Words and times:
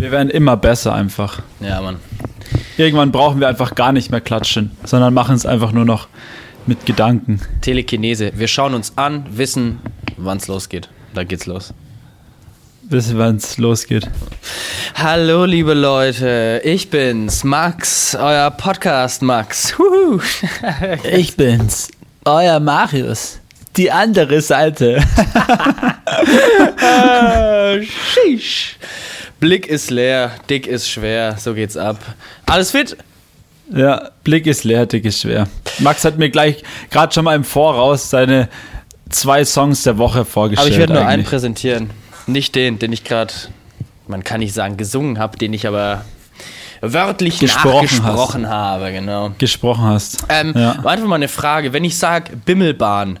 Wir 0.00 0.10
werden 0.12 0.30
immer 0.30 0.56
besser 0.56 0.94
einfach. 0.94 1.42
Ja, 1.60 1.82
Mann. 1.82 1.96
Irgendwann 2.78 3.12
brauchen 3.12 3.38
wir 3.38 3.48
einfach 3.48 3.74
gar 3.74 3.92
nicht 3.92 4.10
mehr 4.10 4.22
klatschen, 4.22 4.70
sondern 4.82 5.12
machen 5.12 5.36
es 5.36 5.44
einfach 5.44 5.72
nur 5.72 5.84
noch 5.84 6.08
mit 6.66 6.86
Gedanken. 6.86 7.42
Telekinese. 7.60 8.32
Wir 8.34 8.48
schauen 8.48 8.72
uns 8.72 8.94
an, 8.96 9.26
wissen, 9.30 9.80
wann 10.16 10.38
es 10.38 10.48
losgeht. 10.48 10.88
Da 11.12 11.24
geht's 11.24 11.44
los. 11.44 11.74
Wissen, 12.84 13.18
wann 13.18 13.36
es 13.36 13.58
losgeht. 13.58 14.08
Hallo, 14.94 15.44
liebe 15.44 15.74
Leute. 15.74 16.62
Ich 16.64 16.88
bin's, 16.88 17.44
Max, 17.44 18.16
euer 18.18 18.50
Podcast 18.50 19.20
Max. 19.20 19.76
Huhu. 19.78 20.18
Ich 21.12 21.36
bin's, 21.36 21.90
euer 22.24 22.58
Marius. 22.58 23.38
Die 23.76 23.92
andere 23.92 24.40
Seite. 24.40 25.02
Sheesh. 27.82 28.76
Blick 29.40 29.66
ist 29.66 29.90
leer, 29.90 30.32
dick 30.48 30.66
ist 30.66 30.88
schwer, 30.88 31.36
so 31.38 31.54
geht's 31.54 31.76
ab. 31.76 31.98
Alles 32.46 32.70
fit? 32.70 32.96
Ja, 33.74 34.10
Blick 34.24 34.46
ist 34.46 34.64
leer, 34.64 34.84
dick 34.86 35.04
ist 35.04 35.20
schwer. 35.20 35.48
Max 35.78 36.04
hat 36.04 36.18
mir 36.18 36.28
gleich 36.30 36.62
gerade 36.90 37.12
schon 37.14 37.24
mal 37.24 37.34
im 37.34 37.44
Voraus 37.44 38.10
seine 38.10 38.48
zwei 39.08 39.44
Songs 39.44 39.82
der 39.82 39.96
Woche 39.98 40.24
vorgestellt. 40.24 40.66
Aber 40.66 40.72
ich 40.72 40.78
werde 40.78 40.92
nur 40.92 41.02
einen 41.02 41.10
eigentlich. 41.10 41.26
präsentieren. 41.28 41.90
Nicht 42.26 42.54
den, 42.54 42.78
den 42.78 42.92
ich 42.92 43.04
gerade, 43.04 43.32
man 44.08 44.24
kann 44.24 44.40
nicht 44.40 44.52
sagen 44.54 44.76
gesungen 44.76 45.18
habe, 45.18 45.38
den 45.38 45.52
ich 45.52 45.66
aber 45.66 46.04
wörtlich 46.82 47.38
Gesprochen 47.38 47.74
nachgesprochen 47.74 48.48
habe, 48.48 48.92
genau. 48.92 49.30
gesprochen 49.38 49.84
hast. 49.84 50.24
Ähm, 50.28 50.52
ja. 50.56 50.72
Einfach 50.84 51.06
mal 51.06 51.16
eine 51.16 51.28
Frage. 51.28 51.72
Wenn 51.72 51.84
ich 51.84 51.96
sage 51.96 52.36
Bimmelbahn, 52.36 53.18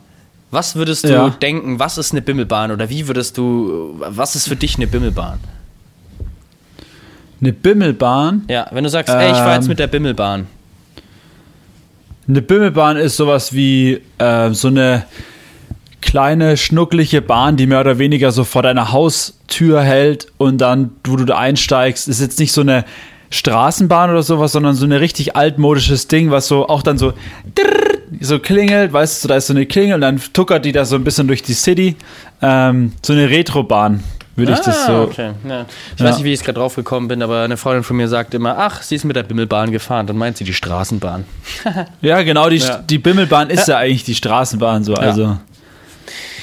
was 0.50 0.74
würdest 0.76 1.04
du 1.04 1.08
Ja. 1.08 1.28
denken, 1.30 1.78
was 1.78 1.96
ist 1.96 2.12
eine 2.12 2.22
Bimmelbahn? 2.22 2.72
Oder 2.72 2.90
wie 2.90 3.06
würdest 3.06 3.38
du, 3.38 3.94
was 4.00 4.34
ist 4.36 4.48
für 4.48 4.56
dich 4.56 4.76
eine 4.76 4.86
Bimmelbahn? 4.86 5.38
Eine 7.40 7.52
Bimmelbahn. 7.52 8.44
Ja, 8.48 8.66
wenn 8.70 8.84
du 8.84 8.90
sagst, 8.90 9.12
ey, 9.14 9.30
ich 9.30 9.36
fahr 9.36 9.54
jetzt 9.54 9.64
Ähm. 9.64 9.68
mit 9.70 9.78
der 9.78 9.86
Bimmelbahn. 9.86 10.46
Eine 12.28 12.42
Bimmelbahn 12.42 12.96
ist 12.96 13.16
sowas 13.16 13.52
wie 13.54 14.00
äh, 14.18 14.50
so 14.52 14.68
eine 14.68 15.04
kleine, 16.00 16.56
schnuckliche 16.56 17.22
Bahn, 17.22 17.56
die 17.56 17.66
mehr 17.66 17.80
oder 17.80 17.98
weniger 17.98 18.30
so 18.32 18.44
vor 18.44 18.62
deiner 18.62 18.92
Haustür 18.92 19.82
hält 19.82 20.28
und 20.38 20.58
dann, 20.58 20.90
wo 21.04 21.16
du 21.16 21.24
da 21.24 21.38
einsteigst, 21.38 22.08
ist 22.08 22.20
jetzt 22.20 22.38
nicht 22.38 22.52
so 22.52 22.60
eine 22.62 22.84
Straßenbahn 23.30 24.10
oder 24.10 24.22
sowas, 24.22 24.52
sondern 24.52 24.74
so 24.74 24.84
ein 24.86 24.92
richtig 24.92 25.36
altmodisches 25.36 26.08
Ding, 26.08 26.30
was 26.30 26.48
so 26.48 26.68
auch 26.68 26.82
dann 26.82 26.98
so 26.98 27.12
so 28.20 28.38
klingelt, 28.40 28.92
weißt 28.92 29.22
du, 29.22 29.28
da 29.28 29.36
ist 29.36 29.46
so 29.46 29.52
eine 29.52 29.66
Klingel 29.66 29.94
und 29.94 30.00
dann 30.00 30.20
tuckert 30.32 30.64
die 30.64 30.72
da 30.72 30.84
so 30.84 30.96
ein 30.96 31.04
bisschen 31.04 31.28
durch 31.28 31.42
die 31.42 31.52
City. 31.54 31.94
Ähm, 32.42 32.92
so 33.02 33.12
eine 33.12 33.30
Retrobahn, 33.30 34.02
würde 34.36 34.52
ich 34.52 34.58
das 34.60 34.86
so. 34.86 34.92
Ah, 34.92 35.02
okay. 35.02 35.32
ja. 35.48 35.66
Ich 35.94 36.00
Ja. 36.00 36.06
weiß 36.06 36.16
nicht, 36.16 36.24
wie 36.24 36.32
ich 36.32 36.40
gerade 36.42 36.58
drauf 36.58 36.74
gekommen 36.76 37.08
bin, 37.08 37.22
aber 37.22 37.42
eine 37.42 37.56
Freundin 37.56 37.82
von 37.82 37.96
mir 37.96 38.08
sagt 38.08 38.32
immer, 38.34 38.56
ach, 38.58 38.82
sie 38.82 38.94
ist 38.94 39.04
mit 39.04 39.16
der 39.16 39.22
Bimmelbahn 39.24 39.70
gefahren. 39.72 40.06
Dann 40.06 40.16
meint 40.16 40.36
sie 40.36 40.44
die 40.44 40.54
Straßenbahn. 40.54 41.24
Ja, 42.00 42.22
genau, 42.22 42.48
die, 42.48 42.56
Ja. 42.56 42.78
die 42.78 42.98
Bimmelbahn 42.98 43.50
ist 43.50 43.68
ja. 43.68 43.76
eigentlich 43.78 44.04
die 44.04 44.14
Straßenbahn 44.14 44.84
so, 44.84 44.94
also. 44.94 45.36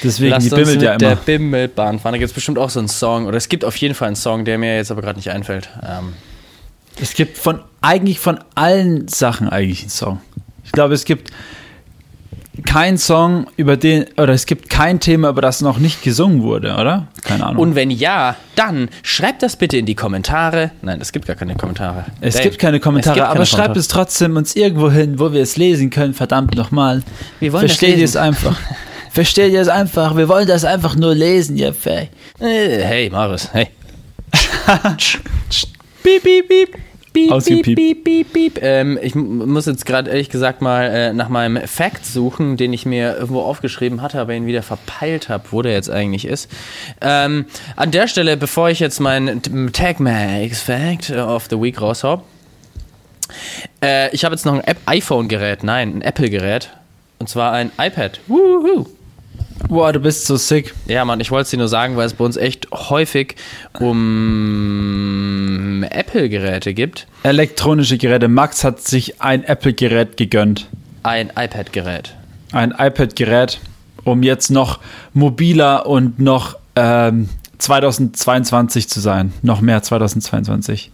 Deswegen, 0.03 0.29
Lasst 0.31 0.45
die 0.45 0.49
bimmelt 0.51 0.75
mit 0.75 0.81
ja 0.83 0.95
der 0.97 1.13
immer. 1.13 1.21
Bimmelbahn 1.21 1.99
fahren. 1.99 2.13
Da 2.13 2.17
gibt 2.19 2.29
es 2.29 2.33
bestimmt 2.35 2.59
auch 2.59 2.69
so 2.69 2.77
einen 2.79 2.87
Song. 2.87 3.25
Oder 3.25 3.37
es 3.37 3.49
gibt 3.49 3.65
auf 3.65 3.75
jeden 3.77 3.95
Fall 3.95 4.07
einen 4.07 4.15
Song, 4.15 4.45
der 4.45 4.57
mir 4.59 4.75
jetzt 4.75 4.91
aber 4.91 5.01
gerade 5.01 5.17
nicht 5.17 5.31
einfällt. 5.31 5.69
Ähm, 5.81 6.13
Es 7.01 7.13
gibt 7.15 7.37
von 7.37 7.61
eigentlich 7.81 8.19
von 8.19 8.39
allen 8.53 9.07
Sachen 9.07 9.49
eigentlich 9.49 9.81
einen 9.81 9.89
Song. 9.89 10.21
Ich 10.65 10.71
glaube, 10.71 10.93
es 10.93 11.03
gibt 11.05 11.31
keinen 12.65 12.97
Song, 12.97 13.47
über 13.57 13.77
den, 13.77 14.05
oder 14.17 14.33
es 14.33 14.45
gibt 14.45 14.69
kein 14.69 14.99
Thema, 14.99 15.29
über 15.29 15.41
das 15.41 15.61
noch 15.61 15.77
nicht 15.77 16.01
gesungen 16.03 16.41
wurde, 16.43 16.75
oder? 16.75 17.07
Keine 17.23 17.45
Ahnung. 17.45 17.61
Und 17.61 17.75
wenn 17.75 17.91
ja, 17.91 18.35
dann 18.55 18.89
schreibt 19.03 19.43
das 19.43 19.55
bitte 19.55 19.77
in 19.77 19.85
die 19.85 19.95
Kommentare. 19.95 20.71
Nein, 20.81 20.99
es 21.01 21.11
gibt 21.11 21.27
gar 21.27 21.35
keine 21.35 21.55
Kommentare. 21.55 22.05
es 22.21 22.35
Dave, 22.35 22.43
gibt 22.43 22.59
keine 22.59 22.79
Kommentare, 22.79 23.15
gibt 23.15 23.25
aber 23.25 23.33
keine 23.35 23.45
schreibt 23.45 23.57
Kommentare. 23.57 23.79
es 23.79 23.87
trotzdem 23.87 24.35
uns 24.35 24.55
irgendwo 24.55 24.89
hin, 24.91 25.19
wo 25.19 25.31
wir 25.33 25.41
es 25.41 25.57
lesen 25.57 25.89
können, 25.89 26.13
verdammt 26.13 26.55
nochmal. 26.55 27.03
Wir 27.39 27.53
wollen 27.53 27.67
das 27.67 27.77
Versteht 27.77 27.97
ihr 27.97 28.05
es 28.05 28.15
einfach? 28.15 28.57
Versteht 29.11 29.51
ihr 29.51 29.61
es 29.61 29.67
einfach? 29.69 30.15
Wir 30.15 30.27
wollen 30.27 30.47
das 30.47 30.65
einfach 30.65 30.95
nur 30.95 31.15
lesen, 31.15 31.57
ihr 31.57 31.73
Fäh. 31.73 32.07
Äh, 32.39 32.83
Hey, 32.83 33.09
Marius, 33.09 33.49
hey. 33.53 33.67
Piep, 36.03 36.23
piep, 36.23 36.47
piep. 36.47 36.86
Piep, 37.17 37.31
Ausgepiept. 37.31 37.75
piep, 37.75 38.03
piep, 38.03 38.33
piep. 38.33 38.59
Ähm, 38.61 38.99
ich 39.01 39.15
muss 39.15 39.65
jetzt 39.65 39.85
gerade 39.85 40.09
ehrlich 40.11 40.29
gesagt 40.29 40.61
mal 40.61 40.83
äh, 40.83 41.13
nach 41.13 41.29
meinem 41.29 41.67
Fact 41.67 42.05
suchen, 42.05 42.57
den 42.57 42.73
ich 42.73 42.85
mir 42.85 43.15
irgendwo 43.17 43.41
aufgeschrieben 43.41 44.01
hatte, 44.01 44.19
aber 44.19 44.33
ihn 44.33 44.45
wieder 44.45 44.61
verpeilt 44.63 45.29
habe, 45.29 45.45
wo 45.51 45.61
der 45.61 45.73
jetzt 45.73 45.89
eigentlich 45.89 46.25
ist. 46.25 46.49
Ähm, 47.01 47.45
an 47.75 47.91
der 47.91 48.07
Stelle, 48.07 48.37
bevor 48.37 48.69
ich 48.69 48.79
jetzt 48.79 48.99
meinen 48.99 49.41
T- 49.41 49.71
Tag 49.71 49.99
Max 49.99 50.61
Fact 50.61 51.09
of 51.11 51.47
the 51.49 51.59
Week 51.59 51.81
raushau, 51.81 52.23
äh, 53.83 54.13
ich 54.13 54.23
habe 54.25 54.35
jetzt 54.35 54.45
noch 54.45 54.61
ein 54.63 54.75
iPhone-Gerät, 54.85 55.63
nein, 55.63 55.97
ein 55.97 56.01
Apple-Gerät. 56.01 56.69
Und 57.19 57.27
zwar 57.29 57.51
ein 57.53 57.71
iPad. 57.79 58.19
Woohoo. 58.27 58.85
Boah, 59.67 59.91
du 59.91 59.99
bist 59.99 60.25
so 60.25 60.37
sick. 60.37 60.73
Ja, 60.85 61.03
Mann, 61.03 61.19
ich 61.19 61.29
wollte 61.29 61.43
es 61.43 61.49
dir 61.49 61.57
nur 61.57 61.67
sagen, 61.67 61.97
weil 61.97 62.05
es 62.05 62.13
bei 62.13 62.23
uns 62.23 62.37
echt 62.37 62.71
häufig 62.71 63.35
um 63.79 65.83
Apple-Geräte 65.89 66.73
gibt. 66.73 67.05
Elektronische 67.23 67.97
Geräte. 67.97 68.27
Max 68.29 68.63
hat 68.63 68.79
sich 68.81 69.21
ein 69.21 69.43
Apple-Gerät 69.43 70.15
gegönnt. 70.17 70.67
Ein 71.03 71.31
iPad-Gerät. 71.35 72.15
ein 72.53 72.71
iPad-Gerät, 72.77 73.59
um 74.05 74.23
jetzt 74.23 74.49
noch 74.49 74.79
mobiler 75.13 75.85
und 75.85 76.19
noch 76.19 76.55
ähm, 76.75 77.27
2022 77.57 78.87
zu 78.87 79.01
sein. 79.01 79.33
Noch 79.41 79.59
mehr 79.61 79.83
2022. 79.83 80.91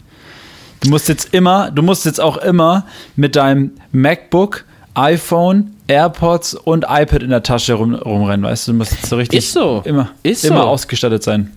Du 0.81 0.89
musst 0.89 1.07
jetzt 1.09 1.33
immer, 1.33 1.69
du 1.71 1.83
musst 1.83 2.05
jetzt 2.05 2.19
auch 2.19 2.37
immer 2.37 2.85
mit 3.15 3.35
deinem 3.35 3.71
MacBook, 3.91 4.65
iPhone, 4.95 5.75
AirPods 5.87 6.53
und 6.55 6.85
iPad 6.87 7.23
in 7.23 7.29
der 7.29 7.43
Tasche 7.43 7.73
rum, 7.73 7.95
rumrennen, 7.95 8.43
weißt 8.45 8.67
du? 8.67 8.71
Du 8.73 8.77
musst 8.79 9.05
so 9.05 9.15
richtig 9.17 9.39
Ist 9.39 9.53
so. 9.53 9.81
immer, 9.85 10.11
Ist 10.23 10.45
immer 10.45 10.61
so. 10.63 10.67
ausgestattet 10.67 11.23
sein. 11.23 11.51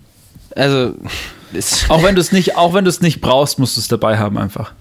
Also, 0.54 0.94
Auch 1.88 2.02
wenn 2.02 2.14
du 2.14 2.20
es 2.20 2.32
nicht, 2.32 2.56
auch 2.56 2.74
wenn 2.74 2.84
du 2.84 2.90
es 2.90 3.00
nicht 3.00 3.20
brauchst, 3.20 3.58
musst 3.58 3.76
du 3.76 3.80
es 3.80 3.88
dabei 3.88 4.18
haben 4.18 4.36
einfach. 4.36 4.72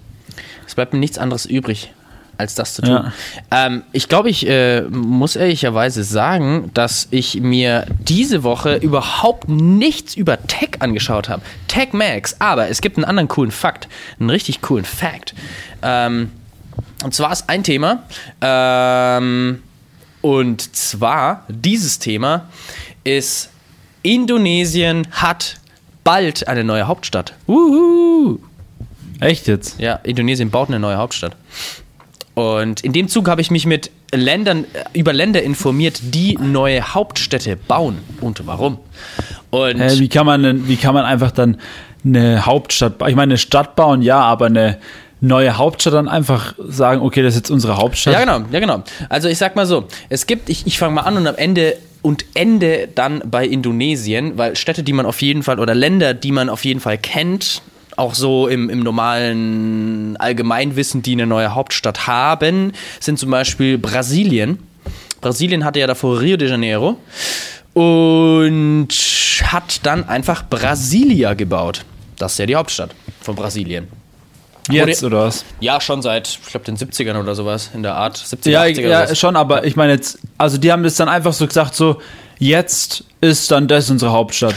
es 0.68 0.76
bleibt 0.76 0.94
mir 0.94 1.00
nichts 1.00 1.18
anderes 1.18 1.46
übrig, 1.46 1.94
als 2.38 2.56
das 2.56 2.74
zu 2.74 2.82
tun. 2.82 2.92
Ja. 2.92 3.12
Ähm, 3.52 3.84
ich 3.92 4.10
glaube, 4.10 4.30
ich 4.30 4.48
äh, 4.48 4.82
muss 4.82 5.36
ehrlicherweise 5.36 6.04
sagen, 6.04 6.72
dass 6.74 7.08
ich 7.12 7.40
mir 7.40 7.86
diese 8.00 8.44
Woche 8.44 8.76
überhaupt 8.78 9.48
nichts 9.48 10.16
über 10.16 10.42
Tech 10.48 10.72
angeschaut 10.80 11.30
habe. 11.30 11.44
Tech 11.68 11.94
Max, 11.94 12.36
aber 12.40 12.68
es 12.70 12.82
gibt 12.82 12.98
einen 12.98 13.06
anderen 13.06 13.28
coolen 13.28 13.52
Fakt, 13.52 13.88
einen 14.20 14.32
richtig 14.32 14.62
coolen 14.62 14.86
Fact. 14.86 15.36
Ähm, 15.84 16.32
und 17.04 17.14
zwar 17.14 17.32
ist 17.32 17.50
ein 17.50 17.64
Thema, 17.64 18.04
ähm, 18.42 19.62
und 20.22 20.76
zwar 20.76 21.44
dieses 21.50 22.00
Thema 22.00 22.50
ist 23.04 23.50
Indonesien 24.02 25.08
hat 25.12 25.58
bald 26.04 26.48
eine 26.48 26.64
neue 26.64 26.88
Hauptstadt. 26.88 27.34
Wuhu! 27.48 28.40
Echt 29.20 29.48
jetzt? 29.48 29.80
Ja, 29.80 29.96
Indonesien 30.04 30.50
baut 30.50 30.70
eine 30.70 30.80
neue 30.80 30.98
Hauptstadt. 30.98 31.36
Und 32.34 32.82
in 32.82 32.92
dem 32.92 33.08
Zug 33.08 33.30
habe 33.30 33.42
ich 33.42 33.50
mich 33.50 33.66
mit 33.66 33.92
Ländern, 34.14 34.66
äh, 34.74 35.00
über 35.00 35.14
Länder 35.14 35.42
informiert, 35.42 36.00
die 36.02 36.38
neue 36.40 36.94
Hauptstädte 36.94 37.56
bauen 37.56 38.00
und 38.22 38.46
warum. 38.46 38.80
Und 39.50 39.80
Hä, 39.80 40.00
wie 40.00 40.10
kann 40.10 40.26
man 40.26 40.44
denn, 40.44 40.68
wie 40.68 40.76
kann 40.76 40.94
man 40.94 41.06
einfach 41.06 41.32
dann 41.32 41.58
eine 42.04 42.46
Hauptstadt, 42.46 42.96
ich 43.08 43.16
meine, 43.16 43.34
eine 43.34 43.38
Stadt 43.38 43.76
bauen, 43.76 44.02
ja, 44.02 44.20
aber 44.20 44.48
eine 44.48 44.78
neue 45.22 45.58
Hauptstadt 45.58 45.94
dann 45.94 46.08
einfach 46.08 46.54
sagen, 46.58 47.02
okay, 47.02 47.22
das 47.22 47.34
ist 47.34 47.42
jetzt 47.42 47.52
unsere 47.52 47.78
Hauptstadt. 47.78 48.14
Ja, 48.14 48.20
genau, 48.20 48.46
ja, 48.52 48.60
genau. 48.60 48.84
Also 49.10 49.28
ich 49.28 49.38
sag 49.38 49.56
mal 49.56 49.66
so, 49.66 49.86
es 50.10 50.28
gibt, 50.28 50.50
ich, 50.50 50.68
ich 50.68 50.78
fange 50.78 50.96
mal 50.96 51.02
an 51.02 51.18
und 51.18 51.28
am 51.28 51.36
Ende 51.36 51.78
und 52.02 52.26
Ende 52.36 52.88
dann 52.94 53.24
bei 53.26 53.48
Indonesien, 53.48 54.38
weil 54.38 54.56
Städte, 54.56 54.84
die 54.84 54.94
man 54.94 55.06
auf 55.06 55.22
jeden 55.22 55.42
Fall, 55.42 55.60
oder 55.60 55.74
Länder, 55.74 56.14
die 56.14 56.32
man 56.32 56.50
auf 56.50 56.64
jeden 56.64 56.80
Fall 56.80 56.98
kennt, 56.98 57.64
auch 57.96 58.14
so 58.14 58.48
im, 58.48 58.70
im 58.70 58.82
normalen 58.82 60.18
Allgemeinwissen, 60.18 61.02
die 61.02 61.14
eine 61.14 61.26
neue 61.26 61.56
Hauptstadt 61.56 62.08
haben, 62.08 62.74
sind 63.00 63.18
zum 63.18 63.32
Beispiel 63.32 63.78
Brasilien. 63.78 64.60
Brasilien 65.22 65.64
hatte 65.64 65.80
ja 65.80 65.88
davor 65.88 66.20
Rio 66.20 66.38
de 66.38 66.50
Janeiro 66.50 66.98
und 67.74 68.90
hat 69.44 69.80
dann 69.84 70.08
einfach 70.08 70.48
Brasilia 70.48 71.34
gebaut. 71.34 71.86
Das 72.18 72.34
ist 72.34 72.38
ja 72.38 72.46
die 72.46 72.56
Hauptstadt 72.56 72.94
von 73.22 73.36
Brasilien. 73.36 73.88
Jetzt 74.70 75.04
Wurde- 75.04 75.16
oder 75.16 75.26
was? 75.26 75.46
Ja, 75.60 75.80
schon 75.80 76.02
seit, 76.02 76.28
ich 76.28 76.52
glaube, 76.52 76.66
den 76.66 76.78
70ern 76.78 77.20
oder 77.20 77.36
sowas 77.36 77.70
in 77.74 77.84
der 77.84 77.96
Art. 77.96 78.18
70er, 78.18 78.50
Ja, 78.50 78.62
80er 78.64 78.80
oder 78.80 79.10
ja, 79.10 79.16
schon, 79.16 79.36
aber 79.36 79.66
ich 79.66 79.76
meine 79.76 79.94
jetzt, 79.94 80.20
also 80.38 80.58
die 80.58 80.72
haben 80.72 80.84
das 80.84 80.96
dann 80.96 81.10
einfach 81.10 81.34
so 81.34 81.46
gesagt, 81.46 81.76
so, 81.76 82.02
jetzt 82.40 83.04
ist 83.22 83.52
dann 83.52 83.68
das 83.68 83.90
unsere 83.90 84.12
Hauptstadt. 84.12 84.56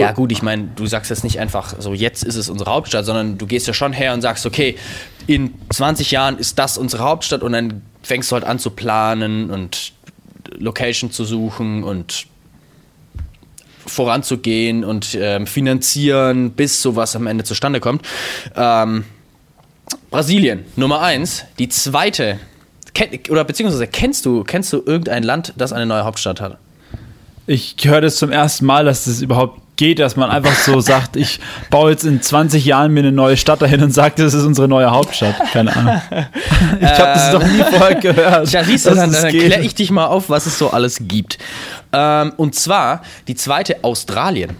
Ja, 0.00 0.12
gut, 0.12 0.32
ich 0.32 0.42
meine, 0.42 0.68
du 0.76 0.86
sagst 0.86 1.10
jetzt 1.10 1.24
nicht 1.24 1.38
einfach 1.40 1.74
so, 1.78 1.92
jetzt 1.94 2.22
ist 2.24 2.36
es 2.36 2.48
unsere 2.48 2.70
Hauptstadt, 2.70 3.04
sondern 3.04 3.38
du 3.38 3.46
gehst 3.46 3.66
ja 3.66 3.74
schon 3.74 3.92
her 3.92 4.14
und 4.14 4.22
sagst, 4.22 4.46
okay, 4.46 4.76
in 5.26 5.54
20 5.70 6.10
Jahren 6.10 6.38
ist 6.38 6.58
das 6.58 6.78
unsere 6.78 7.04
Hauptstadt 7.04 7.42
und 7.42 7.52
dann 7.52 7.82
fängst 8.02 8.30
du 8.30 8.34
halt 8.34 8.44
an 8.44 8.58
zu 8.58 8.70
planen 8.70 9.50
und 9.50 9.92
Location 10.58 11.10
zu 11.10 11.24
suchen 11.24 11.84
und 11.84 12.26
voranzugehen 13.86 14.84
und 14.84 15.16
ähm, 15.20 15.46
finanzieren, 15.46 16.52
bis 16.52 16.80
sowas 16.80 17.16
am 17.16 17.26
Ende 17.26 17.44
zustande 17.44 17.80
kommt. 17.80 18.02
Ähm, 18.56 19.04
Brasilien, 20.10 20.64
Nummer 20.74 21.02
eins. 21.02 21.44
Die 21.60 21.68
zweite, 21.68 22.38
oder 23.30 23.44
beziehungsweise 23.44 23.86
kennst 23.86 24.26
du, 24.26 24.42
kennst 24.42 24.72
du 24.72 24.82
irgendein 24.84 25.22
Land, 25.22 25.52
das 25.56 25.72
eine 25.72 25.86
neue 25.86 26.04
Hauptstadt 26.04 26.40
hat? 26.40 26.58
Ich 27.46 27.76
höre 27.82 28.00
das 28.00 28.16
zum 28.16 28.32
ersten 28.32 28.66
Mal, 28.66 28.84
dass 28.84 29.04
das 29.04 29.22
überhaupt 29.22 29.60
geht, 29.76 30.00
dass 30.00 30.16
man 30.16 30.28
einfach 30.28 30.54
so 30.54 30.80
sagt, 30.80 31.14
ich 31.14 31.38
baue 31.70 31.92
jetzt 31.92 32.04
in 32.04 32.20
20 32.20 32.64
Jahren 32.64 32.92
mir 32.92 33.00
eine 33.00 33.12
neue 33.12 33.36
Stadt 33.36 33.62
dahin 33.62 33.84
und 33.84 33.92
sage, 33.92 34.14
das 34.16 34.34
ist 34.34 34.44
unsere 34.44 34.66
neue 34.66 34.90
Hauptstadt. 34.90 35.36
Keine 35.52 35.74
Ahnung. 35.74 36.02
Ich 36.80 36.86
habe 36.86 37.14
das 37.14 37.32
noch 37.32 37.42
nie 37.42 37.62
vorher 37.62 37.94
gehört. 37.94 38.48
Ja, 38.52 38.64
siehst 38.64 38.86
du, 38.86 38.94
dann, 38.94 39.12
dann 39.12 39.28
kläre 39.28 39.62
ich 39.62 39.74
dich 39.74 39.90
mal 39.90 40.06
auf, 40.06 40.28
was 40.28 40.46
es 40.46 40.58
so 40.58 40.70
alles 40.70 40.98
gibt. 41.02 41.38
Ähm, 41.92 42.32
und 42.36 42.54
zwar 42.54 43.02
die 43.28 43.34
zweite 43.34 43.82
Australien. 43.82 44.56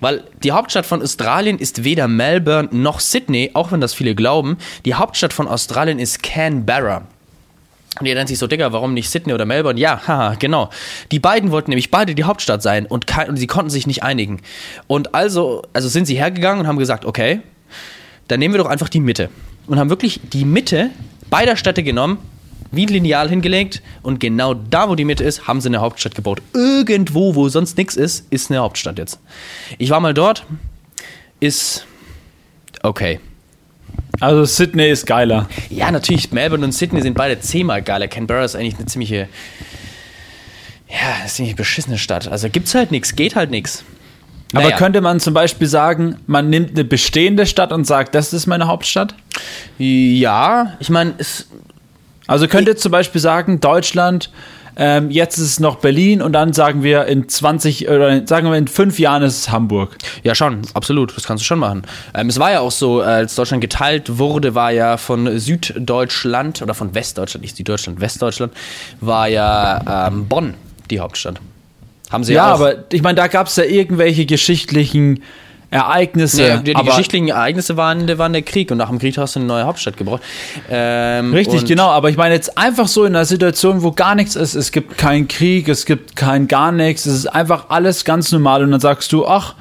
Weil 0.00 0.24
die 0.42 0.52
Hauptstadt 0.52 0.86
von 0.86 1.02
Australien 1.02 1.58
ist 1.58 1.84
weder 1.84 2.08
Melbourne 2.08 2.68
noch 2.72 3.00
Sydney, 3.00 3.50
auch 3.54 3.72
wenn 3.72 3.80
das 3.80 3.94
viele 3.94 4.14
glauben. 4.14 4.58
Die 4.84 4.94
Hauptstadt 4.94 5.32
von 5.32 5.48
Australien 5.48 5.98
ist 5.98 6.22
Canberra. 6.22 7.02
Und 7.98 8.06
ihr 8.06 8.14
denkt 8.14 8.28
sich 8.28 8.38
so, 8.38 8.46
Digga, 8.46 8.72
warum 8.72 8.92
nicht 8.92 9.08
Sydney 9.08 9.32
oder 9.32 9.46
Melbourne? 9.46 9.80
Ja, 9.80 10.06
haha, 10.06 10.34
genau. 10.34 10.68
Die 11.12 11.18
beiden 11.18 11.50
wollten 11.50 11.70
nämlich 11.70 11.90
beide 11.90 12.14
die 12.14 12.24
Hauptstadt 12.24 12.62
sein 12.62 12.84
und, 12.84 13.06
und 13.28 13.36
sie 13.36 13.46
konnten 13.46 13.70
sich 13.70 13.86
nicht 13.86 14.02
einigen. 14.02 14.42
Und 14.86 15.14
also, 15.14 15.62
also 15.72 15.88
sind 15.88 16.04
sie 16.06 16.16
hergegangen 16.16 16.60
und 16.60 16.66
haben 16.66 16.78
gesagt, 16.78 17.06
okay, 17.06 17.40
dann 18.28 18.38
nehmen 18.38 18.54
wir 18.54 18.58
doch 18.58 18.68
einfach 18.68 18.90
die 18.90 19.00
Mitte. 19.00 19.30
Und 19.66 19.78
haben 19.78 19.88
wirklich 19.88 20.20
die 20.32 20.44
Mitte 20.44 20.90
beider 21.30 21.56
Städte 21.56 21.82
genommen, 21.82 22.18
wie 22.70 22.86
ein 22.86 22.88
Lineal 22.88 23.28
hingelegt 23.28 23.82
und 24.02 24.20
genau 24.20 24.54
da, 24.54 24.88
wo 24.88 24.94
die 24.94 25.04
Mitte 25.04 25.24
ist, 25.24 25.46
haben 25.46 25.60
sie 25.60 25.68
eine 25.68 25.80
Hauptstadt 25.80 26.14
gebaut. 26.14 26.42
Irgendwo, 26.54 27.34
wo 27.34 27.48
sonst 27.48 27.76
nichts 27.76 27.96
ist, 27.96 28.26
ist 28.30 28.50
eine 28.50 28.60
Hauptstadt 28.60 28.98
jetzt. 28.98 29.18
Ich 29.78 29.90
war 29.90 30.00
mal 30.00 30.14
dort, 30.14 30.46
ist 31.40 31.86
okay. 32.82 33.20
Also 34.20 34.44
Sydney 34.44 34.88
ist 34.88 35.06
geiler. 35.06 35.48
Ja, 35.68 35.90
natürlich. 35.90 36.32
Melbourne 36.32 36.64
und 36.64 36.72
Sydney 36.72 37.02
sind 37.02 37.14
beide 37.14 37.38
zehnmal 37.40 37.82
geiler. 37.82 38.08
Canberra 38.08 38.44
ist 38.44 38.56
eigentlich 38.56 38.76
eine 38.76 38.86
ziemliche, 38.86 39.28
ja, 40.88 41.14
eine 41.20 41.28
ziemlich 41.28 41.56
beschissene 41.56 41.98
Stadt. 41.98 42.28
Also 42.28 42.48
gibt's 42.48 42.74
halt 42.74 42.90
nichts, 42.90 43.14
geht 43.14 43.36
halt 43.36 43.50
nichts. 43.50 43.84
Aber 44.54 44.70
könnte 44.72 45.00
man 45.00 45.20
zum 45.20 45.34
Beispiel 45.34 45.66
sagen, 45.66 46.16
man 46.26 46.48
nimmt 46.48 46.70
eine 46.70 46.84
bestehende 46.84 47.46
Stadt 47.46 47.72
und 47.72 47.84
sagt, 47.84 48.14
das 48.14 48.32
ist 48.32 48.46
meine 48.46 48.68
Hauptstadt? 48.68 49.14
Ja, 49.78 50.76
ich 50.78 50.88
meine, 50.88 51.14
es. 51.18 51.48
Also 52.26 52.48
könnte 52.48 52.76
zum 52.76 52.92
Beispiel 52.92 53.20
sagen, 53.20 53.60
Deutschland 53.60 54.30
ähm, 54.78 55.10
jetzt 55.10 55.38
ist 55.38 55.44
es 55.44 55.60
noch 55.60 55.76
Berlin 55.76 56.20
und 56.20 56.34
dann 56.34 56.52
sagen 56.52 56.82
wir 56.82 57.06
in 57.06 57.28
20 57.28 57.88
oder 57.88 58.26
sagen 58.26 58.50
wir 58.50 58.58
in 58.58 58.68
fünf 58.68 58.98
Jahren 58.98 59.22
ist 59.22 59.38
es 59.38 59.50
Hamburg. 59.50 59.96
Ja, 60.22 60.34
schon, 60.34 60.62
absolut. 60.74 61.16
Das 61.16 61.24
kannst 61.24 61.42
du 61.42 61.46
schon 61.46 61.58
machen. 61.58 61.82
Ähm, 62.14 62.28
es 62.28 62.38
war 62.38 62.52
ja 62.52 62.60
auch 62.60 62.70
so, 62.70 63.00
als 63.00 63.34
Deutschland 63.34 63.62
geteilt 63.62 64.18
wurde, 64.18 64.54
war 64.54 64.70
ja 64.70 64.98
von 64.98 65.38
Süddeutschland 65.38 66.60
oder 66.60 66.74
von 66.74 66.94
Westdeutschland, 66.94 67.42
nicht 67.42 67.56
Süddeutschland, 67.56 68.00
Westdeutschland, 68.00 68.52
war 69.00 69.28
ja 69.28 70.08
ähm, 70.08 70.28
Bonn 70.28 70.54
die 70.90 71.00
Hauptstadt. 71.00 71.40
Haben 72.10 72.24
sie 72.24 72.34
ja, 72.34 72.48
ja 72.48 72.54
aber 72.54 72.84
ich 72.92 73.02
meine, 73.02 73.16
da 73.16 73.28
gab 73.28 73.46
es 73.46 73.56
ja 73.56 73.64
irgendwelche 73.64 74.26
geschichtlichen 74.26 75.22
Ereignisse. 75.70 76.46
Ja, 76.46 76.56
die, 76.58 76.74
die 76.74 76.84
geschichtlichen 76.84 77.28
Ereignisse 77.28 77.76
waren, 77.76 78.06
waren 78.18 78.32
der 78.32 78.42
Krieg 78.42 78.70
und 78.70 78.78
nach 78.78 78.88
dem 78.88 78.98
Krieg 78.98 79.18
hast 79.18 79.34
du 79.34 79.40
eine 79.40 79.48
neue 79.48 79.64
Hauptstadt 79.64 79.96
gebraucht. 79.96 80.22
Ähm, 80.70 81.32
Richtig, 81.32 81.64
genau. 81.64 81.88
Aber 81.88 82.08
ich 82.08 82.16
meine 82.16 82.34
jetzt 82.34 82.56
einfach 82.56 82.86
so 82.86 83.04
in 83.04 83.16
einer 83.16 83.24
Situation, 83.24 83.82
wo 83.82 83.92
gar 83.92 84.14
nichts 84.14 84.36
ist. 84.36 84.54
Es 84.54 84.70
gibt 84.70 84.96
keinen 84.96 85.26
Krieg, 85.28 85.68
es 85.68 85.84
gibt 85.84 86.14
kein 86.14 86.46
gar 86.46 86.72
nichts. 86.72 87.06
Es 87.06 87.14
ist 87.14 87.26
einfach 87.26 87.66
alles 87.68 88.04
ganz 88.04 88.30
normal 88.30 88.62
und 88.62 88.70
dann 88.70 88.80
sagst 88.80 89.12
du, 89.12 89.26
ach, 89.26 89.54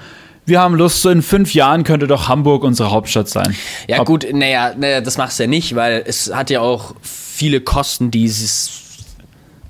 wir 0.45 0.61
haben 0.61 0.75
Lust, 0.75 1.01
so 1.01 1.09
in 1.09 1.23
fünf 1.23 1.55
Jahren 1.55 1.83
könnte 1.83 2.05
doch 2.05 2.27
Hamburg 2.27 2.63
unsere 2.63 2.91
Hauptstadt 2.91 3.27
sein. 3.27 3.55
Ja, 3.87 3.99
Ob 4.01 4.05
gut, 4.05 4.27
naja, 4.31 4.73
naja, 4.77 5.01
das 5.01 5.17
machst 5.17 5.39
du 5.39 5.43
ja 5.43 5.47
nicht, 5.47 5.75
weil 5.75 6.03
es 6.05 6.31
hat 6.31 6.51
ja 6.51 6.61
auch 6.61 6.93
viele 7.01 7.61
Kosten, 7.61 8.11
die 8.11 8.25
es 8.25 8.84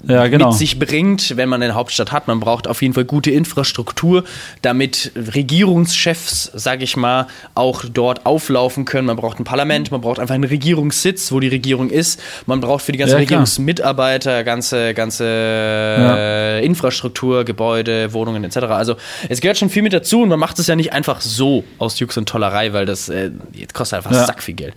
ja, 0.08 0.28
genau. 0.28 0.50
mit 0.50 0.58
sich 0.58 0.80
bringt, 0.80 1.38
wenn 1.38 1.50
man 1.50 1.62
eine 1.62 1.74
Hauptstadt 1.74 2.12
hat. 2.12 2.28
Man 2.28 2.40
braucht 2.40 2.68
auf 2.68 2.82
jeden 2.82 2.94
Fall 2.94 3.06
gute 3.06 3.32
Infrastruktur, 3.32 4.24
damit 4.62 5.12
Regierungschefs, 5.16 6.52
sage 6.54 6.84
ich 6.84 6.96
mal, 6.96 7.28
auch 7.56 7.84
dort 7.92 8.26
auflaufen 8.26 8.86
können. 8.86 9.08
Man 9.08 9.18
braucht 9.18 9.40
ein 9.40 9.44
Parlament, 9.44 9.92
man 9.92 10.02
braucht 10.02 10.20
einfach 10.20 10.36
einen 10.36 10.44
Regierungssitz, 10.44 11.32
wo 11.32 11.40
die 11.40 11.48
Regierung 11.48 11.90
ist. 11.90 12.22
Man 12.46 12.62
braucht 12.62 12.84
für 12.86 12.92
die 12.92 12.98
ganzen 12.98 13.14
ja, 13.14 13.20
Regierungsmitarbeiter 13.20 14.44
ganze, 14.44 14.94
ganze 14.94 15.26
ja. 15.26 16.16
äh, 16.16 16.66
Infrastruktur, 16.66 17.44
Gebäude, 17.44 18.14
Wohnungen 18.14 18.44
etc. 18.44 18.58
Also 18.58 18.96
es 19.30 19.42
gehört 19.42 19.58
schon 19.58 19.70
viel 19.70 19.82
mit 19.82 19.94
dazu 19.94 20.22
und 20.22 20.30
man 20.30 20.40
macht 20.40 20.60
es 20.60 20.68
ja 20.68 20.76
nicht 20.76 20.94
einfach 20.94 21.22
so 21.22 21.64
aus 21.78 22.00
Jux 22.00 22.18
und 22.18 22.30
Tollerei, 22.30 22.74
weil 22.74 22.86
das 22.86 23.10
äh, 23.10 23.32
kostet 23.74 23.98
einfach 23.98 24.12
ja. 24.12 24.26
sack 24.26 24.42
viel 24.42 24.56
Geld. 24.56 24.74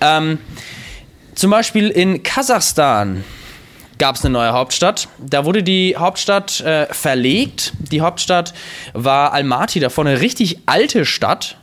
Ähm, 0.00 0.38
zum 1.34 1.50
Beispiel 1.50 1.88
in 1.88 2.22
Kasachstan 2.22 3.24
gab 4.02 4.16
es 4.16 4.24
eine 4.24 4.32
neue 4.32 4.52
Hauptstadt. 4.52 5.06
Da 5.24 5.44
wurde 5.44 5.62
die 5.62 5.96
Hauptstadt 5.96 6.60
äh, 6.62 6.92
verlegt. 6.92 7.72
Die 7.78 8.00
Hauptstadt 8.00 8.52
war 8.94 9.32
Almaty, 9.32 9.78
davor 9.78 10.04
eine 10.04 10.20
richtig 10.20 10.58
alte 10.66 11.04
Stadt. 11.04 11.56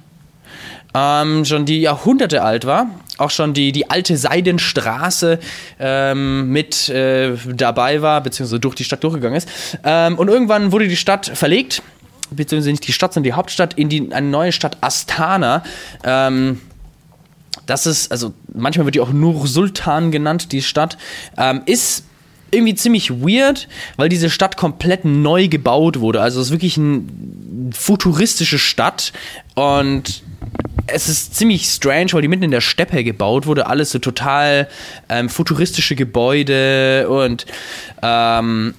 Ähm, 0.96 1.44
schon 1.44 1.66
die 1.66 1.82
Jahrhunderte 1.82 2.42
alt 2.42 2.64
war. 2.64 2.92
Auch 3.18 3.30
schon 3.30 3.54
die, 3.54 3.74
die 3.74 3.90
alte 3.90 4.16
Seidenstraße 4.16 5.38
ähm, 5.82 6.50
mit 6.50 6.88
äh, 6.88 7.36
dabei 7.46 8.02
war, 8.02 8.22
beziehungsweise 8.22 8.62
durch 8.62 8.76
die 8.76 8.86
Stadt 8.86 9.04
durchgegangen 9.04 9.36
ist. 9.36 9.50
Ähm, 9.84 10.18
und 10.18 10.30
irgendwann 10.30 10.72
wurde 10.72 10.88
die 10.88 10.96
Stadt 10.96 11.26
verlegt, 11.26 11.82
beziehungsweise 12.32 12.72
nicht 12.72 12.88
die 12.88 12.94
Stadt, 12.94 13.14
sondern 13.14 13.26
die 13.26 13.34
Hauptstadt 13.34 13.74
in 13.74 13.90
die, 13.90 14.14
eine 14.14 14.30
neue 14.30 14.54
Stadt 14.54 14.78
Astana. 14.80 15.62
Ähm, 16.06 16.62
das 17.66 17.86
ist, 17.86 18.14
also 18.14 18.34
manchmal 18.54 18.86
wird 18.86 18.96
die 18.96 19.02
auch 19.02 19.12
Nur 19.12 19.46
Sultan 19.46 20.10
genannt, 20.10 20.54
die 20.54 20.62
Stadt, 20.62 20.98
ähm, 21.38 21.64
ist 21.66 22.06
irgendwie 22.52 22.76
ziemlich 22.76 23.12
weird, 23.12 23.68
weil 23.98 24.10
diese 24.10 24.30
Stadt 24.30 24.58
komplett 24.58 25.06
neu 25.06 25.48
gebaut 25.48 26.00
wurde. 26.00 26.22
Also 26.22 26.40
es 26.40 26.48
ist 26.48 26.52
wirklich 26.52 26.78
eine 26.78 27.04
futuristische 27.72 28.60
Stadt 28.60 29.14
und 29.56 30.24
es 30.88 31.08
ist 31.08 31.36
ziemlich 31.36 31.66
strange, 31.66 32.14
weil 32.14 32.22
die 32.22 32.28
mitten 32.28 32.44
in 32.44 32.52
der 32.52 32.62
Steppe 32.62 33.04
gebaut 33.04 33.46
wurde. 33.46 33.68
Alles 33.68 33.92
so 33.92 34.00
total 34.00 34.68
ähm, 35.08 35.30
futuristische 35.30 35.96
Gebäude 35.96 37.08
und 37.10 37.46
ähm, 38.02 38.74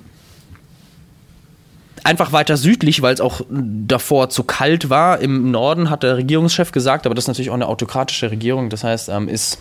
einfach 2.03 2.33
weiter 2.33 2.57
südlich, 2.57 3.03
weil 3.03 3.15
es 3.15 3.21
auch 3.21 3.43
davor 3.49 4.31
zu 4.31 4.45
kalt 4.45 4.91
war. 4.91 5.21
Im 5.21 5.51
Norden 5.51 5.91
hat 5.91 6.03
der 6.03 6.17
Regierungschef 6.17 6.73
gesagt, 6.73 7.07
aber 7.07 7.15
das 7.15 7.25
ist 7.25 7.29
natürlich 7.29 7.51
auch 7.51 7.55
eine 7.55 7.69
autokratische 7.69 8.31
Regierung. 8.31 8.71
Das 8.71 8.85
heißt, 8.85 9.09
ähm, 9.09 9.29
ist 9.29 9.59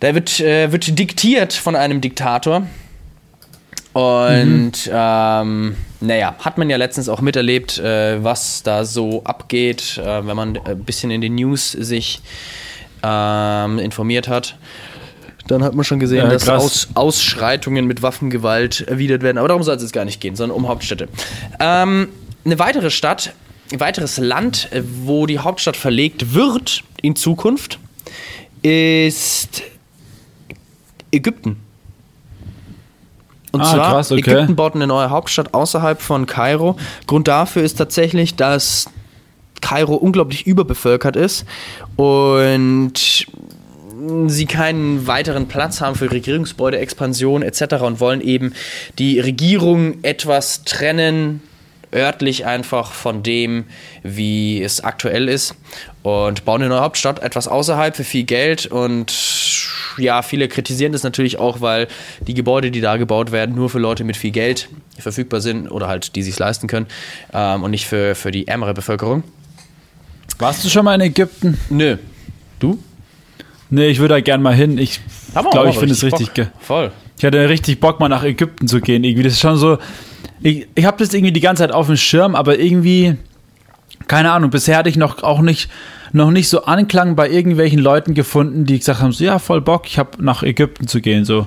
da 0.00 0.14
wird, 0.14 0.40
äh, 0.40 0.70
wird 0.70 0.98
diktiert 0.98 1.52
von 1.52 1.74
einem 1.74 2.00
Diktator. 2.00 2.66
Und 3.98 4.86
mhm. 4.86 4.92
ähm, 4.92 5.76
naja, 5.98 6.36
hat 6.38 6.56
man 6.56 6.70
ja 6.70 6.76
letztens 6.76 7.08
auch 7.08 7.20
miterlebt, 7.20 7.78
äh, 7.78 8.22
was 8.22 8.62
da 8.62 8.84
so 8.84 9.24
abgeht, 9.24 9.98
äh, 9.98 10.24
wenn 10.24 10.36
man 10.36 10.56
ein 10.56 10.84
bisschen 10.84 11.10
in 11.10 11.20
den 11.20 11.34
News 11.34 11.72
sich 11.72 12.20
ähm, 13.02 13.80
informiert 13.80 14.28
hat. 14.28 14.56
Dann 15.48 15.64
hat 15.64 15.74
man 15.74 15.84
schon 15.84 15.98
gesehen, 15.98 16.26
ja, 16.26 16.28
dass 16.28 16.48
Aus 16.48 16.88
Ausschreitungen 16.94 17.88
mit 17.88 18.00
Waffengewalt 18.00 18.82
erwidert 18.82 19.22
werden. 19.22 19.36
Aber 19.36 19.48
darum 19.48 19.64
soll 19.64 19.74
es 19.74 19.82
jetzt 19.82 19.92
gar 19.92 20.04
nicht 20.04 20.20
gehen, 20.20 20.36
sondern 20.36 20.56
um 20.56 20.68
Hauptstädte. 20.68 21.08
Ähm, 21.58 22.10
eine 22.44 22.58
weitere 22.60 22.90
Stadt, 22.90 23.32
ein 23.72 23.80
weiteres 23.80 24.18
Land, 24.18 24.68
äh, 24.70 24.80
wo 24.84 25.26
die 25.26 25.40
Hauptstadt 25.40 25.76
verlegt 25.76 26.34
wird 26.34 26.84
in 27.02 27.16
Zukunft, 27.16 27.80
ist 28.62 29.64
Ägypten. 31.10 31.67
Und 33.52 33.60
ah, 33.62 33.74
zwar, 33.74 33.90
krass, 33.92 34.12
okay. 34.12 34.20
Ägypten 34.20 34.56
baut 34.56 34.74
eine 34.74 34.86
neue 34.86 35.10
Hauptstadt 35.10 35.54
außerhalb 35.54 36.00
von 36.00 36.26
Kairo. 36.26 36.76
Grund 37.06 37.28
dafür 37.28 37.62
ist 37.62 37.76
tatsächlich, 37.76 38.36
dass 38.36 38.90
Kairo 39.60 39.94
unglaublich 39.94 40.46
überbevölkert 40.46 41.16
ist 41.16 41.44
und 41.96 43.26
sie 44.26 44.46
keinen 44.46 45.06
weiteren 45.06 45.48
Platz 45.48 45.80
haben 45.80 45.96
für 45.96 46.10
Regierungsgebäude, 46.10 46.78
Expansion 46.78 47.42
etc. 47.42 47.82
und 47.82 48.00
wollen 48.00 48.20
eben 48.20 48.52
die 48.98 49.18
Regierung 49.18 50.02
etwas 50.02 50.64
trennen, 50.64 51.42
örtlich 51.92 52.46
einfach 52.46 52.92
von 52.92 53.22
dem, 53.22 53.64
wie 54.02 54.62
es 54.62 54.84
aktuell 54.84 55.28
ist 55.28 55.54
und 56.02 56.44
bauen 56.44 56.62
eine 56.62 56.70
neue 56.70 56.80
Hauptstadt 56.80 57.20
etwas 57.20 57.48
außerhalb 57.48 57.96
für 57.96 58.04
viel 58.04 58.24
Geld 58.24 58.66
und 58.66 59.12
ja, 59.98 60.22
viele 60.22 60.48
kritisieren 60.48 60.92
das 60.92 61.02
natürlich 61.02 61.38
auch, 61.38 61.60
weil 61.60 61.88
die 62.20 62.34
Gebäude, 62.34 62.70
die 62.70 62.80
da 62.80 62.96
gebaut 62.96 63.32
werden, 63.32 63.54
nur 63.54 63.68
für 63.68 63.78
Leute 63.78 64.04
mit 64.04 64.16
viel 64.16 64.30
Geld 64.30 64.68
verfügbar 64.98 65.40
sind 65.40 65.68
oder 65.68 65.88
halt 65.88 66.14
die 66.14 66.22
sich 66.22 66.38
leisten 66.38 66.68
können 66.68 66.86
ähm, 67.32 67.64
und 67.64 67.72
nicht 67.72 67.86
für, 67.86 68.14
für 68.14 68.30
die 68.30 68.46
ärmere 68.46 68.74
Bevölkerung. 68.74 69.24
Warst 70.38 70.64
du 70.64 70.68
schon 70.68 70.84
mal 70.84 70.94
in 70.94 71.00
Ägypten? 71.00 71.58
Nö. 71.68 71.96
Du? 72.60 72.78
Nee, 73.70 73.88
ich 73.88 73.98
würde 73.98 74.14
da 74.14 74.20
gern 74.20 74.40
mal 74.40 74.54
hin. 74.54 74.78
Ich 74.78 75.00
glaube, 75.50 75.70
ich 75.70 75.78
finde 75.78 75.94
es 75.94 76.02
richtig 76.04 76.32
geil. 76.32 76.52
Voll. 76.60 76.92
Ich 77.18 77.24
hatte 77.24 77.48
richtig 77.48 77.80
Bock, 77.80 77.98
mal 77.98 78.08
nach 78.08 78.22
Ägypten 78.22 78.68
zu 78.68 78.80
gehen. 78.80 79.02
Irgendwie, 79.02 79.24
das 79.24 79.34
ist 79.34 79.40
schon 79.40 79.56
so, 79.56 79.78
ich, 80.40 80.68
ich 80.74 80.84
habe 80.84 80.96
das 80.98 81.12
irgendwie 81.12 81.32
die 81.32 81.40
ganze 81.40 81.64
Zeit 81.64 81.72
auf 81.72 81.86
dem 81.86 81.96
Schirm, 81.96 82.34
aber 82.34 82.58
irgendwie, 82.58 83.16
keine 84.08 84.32
Ahnung, 84.32 84.50
bisher 84.50 84.78
hatte 84.78 84.88
ich 84.88 84.96
noch 84.96 85.22
auch 85.22 85.40
nicht, 85.40 85.70
noch 86.12 86.30
nicht 86.30 86.48
so 86.48 86.64
Anklang 86.64 87.14
bei 87.14 87.30
irgendwelchen 87.30 87.78
Leuten 87.78 88.14
gefunden, 88.14 88.64
die 88.64 88.78
gesagt 88.78 89.00
haben, 89.00 89.12
so 89.12 89.24
ja, 89.24 89.38
voll 89.38 89.60
Bock, 89.60 89.86
ich 89.86 89.98
habe 89.98 90.22
nach 90.22 90.42
Ägypten 90.42 90.88
zu 90.88 91.00
gehen, 91.00 91.24
so. 91.24 91.46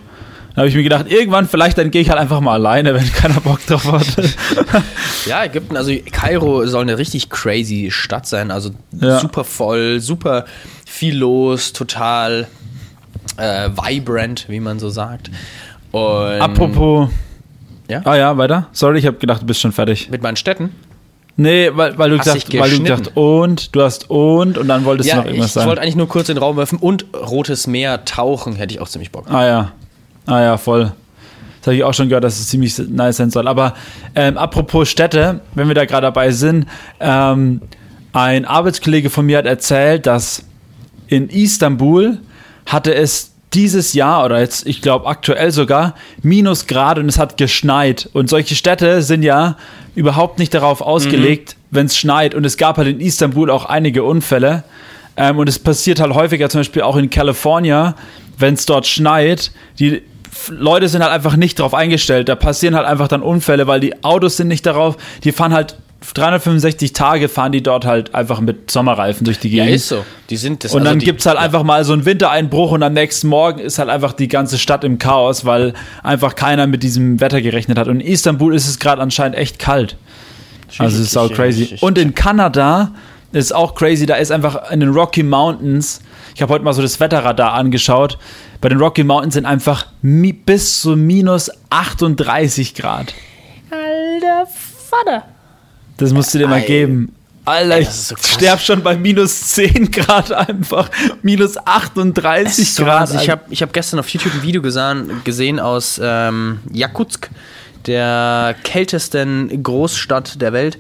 Da 0.54 0.58
habe 0.58 0.68
ich 0.68 0.76
mir 0.76 0.84
gedacht, 0.84 1.10
irgendwann 1.10 1.48
vielleicht 1.48 1.78
dann 1.78 1.92
gehe 1.92 2.02
ich 2.02 2.10
halt 2.10 2.20
einfach 2.20 2.42
mal 2.42 2.54
alleine, 2.54 2.94
wenn 2.94 3.10
keiner 3.14 3.40
Bock 3.40 3.66
drauf 3.66 3.90
hat. 3.90 4.06
ja, 5.26 5.46
Ägypten, 5.46 5.78
also 5.78 5.94
Kairo 6.12 6.66
soll 6.66 6.82
eine 6.82 6.98
richtig 6.98 7.30
crazy 7.30 7.90
Stadt 7.90 8.28
sein, 8.28 8.52
also 8.52 8.72
ja. 9.00 9.20
super 9.20 9.46
voll, 9.46 10.02
super 10.02 10.46
viel 10.86 11.18
los, 11.18 11.72
total 11.72 12.48
äh, 13.38 13.70
vibrant, 13.70 14.46
wie 14.50 14.60
man 14.60 14.80
so 14.80 14.90
sagt. 14.90 15.32
Und 15.92 16.42
Apropos. 16.42 17.10
Ja? 17.88 18.02
Ah 18.06 18.16
ja, 18.16 18.38
weiter. 18.38 18.68
Sorry, 18.72 19.00
ich 19.00 19.06
habe 19.06 19.18
gedacht, 19.18 19.42
du 19.42 19.46
bist 19.46 19.62
schon 19.62 19.72
fertig. 19.72 20.10
Mit 20.10 20.22
meinen 20.22 20.38
Städten? 20.38 20.72
Nee, 21.38 21.72
weil, 21.74 21.98
weil, 21.98 22.10
du 22.10 22.18
gesagt, 22.18 22.54
weil 22.60 22.70
du 22.70 22.84
gesagt 22.84 23.12
und, 23.16 23.76
du 23.76 23.82
hast 23.82 24.10
und 24.10 24.58
und 24.58 24.68
dann 24.68 24.86
wolltest 24.86 25.10
ja, 25.10 25.16
du 25.16 25.22
noch 25.22 25.28
irgendwas 25.28 25.48
ich, 25.48 25.54
sagen. 25.54 25.66
Ich 25.66 25.70
wollte 25.70 25.82
eigentlich 25.82 25.96
nur 25.96 26.08
kurz 26.08 26.28
den 26.28 26.38
Raum 26.38 26.58
werfen 26.58 26.78
und 26.78 27.06
Rotes 27.14 27.68
Meer 27.68 28.06
tauchen, 28.06 28.56
hätte 28.56 28.74
ich 28.74 28.82
auch 28.82 28.90
ziemlich 28.90 29.12
Bock. 29.12 29.26
Ah 29.30 29.46
ja. 29.46 29.72
Ah 30.26 30.42
ja, 30.42 30.58
voll. 30.58 30.92
Das 31.60 31.68
habe 31.68 31.76
ich 31.76 31.84
auch 31.84 31.94
schon 31.94 32.10
gehört, 32.10 32.24
dass 32.24 32.40
es 32.40 32.48
ziemlich 32.48 32.78
nice 32.90 33.18
sein 33.18 33.30
soll. 33.30 33.48
Aber 33.48 33.76
ähm, 34.16 34.38
apropos 34.38 34.90
Städte, 34.90 35.42
wenn 35.56 35.68
wir 35.68 35.76
da 35.76 35.86
gerade 35.86 36.08
dabei 36.08 36.32
sind, 36.32 36.66
ähm, 37.00 37.62
ein 38.14 38.46
Arbeitskollege 38.46 39.10
von 39.10 39.26
mir 39.26 39.38
hat 39.38 39.46
erzählt, 39.46 40.06
dass 40.06 40.44
in 41.08 41.30
Istanbul 41.30 42.18
hatte 42.66 42.94
es 42.94 43.31
dieses 43.54 43.94
Jahr 43.94 44.26
oder 44.26 44.40
jetzt, 44.40 44.66
ich 44.66 44.82
glaube 44.82 45.08
aktuell 45.08 45.52
sogar, 45.52 45.96
Minusgrad 46.22 47.00
und 47.00 47.10
es 47.10 47.20
hat 47.20 47.38
geschneit. 47.38 48.10
Und 48.14 48.30
solche 48.30 48.56
Städte 48.56 49.02
sind 49.02 49.24
ja 49.24 49.58
überhaupt 49.94 50.40
nicht 50.40 50.54
darauf 50.54 50.82
ausgelegt, 50.82 51.56
mhm. 51.56 51.76
wenn 51.76 51.86
es 51.88 51.98
schneit. 51.98 52.34
Und 52.34 52.46
es 52.46 52.58
gab 52.58 52.78
halt 52.78 52.88
in 52.88 53.02
Istanbul 53.02 53.50
auch 53.50 53.66
einige 53.66 54.04
Unfälle. 54.04 54.64
Ähm, 55.18 55.38
und 55.38 55.50
es 55.50 55.60
passiert 55.60 56.00
halt 56.00 56.14
häufiger, 56.14 56.50
zum 56.50 56.62
Beispiel 56.62 56.82
auch 56.84 56.96
in 56.96 57.10
Kalifornien, 57.10 57.94
wenn 58.38 58.54
es 58.54 58.66
dort 58.66 58.88
schneit. 58.88 59.52
Die 59.80 60.02
Leute 60.50 60.88
sind 60.88 61.04
halt 61.04 61.12
einfach 61.12 61.36
nicht 61.36 61.60
darauf 61.60 61.74
eingestellt. 61.74 62.30
Da 62.30 62.36
passieren 62.36 62.76
halt 62.76 62.88
einfach 62.88 63.10
dann 63.10 63.22
Unfälle, 63.22 63.68
weil 63.68 63.82
die 63.82 64.04
Autos 64.04 64.38
sind 64.38 64.48
nicht 64.48 64.66
darauf. 64.66 64.96
Die 65.26 65.34
fahren 65.34 65.54
halt 65.54 65.78
365 66.02 66.94
Tage 66.94 67.30
fahren 67.30 67.52
die 67.52 67.62
dort 67.62 67.86
halt 67.86 68.16
einfach 68.16 68.42
mit 68.42 68.72
Sommerreifen 68.72 69.24
durch 69.24 69.40
die 69.40 69.50
Gegend. 69.52 69.70
Ja, 69.70 69.76
ist 69.76 69.88
so. 69.88 70.04
Die 70.30 70.38
sind 70.38 70.64
das, 70.64 70.74
und 70.74 70.84
dann 70.84 70.96
also 70.96 71.06
gibt 71.06 71.20
es 71.20 71.26
halt 71.28 71.38
ja. 71.38 71.44
einfach 71.44 71.64
mal 71.64 71.86
so 71.86 71.94
einen 71.94 72.06
Wintereinbruch 72.06 72.72
und 72.72 72.82
am 72.82 72.94
nächsten 72.94 73.28
Morgen 73.28 73.60
ist 73.60 73.78
halt 73.78 73.90
einfach 73.90 74.14
die 74.14 74.28
ganze 74.28 74.58
Stadt 74.58 74.84
im 74.84 74.98
Chaos, 74.98 75.46
weil 75.46 75.74
einfach 76.02 76.36
keiner 76.36 76.66
mit 76.66 76.82
diesem 76.84 77.20
Wetter 77.20 77.42
gerechnet 77.42 77.78
hat. 77.78 77.88
Und 77.88 78.00
in 78.00 78.08
Istanbul 78.08 78.56
ist 78.56 78.68
es 78.68 78.80
gerade 78.80 79.02
anscheinend 79.02 79.38
echt 79.38 79.60
kalt. 79.60 79.96
Also 80.78 80.98
es 80.98 81.08
ist 81.08 81.18
auch 81.18 81.32
crazy. 81.32 81.78
Und 81.82 81.98
in 81.98 82.16
Kanada 82.16 82.94
ist 83.32 83.54
auch 83.54 83.76
crazy, 83.76 84.06
da 84.06 84.16
ist 84.16 84.32
einfach 84.32 84.72
in 84.72 84.80
den 84.80 84.90
Rocky 84.90 85.24
Mountains, 85.24 86.02
ich 86.36 86.42
habe 86.42 86.54
heute 86.54 86.64
mal 86.64 86.74
so 86.74 86.82
das 86.82 87.00
Wetterradar 87.00 87.54
angeschaut, 87.54 88.18
bei 88.60 88.70
den 88.70 88.80
Rocky 88.80 89.04
Mountains 89.04 89.36
sind 89.36 89.46
einfach 89.46 89.88
bis 90.02 90.82
zu 90.82 90.96
minus 90.96 91.52
38 91.70 92.76
Grad. 92.76 93.14
Alter 93.70 94.48
Vater. 94.90 95.26
Das 96.02 96.12
musst 96.14 96.34
du 96.34 96.40
dir 96.40 96.48
mal 96.48 96.62
geben. 96.62 97.16
Alter, 97.46 97.80
ich 97.80 97.90
so 97.90 98.16
sterb 98.16 98.60
schon 98.60 98.82
bei 98.82 98.98
minus 98.98 99.42
10 99.50 99.92
Grad 99.92 100.32
einfach. 100.32 100.90
Minus 101.22 101.58
38 101.58 102.74
so 102.74 102.84
Grad. 102.84 103.14
Ich 103.14 103.30
habe 103.30 103.42
ich 103.50 103.62
hab 103.62 103.72
gestern 103.72 104.00
auf 104.00 104.10
YouTube 104.10 104.34
ein 104.34 104.42
Video 104.42 104.64
gesehen, 104.64 105.22
gesehen 105.24 105.60
aus 105.60 106.02
ähm, 106.04 106.60
Jakutsk, 106.72 107.30
der 107.86 108.56
kältesten 108.64 109.62
Großstadt 109.62 110.42
der 110.42 110.54
Welt. 110.54 110.80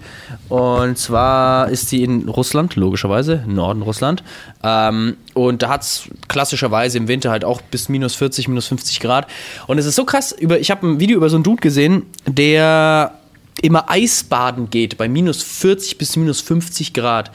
Und 0.49 0.97
zwar 0.97 1.69
ist 1.69 1.89
sie 1.89 2.03
in 2.03 2.27
Russland, 2.27 2.75
logischerweise, 2.75 3.43
Norden 3.47 3.83
Russland. 3.83 4.23
Ähm, 4.63 5.17
und 5.35 5.61
da 5.61 5.69
hat 5.69 5.83
es 5.83 6.03
klassischerweise 6.27 6.97
im 6.97 7.07
Winter 7.07 7.29
halt 7.29 7.45
auch 7.45 7.61
bis 7.61 7.89
minus 7.89 8.15
40, 8.15 8.47
minus 8.47 8.67
50 8.67 8.99
Grad. 8.99 9.27
Und 9.67 9.77
es 9.77 9.85
ist 9.85 9.95
so 9.95 10.05
krass, 10.05 10.31
über, 10.31 10.59
ich 10.59 10.71
habe 10.71 10.87
ein 10.87 10.99
Video 10.99 11.17
über 11.17 11.29
so 11.29 11.37
einen 11.37 11.43
Dude 11.43 11.61
gesehen, 11.61 12.07
der 12.25 13.13
immer 13.61 13.89
Eisbaden 13.89 14.69
geht 14.69 14.97
bei 14.97 15.07
minus 15.07 15.41
40 15.43 15.97
bis 15.97 16.15
minus 16.15 16.41
50 16.41 16.93
Grad. 16.93 17.31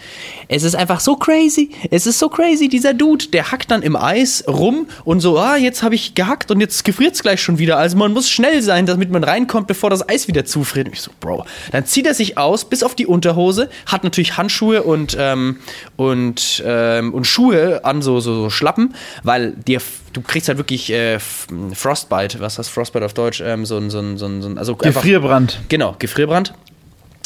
Es 0.49 0.63
ist 0.63 0.75
einfach 0.75 1.01
so 1.01 1.17
crazy. 1.17 1.71
Es 1.91 2.07
ist 2.07 2.19
so 2.19 2.29
crazy. 2.29 2.69
Dieser 2.69 2.95
Dude, 2.95 3.27
der 3.29 3.51
hackt 3.51 3.71
dann 3.71 3.83
im 3.83 3.97
Eis 3.97 4.45
rum 4.47 4.87
und 5.05 5.21
so, 5.21 5.39
ah, 5.39 5.57
jetzt 5.57 5.83
habe 5.83 5.95
ich 5.95 6.15
gehackt 6.15 6.51
und 6.51 6.61
jetzt 6.61 6.85
gefriert 6.85 7.15
es 7.15 7.23
gleich 7.23 7.41
schon 7.41 7.59
wieder. 7.59 7.79
Also 7.79 7.97
man 7.97 8.13
muss 8.13 8.29
schnell 8.29 8.63
sein, 8.63 8.87
damit 8.87 9.11
man 9.11 9.25
reinkommt, 9.25 9.67
bevor 9.67 9.91
das 9.91 10.09
Eis 10.09 10.29
wieder 10.29 10.45
zufriert. 10.45 10.89
Und 10.89 10.95
ich 10.95 11.01
so, 11.01 11.11
Bro. 11.21 11.45
Dann 11.73 11.87
zieht 11.87 12.07
er 12.07 12.15
sich 12.15 12.39
aus 12.39 12.69
bis 12.69 12.83
auf 12.83 12.95
die 12.95 13.07
Unterhose, 13.07 13.71
hat 13.87 14.05
natürlich 14.05 14.37
Handschuhe 14.37 14.83
und, 14.83 15.17
ähm, 15.19 15.59
und, 15.97 16.63
ähm, 16.65 17.15
und 17.15 17.27
Schuhe 17.27 17.85
an, 17.85 18.03
so, 18.03 18.21
so, 18.21 18.35
so 18.35 18.51
Schlappen, 18.51 18.95
weil 19.23 19.53
dir 19.53 19.81
du 20.17 20.23
kriegst 20.23 20.49
halt 20.49 20.59
wirklich 20.59 20.91
äh, 20.91 21.19
Frostbite. 21.21 22.41
Was 22.41 22.59
heißt 22.59 22.71
Frostbite 22.71 23.05
auf 23.05 23.13
Deutsch? 23.13 23.43
Ähm, 23.45 23.67
so 23.67 23.77
ein, 23.77 23.91
so 23.91 23.99
ein, 23.99 24.17
so 24.17 24.27
ein, 24.27 24.57
also 24.57 24.75
Gefrierbrand. 24.75 25.57
Einfach, 25.57 25.69
genau, 25.69 25.95
Gefrierbrand. 25.99 26.55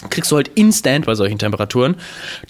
Kriegst 0.08 0.32
du 0.32 0.36
halt 0.36 0.48
instant 0.54 1.06
bei 1.06 1.14
solchen 1.14 1.38
Temperaturen. 1.38 1.94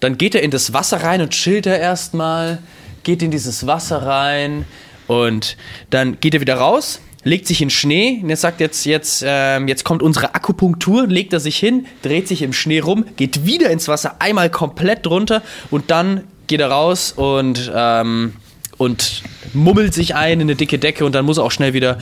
Dann 0.01 0.17
geht 0.17 0.35
er 0.35 0.43
in 0.43 0.51
das 0.51 0.73
Wasser 0.73 1.03
rein 1.03 1.21
und 1.21 1.31
chillt 1.31 1.67
er 1.67 1.79
erstmal, 1.79 2.59
geht 3.03 3.23
in 3.23 3.31
dieses 3.31 3.67
Wasser 3.67 4.03
rein 4.03 4.65
und 5.09 5.57
dann 5.91 6.21
geht 6.21 6.35
er 6.35 6.41
wieder 6.41 6.55
raus, 6.55 7.01
legt 7.25 7.47
sich 7.47 7.61
in 7.61 7.69
Schnee 7.69 8.21
und 8.23 8.31
er 8.31 8.37
sagt 8.37 8.61
jetzt, 8.61 8.87
jetzt, 8.87 9.25
ähm, 9.27 9.69
jetzt 9.69 9.85
kommt 9.85 10.01
unsere 10.01 10.35
Akupunktur, 10.35 11.07
legt 11.09 11.33
er 11.33 11.41
sich 11.41 11.59
hin, 11.59 11.87
dreht 12.03 12.29
sich 12.29 12.43
im 12.43 12.53
Schnee 12.53 12.79
rum, 12.79 13.05
geht 13.17 13.45
wieder 13.45 13.69
ins 13.71 13.89
Wasser, 13.89 14.17
einmal 14.21 14.49
komplett 14.49 15.07
runter 15.09 15.43
und 15.73 15.91
dann 15.91 16.25
geht 16.47 16.61
er 16.61 16.71
raus 16.71 17.13
und 17.13 17.71
ähm, 17.75 18.35
und 18.81 19.23
mummelt 19.53 19.93
sich 19.93 20.15
ein 20.15 20.41
in 20.41 20.47
eine 20.47 20.57
dicke 20.57 20.79
Decke 20.79 21.05
und 21.05 21.15
dann 21.15 21.27
muss 21.27 21.37
er 21.37 21.45
auch 21.45 21.51
schnell 21.51 21.75
wieder, 21.75 21.99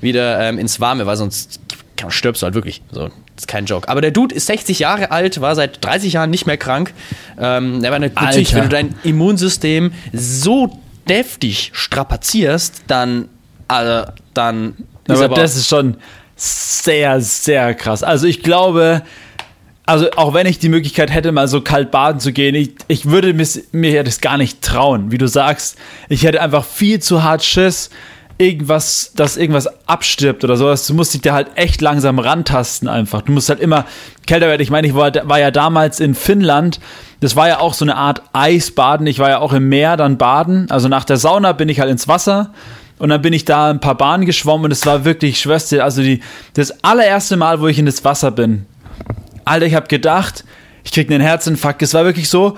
wieder 0.00 0.40
ähm, 0.40 0.58
ins 0.58 0.80
Warme, 0.80 1.04
weil 1.04 1.18
sonst 1.18 1.60
stirbst 2.08 2.40
du 2.40 2.46
halt 2.46 2.54
wirklich. 2.54 2.80
So, 2.90 3.08
das 3.08 3.12
ist 3.40 3.48
kein 3.48 3.66
Joke. 3.66 3.86
Aber 3.86 4.00
der 4.00 4.12
Dude 4.12 4.34
ist 4.34 4.46
60 4.46 4.78
Jahre 4.78 5.10
alt, 5.10 5.42
war 5.42 5.54
seit 5.54 5.84
30 5.84 6.14
Jahren 6.14 6.30
nicht 6.30 6.46
mehr 6.46 6.56
krank. 6.56 6.94
Ähm, 7.38 7.84
aber 7.84 7.98
natürlich, 7.98 8.54
wenn 8.54 8.62
du 8.62 8.68
dein 8.70 8.94
Immunsystem 9.04 9.92
so 10.14 10.80
deftig 11.06 11.70
strapazierst, 11.74 12.84
dann, 12.86 13.28
also, 13.68 14.10
dann. 14.32 14.74
Aber, 15.08 15.24
aber 15.26 15.34
das 15.34 15.54
ist 15.54 15.68
schon 15.68 15.98
sehr, 16.34 17.20
sehr 17.20 17.74
krass. 17.74 18.02
Also 18.02 18.26
ich 18.26 18.42
glaube, 18.42 19.02
also 19.84 20.10
auch 20.12 20.32
wenn 20.32 20.46
ich 20.46 20.58
die 20.58 20.68
Möglichkeit 20.68 21.12
hätte, 21.12 21.32
mal 21.32 21.48
so 21.48 21.60
kalt 21.60 21.90
baden 21.90 22.20
zu 22.20 22.32
gehen, 22.32 22.54
ich, 22.54 22.70
ich 22.88 23.06
würde 23.06 23.34
mir 23.72 24.04
das 24.04 24.20
gar 24.20 24.38
nicht 24.38 24.62
trauen. 24.62 25.10
Wie 25.10 25.18
du 25.18 25.26
sagst, 25.26 25.76
ich 26.08 26.24
hätte 26.24 26.40
einfach 26.40 26.64
viel 26.64 27.00
zu 27.00 27.22
hart 27.24 27.42
Schiss, 27.42 27.90
irgendwas, 28.38 29.12
dass 29.14 29.36
irgendwas 29.36 29.68
abstirbt 29.86 30.44
oder 30.44 30.56
sowas. 30.56 30.86
Du 30.86 30.94
musst 30.94 31.14
dich 31.14 31.20
da 31.20 31.32
halt 31.32 31.48
echt 31.56 31.80
langsam 31.80 32.18
rantasten 32.18 32.88
einfach. 32.88 33.22
Du 33.22 33.32
musst 33.32 33.48
halt 33.48 33.60
immer 33.60 33.84
kälter 34.26 34.46
werden. 34.46 34.62
Ich 34.62 34.70
meine, 34.70 34.86
ich 34.86 34.94
war, 34.94 35.12
war 35.28 35.38
ja 35.38 35.50
damals 35.50 36.00
in 36.00 36.14
Finnland. 36.14 36.80
Das 37.20 37.36
war 37.36 37.48
ja 37.48 37.58
auch 37.58 37.74
so 37.74 37.84
eine 37.84 37.96
Art 37.96 38.22
Eisbaden. 38.32 39.06
Ich 39.06 39.18
war 39.18 39.30
ja 39.30 39.38
auch 39.38 39.52
im 39.52 39.68
Meer 39.68 39.96
dann 39.96 40.16
baden. 40.16 40.70
Also 40.70 40.88
nach 40.88 41.04
der 41.04 41.16
Sauna 41.16 41.52
bin 41.52 41.68
ich 41.68 41.80
halt 41.80 41.90
ins 41.90 42.08
Wasser. 42.08 42.52
Und 42.98 43.08
dann 43.08 43.20
bin 43.20 43.32
ich 43.32 43.44
da 43.44 43.70
ein 43.70 43.80
paar 43.80 43.96
Bahnen 43.96 44.26
geschwommen 44.26 44.66
und 44.66 44.70
es 44.70 44.86
war 44.86 45.04
wirklich, 45.04 45.42
dir, 45.42 45.82
also 45.82 46.02
die, 46.02 46.20
das 46.54 46.84
allererste 46.84 47.36
Mal, 47.36 47.60
wo 47.60 47.66
ich 47.66 47.80
in 47.80 47.86
das 47.86 48.04
Wasser 48.04 48.30
bin, 48.30 48.66
Alter, 49.44 49.66
ich 49.66 49.74
habe 49.74 49.88
gedacht, 49.88 50.44
ich 50.84 50.92
krieg 50.92 51.10
einen 51.10 51.20
Herzinfarkt. 51.20 51.82
Es 51.82 51.94
war 51.94 52.04
wirklich 52.04 52.28
so, 52.28 52.56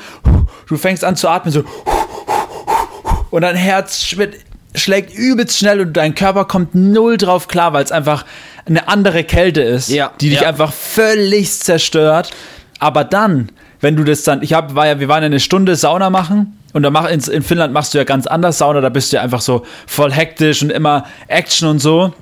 du 0.69 0.77
fängst 0.77 1.05
an 1.05 1.17
zu 1.17 1.29
atmen, 1.29 1.53
so 1.53 1.65
und 3.35 3.43
dein 3.43 3.57
Herz 3.57 4.15
schlägt 4.77 5.13
übelst 5.13 5.59
schnell 5.59 5.81
und 5.81 5.93
dein 5.97 6.15
Körper 6.15 6.45
kommt 6.45 6.77
null 6.77 7.17
drauf 7.17 7.49
klar, 7.49 7.73
weil 7.73 7.83
es 7.83 7.91
einfach 7.91 8.25
eine 8.65 8.87
andere 8.87 9.25
Kälte 9.25 9.61
ist, 9.61 9.89
ja, 9.89 10.13
die 10.21 10.31
dich 10.31 10.43
ja. 10.43 10.49
einfach 10.49 10.73
völlig 10.73 11.51
zerstört. 11.59 12.31
Aber 12.79 13.03
dann, 13.03 13.51
wenn 13.81 13.97
du 13.97 14.05
das 14.05 14.23
dann, 14.23 14.41
ich 14.43 14.53
hab, 14.53 14.77
war 14.77 14.87
ja, 14.87 15.01
wir 15.01 15.09
waren 15.09 15.23
ja 15.23 15.27
eine 15.27 15.41
Stunde 15.41 15.75
Sauna 15.75 16.11
machen 16.11 16.61
und 16.73 16.85
da 16.85 16.91
mach, 16.91 17.09
in, 17.11 17.19
in 17.21 17.43
Finnland 17.43 17.73
machst 17.73 17.93
du 17.93 17.99
ja 17.99 18.05
ganz 18.05 18.29
anders 18.29 18.59
Sauna, 18.59 18.81
da 18.81 18.89
bist 18.89 19.13
du 19.13 19.17
ja 19.17 19.23
einfach 19.23 19.41
so 19.41 19.67
voll 19.87 20.13
hektisch 20.13 20.63
und 20.63 20.71
immer 20.71 21.07
Action 21.27 21.69
und 21.69 21.81
so. 21.81 22.13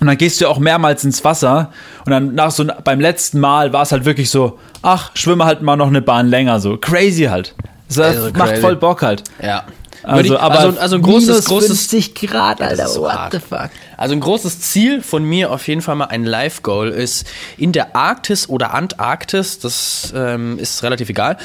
Und 0.00 0.06
dann 0.06 0.16
gehst 0.16 0.40
du 0.40 0.48
auch 0.48 0.58
mehrmals 0.58 1.04
ins 1.04 1.24
Wasser 1.24 1.72
und 2.04 2.10
dann 2.10 2.34
nach 2.34 2.50
so 2.50 2.64
beim 2.84 3.00
letzten 3.00 3.40
Mal 3.40 3.72
war 3.72 3.82
es 3.82 3.92
halt 3.92 4.04
wirklich 4.04 4.30
so, 4.30 4.58
ach, 4.82 5.10
schwimme 5.14 5.44
halt 5.44 5.62
mal 5.62 5.76
noch 5.76 5.88
eine 5.88 6.02
Bahn 6.02 6.28
länger, 6.28 6.60
so 6.60 6.76
crazy 6.76 7.24
halt. 7.24 7.54
Das 7.88 7.98
also 7.98 8.30
macht 8.32 8.50
crazy. 8.50 8.60
voll 8.60 8.76
Bock 8.76 9.02
halt. 9.02 9.24
Ja. 9.42 9.64
Also, 10.04 10.38
aber 10.38 10.60
also, 10.60 10.78
also 10.78 10.96
ein 10.96 11.02
großes, 11.02 11.44
großes 11.46 11.88
50 11.90 12.14
Grad, 12.14 12.62
Alter, 12.62 12.88
so 12.88 13.02
what 13.02 13.32
the 13.32 13.40
fuck. 13.40 13.70
Also 13.96 14.14
ein 14.14 14.20
großes 14.20 14.60
Ziel 14.60 15.02
von 15.02 15.24
mir 15.24 15.50
auf 15.50 15.66
jeden 15.66 15.82
Fall 15.82 15.96
mal 15.96 16.06
ein 16.06 16.24
Live-Goal 16.24 16.88
ist 16.88 17.26
in 17.56 17.72
der 17.72 17.96
Arktis 17.96 18.48
oder 18.48 18.74
Antarktis, 18.74 19.58
das 19.58 20.12
ähm, 20.14 20.58
ist 20.58 20.82
relativ 20.82 21.08
egal, 21.10 21.36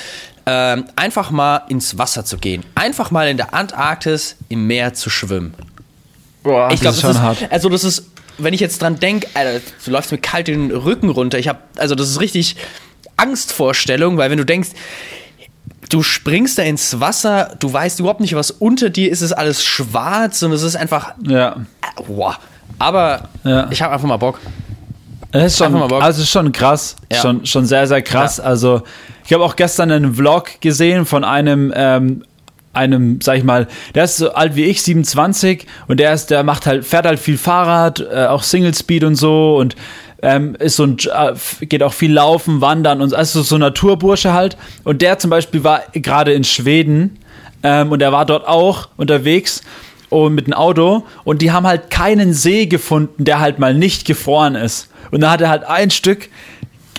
ähm, 0.46 0.86
einfach 0.96 1.32
mal 1.32 1.64
ins 1.68 1.98
Wasser 1.98 2.26
zu 2.26 2.38
gehen. 2.38 2.64
Einfach 2.76 3.12
mal 3.12 3.28
in 3.28 3.38
der 3.38 3.54
Antarktis 3.54 4.36
im 4.50 4.68
Meer 4.68 4.94
zu 4.94 5.10
schwimmen. 5.10 5.56
Boah, 6.44 6.70
ich 6.72 6.82
glaube, 6.82 7.00
das, 7.00 7.10
ist, 7.10 7.22
hart. 7.22 7.38
Also 7.50 7.70
das 7.70 7.84
ist 7.84 8.13
wenn 8.38 8.54
ich 8.54 8.60
jetzt 8.60 8.82
dran 8.82 9.00
denke, 9.00 9.28
Alter, 9.34 9.62
du 9.86 9.92
läufst 9.92 10.12
mir 10.12 10.18
kalt 10.18 10.48
den 10.48 10.72
Rücken 10.72 11.10
runter. 11.10 11.40
Ich 11.40 11.48
habe, 11.48 11.60
also 11.78 11.96
das 11.96 12.10
ist 12.10 12.20
richtig 12.20 12.56
Angstvorstellung, 13.18 14.18
weil 14.18 14.30
wenn 14.32 14.38
du 14.38 14.46
denkst, 14.46 14.70
du 15.90 16.02
springst 16.04 16.58
da 16.58 16.64
ins 16.64 17.00
Wasser, 17.00 17.56
du 17.60 17.72
weißt 17.72 18.00
überhaupt 18.00 18.20
nicht, 18.22 18.36
was 18.36 18.52
unter 18.52 18.90
dir 18.90 19.12
ist, 19.12 19.20
es 19.22 19.32
ist 19.32 19.38
alles 19.38 19.64
schwarz 19.64 20.42
und 20.44 20.52
es 20.52 20.64
ist 20.64 20.76
einfach, 20.76 21.14
Ja. 21.22 21.58
wow. 22.08 22.36
Aber 22.80 23.30
Ja. 23.44 23.68
ich 23.70 23.82
habe 23.82 23.94
einfach 23.94 24.08
mal 24.08 24.18
Bock. 24.18 24.40
Das 25.32 25.54
ist 25.54 25.58
schon, 25.58 25.76
also 25.76 26.22
ist 26.22 26.30
schon 26.30 26.52
krass, 26.52 26.96
Ja. 27.12 27.20
schon, 27.20 27.46
schon 27.46 27.66
sehr, 27.66 27.88
sehr 27.88 28.02
krass. 28.02 28.38
Ja. 28.38 28.44
Also 28.44 28.84
ich 29.26 29.34
habe 29.34 29.44
auch 29.44 29.56
gestern 29.56 29.92
einen 29.92 30.16
Vlog 30.16 30.62
gesehen 30.62 31.06
von 31.06 31.24
einem, 31.24 31.74
ähm, 31.76 32.24
einem, 32.74 33.22
sag 33.22 33.38
ich 33.38 33.44
mal, 33.44 33.68
der 33.96 34.04
ist 34.04 34.18
so 34.18 34.34
alt 34.34 34.56
wie 34.56 34.66
ich, 34.66 34.82
27, 34.82 35.66
und 35.88 36.00
der 36.00 36.14
ist, 36.14 36.28
der 36.28 36.44
macht 36.44 36.66
halt, 36.66 36.86
fährt 36.86 37.06
halt 37.06 37.20
viel 37.20 37.38
Fahrrad, 37.38 38.00
äh, 38.00 38.26
auch 38.26 38.44
Single 38.44 38.74
Speed 38.74 39.04
und 39.04 39.16
so 39.16 39.58
und 39.58 39.76
ähm, 40.22 40.56
ist 40.56 40.78
so 40.78 40.86
ein, 40.86 40.98
äh, 41.00 41.66
geht 41.66 41.84
auch 41.84 41.94
viel 41.94 42.14
laufen, 42.14 42.62
wandern 42.62 43.02
und 43.02 43.14
also 43.14 43.42
so 43.42 43.58
Naturbursche 43.58 44.34
halt. 44.34 44.58
Und 44.84 45.02
der 45.02 45.20
zum 45.20 45.30
Beispiel 45.30 45.64
war 45.64 45.84
gerade 45.94 46.34
in 46.34 46.44
Schweden 46.44 47.20
ähm, 47.62 47.92
und 47.92 48.02
er 48.02 48.12
war 48.12 48.26
dort 48.26 48.48
auch 48.48 48.90
unterwegs 48.98 49.62
und 50.10 50.34
mit 50.34 50.46
einem 50.46 50.54
Auto 50.54 51.06
und 51.24 51.42
die 51.42 51.52
haben 51.52 51.68
halt 51.68 51.90
keinen 51.90 52.34
See 52.34 52.68
gefunden, 52.68 53.26
der 53.26 53.40
halt 53.40 53.60
mal 53.60 53.74
nicht 53.74 54.06
gefroren 54.06 54.56
ist. 54.56 54.90
Und 55.12 55.22
da 55.22 55.32
hat 55.32 55.42
er 55.42 55.50
halt 55.50 55.66
ein 55.66 55.92
Stück 55.92 56.30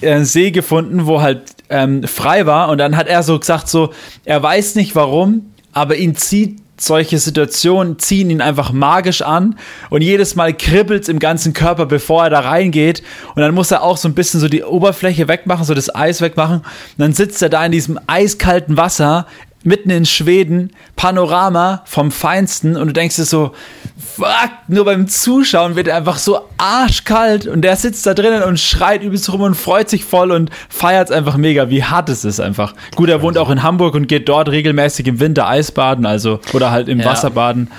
äh, 0.03 0.23
See 0.23 0.51
gefunden, 0.51 1.07
wo 1.07 1.23
halt 1.23 1.43
ähm, 1.71 2.03
frei 2.05 2.45
war 2.45 2.69
und 2.69 2.79
dann 2.79 2.97
hat 2.97 3.07
er 3.07 3.23
so 3.23 3.39
gesagt, 3.39 3.69
so, 3.69 3.93
er 4.25 4.43
weiß 4.43 4.75
nicht 4.75 4.95
warum, 4.95 5.54
aber 5.75 5.97
ihn 5.97 6.17
zieht 6.17 6.61
solche 6.77 7.19
Situationen 7.19 7.99
ziehen 7.99 8.31
ihn 8.31 8.41
einfach 8.41 8.73
magisch 8.73 9.23
an 9.23 9.57
und 9.91 10.03
jedes 10.03 10.35
Mal 10.35 10.53
kribbelt 10.53 11.09
im 11.09 11.19
ganzen 11.19 11.53
Körper, 11.53 11.87
bevor 11.87 12.25
er 12.25 12.31
da 12.31 12.41
reingeht 12.41 13.03
und 13.35 13.43
dann 13.43 13.55
muss 13.55 13.71
er 13.71 13.83
auch 13.83 13.97
so 13.97 14.09
ein 14.09 14.15
bisschen 14.15 14.41
so 14.41 14.49
die 14.49 14.65
Oberfläche 14.65 15.29
wegmachen, 15.29 15.65
so 15.65 15.75
das 15.75 15.95
Eis 15.95 16.21
wegmachen. 16.21 16.59
Und 16.59 16.65
dann 16.99 17.13
sitzt 17.13 17.43
er 17.43 17.49
da 17.49 17.65
in 17.65 17.73
diesem 17.73 17.99
eiskalten 18.07 18.77
Wasser 18.77 19.27
mitten 19.65 19.91
in 19.91 20.05
Schweden, 20.07 20.73
Panorama 20.95 21.83
vom 21.87 22.11
Feinsten 22.11 22.77
und 22.77 22.87
du 22.89 22.93
denkst 22.93 23.17
dir 23.17 23.25
so, 23.25 23.53
fuck, 23.99 24.27
nur 24.69 24.85
beim 24.85 25.09
Zuschauen 25.09 25.75
wird 25.75 25.89
er 25.89 25.97
einfach 25.97 26.19
so 26.19 26.39
arschkalt 26.59 27.47
und 27.47 27.63
der 27.63 27.77
sitzt 27.77 28.05
da 28.07 28.15
drinnen 28.15 28.43
und 28.43 28.61
schreit 28.61 29.03
übelst 29.03 29.33
rum 29.33 29.41
und 29.41 29.55
freut 29.55 29.89
sich 29.89 30.05
voll 30.05 30.31
und 30.33 30.51
feiert 30.69 31.09
es 31.11 31.17
einfach 31.17 31.37
mega, 31.39 31.71
wie 31.71 31.83
hart 31.83 32.09
es 32.11 32.25
ist 32.25 32.41
einfach. 32.41 32.75
Gut, 32.95 33.09
er 33.09 33.23
wohnt 33.23 33.39
auch 33.39 33.51
in 33.51 33.63
Hamburg 33.63 33.95
und 33.95 34.07
geht 34.07 34.29
dort 34.29 34.51
regelmäßig 34.51 35.07
im 35.07 35.19
Winter 35.19 35.49
Eisbaden, 35.49 36.05
also, 36.07 36.41
oder 36.53 36.71
halt 36.71 36.89
im 36.89 37.01
Ja. 37.01 37.07
Wasser 37.07 37.31
baden. 37.31 37.71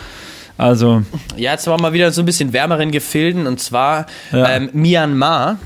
Also, 0.57 1.03
Ja, 1.35 1.51
jetzt 1.51 1.67
war 1.67 1.79
mal 1.79 1.93
wieder 1.93 2.11
so 2.11 2.21
ein 2.21 2.25
bisschen 2.25 2.51
wärmeren 2.53 2.91
Gefilden 2.91 3.45
und 3.45 3.59
zwar 3.59 4.07
Ja. 4.31 4.49
ähm, 4.49 4.69
Myanmar 4.73 5.57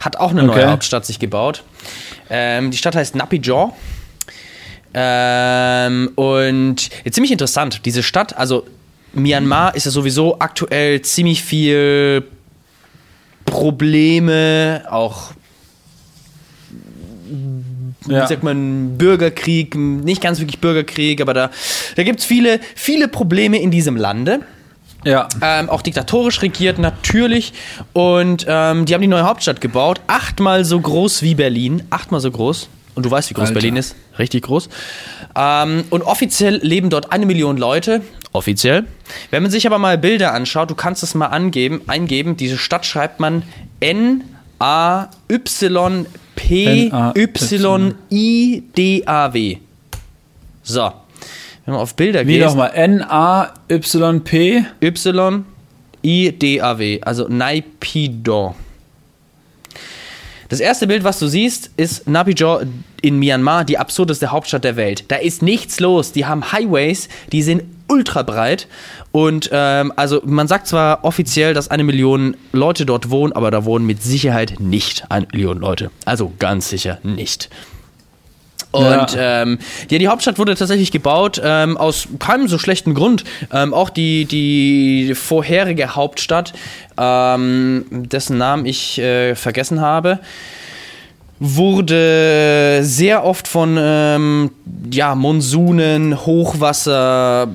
hat 0.00 0.16
auch 0.18 0.30
eine 0.32 0.42
Okay. 0.42 0.60
neue 0.60 0.70
Hauptstadt 0.70 1.06
sich 1.06 1.18
gebaut. 1.18 1.62
Ähm, 2.28 2.70
die 2.70 2.76
Stadt 2.76 2.94
heißt 2.96 3.14
Naypyidaw. 3.14 3.72
Ähm, 4.92 6.10
und 6.16 6.90
ja, 7.04 7.12
ziemlich 7.12 7.32
interessant, 7.32 7.82
diese 7.84 8.02
Stadt, 8.02 8.36
also 8.36 8.66
Myanmar 9.12 9.74
ist 9.74 9.84
ja 9.84 9.90
sowieso 9.90 10.38
aktuell 10.38 11.02
ziemlich 11.02 11.42
viel 11.42 12.24
Probleme, 13.44 14.84
auch 14.90 15.32
ja. 18.06 18.24
wie 18.24 18.28
sagt 18.28 18.42
man, 18.42 18.96
Bürgerkrieg, 18.96 19.74
nicht 19.74 20.22
ganz 20.22 20.40
wirklich 20.40 20.60
Bürgerkrieg, 20.60 21.20
aber 21.20 21.34
da, 21.34 21.50
da 21.96 22.02
gibt 22.02 22.20
es 22.20 22.26
viele, 22.26 22.60
viele 22.74 23.08
Probleme 23.08 23.60
in 23.60 23.70
diesem 23.70 23.96
Lande. 23.96 24.40
ja. 25.04 25.28
Ähm, 25.42 25.70
auch 25.70 25.82
diktatorisch 25.82 26.42
regiert, 26.42 26.78
natürlich. 26.78 27.52
Und 27.92 28.44
ähm, 28.48 28.84
die 28.84 28.94
haben 28.94 29.00
die 29.00 29.08
neue 29.08 29.24
Hauptstadt 29.24 29.60
gebaut. 29.60 30.00
Achtmal 30.06 30.64
so 30.64 30.80
groß 30.80 31.22
wie 31.22 31.34
Berlin. 31.34 31.82
Achtmal 31.90 32.20
so 32.20 32.30
groß. 32.30 32.68
Und 33.00 33.06
du 33.06 33.10
weißt, 33.10 33.30
wie 33.30 33.34
groß 33.34 33.48
Alter. 33.48 33.54
Berlin 33.54 33.76
ist. 33.76 33.96
Richtig 34.18 34.42
groß. 34.42 34.68
Ähm, 35.34 35.84
und 35.88 36.02
offiziell 36.02 36.56
leben 36.56 36.90
dort 36.90 37.12
eine 37.12 37.24
Million 37.24 37.56
Leute. 37.56 38.02
Offiziell. 38.34 38.84
Wenn 39.30 39.42
man 39.42 39.50
sich 39.50 39.66
aber 39.66 39.78
mal 39.78 39.96
Bilder 39.96 40.34
anschaut, 40.34 40.70
du 40.70 40.74
kannst 40.74 41.02
es 41.02 41.14
mal 41.14 41.28
angeben, 41.28 41.80
eingeben. 41.86 42.36
Diese 42.36 42.58
Stadt 42.58 42.84
schreibt 42.84 43.20
man 43.20 43.42
N-A-Y-P-Y-I-D-A-W. 43.80 44.36
So. 50.62 50.92
Wenn 51.64 51.72
man 51.72 51.80
auf 51.80 51.94
Bilder 51.94 52.26
Wie 52.26 52.34
geht. 52.34 52.44
nochmal? 52.44 52.72
N-A-Y-P. 52.74 54.64
Y-I-D-A-W, 56.02 57.00
also 57.00 57.28
Naypyidaw. 57.28 58.54
Das 60.50 60.58
erste 60.58 60.88
Bild, 60.88 61.04
was 61.04 61.20
du 61.20 61.28
siehst, 61.28 61.70
ist 61.76 62.08
Naypyidaw 62.08 62.66
in 63.02 63.20
Myanmar, 63.20 63.64
die 63.64 63.78
absurdeste 63.78 64.32
Hauptstadt 64.32 64.64
der 64.64 64.74
Welt. 64.74 65.04
Da 65.06 65.14
ist 65.14 65.42
nichts 65.42 65.78
los. 65.78 66.10
Die 66.10 66.26
haben 66.26 66.50
Highways, 66.50 67.08
die 67.30 67.42
sind 67.42 67.62
ultra 67.86 68.24
breit. 68.24 68.66
Und 69.12 69.48
ähm, 69.52 69.92
also 69.94 70.20
man 70.24 70.48
sagt 70.48 70.66
zwar 70.66 71.04
offiziell, 71.04 71.54
dass 71.54 71.68
eine 71.68 71.84
Million 71.84 72.36
Leute 72.50 72.84
dort 72.84 73.10
wohnen, 73.10 73.32
aber 73.32 73.52
da 73.52 73.64
wohnen 73.64 73.86
mit 73.86 74.02
Sicherheit 74.02 74.58
nicht 74.58 75.04
eine 75.08 75.28
Million 75.32 75.58
Leute. 75.60 75.92
Also 76.04 76.32
ganz 76.40 76.68
sicher 76.68 76.98
nicht. 77.04 77.48
Und 78.72 79.14
Ja. 79.14 79.42
ähm, 79.42 79.58
ja, 79.90 79.98
die 79.98 80.06
Hauptstadt 80.08 80.38
wurde 80.38 80.54
tatsächlich 80.54 80.92
gebaut 80.92 81.40
ähm, 81.42 81.76
aus 81.76 82.06
keinem 82.20 82.46
so 82.46 82.56
schlechten 82.58 82.94
Grund. 82.94 83.24
Ähm, 83.52 83.74
auch 83.74 83.90
die, 83.90 84.26
die 84.26 85.14
vorherige 85.16 85.96
Hauptstadt, 85.96 86.52
ähm, 86.96 87.84
dessen 87.90 88.38
Namen 88.38 88.66
ich 88.66 88.98
äh, 89.00 89.34
vergessen 89.34 89.80
habe, 89.80 90.20
wurde 91.40 92.80
sehr 92.82 93.24
oft 93.24 93.48
von 93.48 93.76
ähm, 93.80 94.50
ja, 94.90 95.14
Monsunen, 95.14 96.24
Hochwasser 96.26 97.48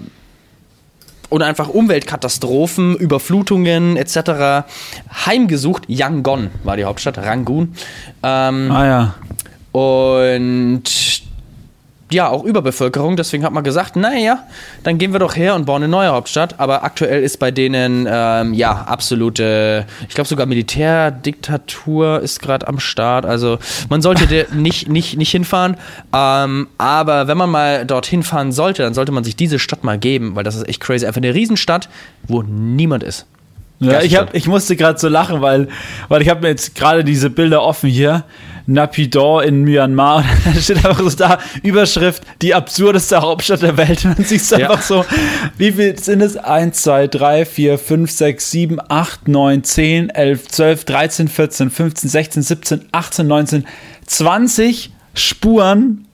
und 1.30 1.42
einfach 1.42 1.70
Umweltkatastrophen, 1.70 2.96
Überflutungen 2.96 3.96
etc. 3.98 4.66
heimgesucht. 5.26 5.84
Yangon 5.88 6.50
war 6.64 6.78
die 6.78 6.86
Hauptstadt, 6.86 7.18
Rangoon. 7.20 7.74
Ähm, 8.24 8.72
Ah 8.72 8.86
ja. 8.86 9.14
Und 9.76 10.84
ja, 12.10 12.30
auch 12.30 12.46
Überbevölkerung. 12.46 13.18
Deswegen 13.18 13.44
hat 13.44 13.52
man 13.52 13.66
gesagt, 13.66 13.98
naja, 13.98 14.40
dann 14.84 14.98
gehen 14.98 15.12
wir 15.12 15.20
doch 15.20 15.36
her 15.36 15.54
und 15.54 15.66
bauen 15.66 15.84
eine 15.84 15.90
neue 15.90 16.14
Hauptstadt. 16.14 16.62
Aber 16.62 16.86
aktuell 16.86 17.22
ist 17.22 17.40
bei 17.40 17.52
denen, 17.52 18.08
ähm, 18.10 18.54
ja, 18.54 18.72
absolute, 18.72 19.86
ich 20.08 20.16
glaube 20.16 20.30
sogar 20.30 20.46
Militärdiktatur 20.46 22.22
ist 22.22 22.42
gerade 22.42 22.70
am 22.70 22.80
Start. 22.80 23.26
Also 23.26 23.60
man 23.90 24.02
sollte 24.02 24.48
nicht, 24.54 24.88
nicht, 24.88 25.18
nicht 25.18 25.32
hinfahren. 25.32 25.76
Ähm, 26.14 26.70
aber 26.78 27.28
wenn 27.28 27.38
man 27.38 27.50
mal 27.50 27.86
dorthin 27.86 28.24
fahren 28.24 28.54
sollte, 28.54 28.82
dann 28.82 28.94
sollte 28.94 29.12
man 29.12 29.26
sich 29.26 29.36
diese 29.36 29.60
Stadt 29.60 29.84
mal 29.84 29.98
geben, 29.98 30.38
weil 30.38 30.46
das 30.46 30.56
ist 30.56 30.70
echt 30.70 30.80
crazy. 30.80 31.06
Einfach 31.06 31.20
eine 31.20 31.34
Riesenstadt, 31.34 31.90
wo 32.30 32.44
niemand 32.44 33.04
ist. 33.04 33.26
Ja, 33.80 34.02
ich, 34.02 34.16
hab, 34.16 34.34
ich 34.34 34.48
musste 34.48 34.76
gerade 34.76 34.98
so 34.98 35.08
lachen, 35.10 35.42
weil, 35.42 35.68
weil 36.08 36.22
ich 36.22 36.30
habe 36.30 36.42
mir 36.42 36.48
jetzt 36.50 36.76
gerade 36.76 37.04
diese 37.04 37.30
Bilder 37.30 37.62
offen 37.62 37.90
hier. 37.90 38.24
Naypyidaw 38.68 39.42
in 39.46 39.64
Myanmar. 39.64 40.24
Und 40.46 40.56
da 40.56 40.60
steht 40.62 40.78
einfach 40.78 41.00
so 41.00 41.16
da, 41.16 41.38
Überschrift, 41.62 42.24
die 42.42 42.56
absurdeste 42.56 43.22
Hauptstadt 43.22 43.62
der 43.62 43.78
Welt. 43.78 44.04
Und 44.06 44.18
dann 44.18 44.26
siehst 44.26 44.52
du 44.52 44.56
Ja. 44.56 44.70
einfach 44.72 44.82
so, 44.82 45.06
wie 45.58 45.72
viel 45.72 45.98
sind 46.00 46.22
es? 46.22 46.36
1, 46.38 46.82
2, 46.82 47.08
3, 47.08 47.46
4, 47.46 47.78
5, 47.78 48.10
6, 48.12 48.52
7, 48.52 48.80
8, 48.88 49.28
9, 49.28 49.64
10, 49.64 50.10
11, 50.10 50.48
12, 50.48 50.84
13, 50.86 51.28
14, 51.28 51.70
15, 51.70 52.10
16, 52.10 52.42
17, 52.44 52.86
18, 52.92 53.28
19, 53.28 53.68
20 54.08 54.92
Spuren 55.14 56.05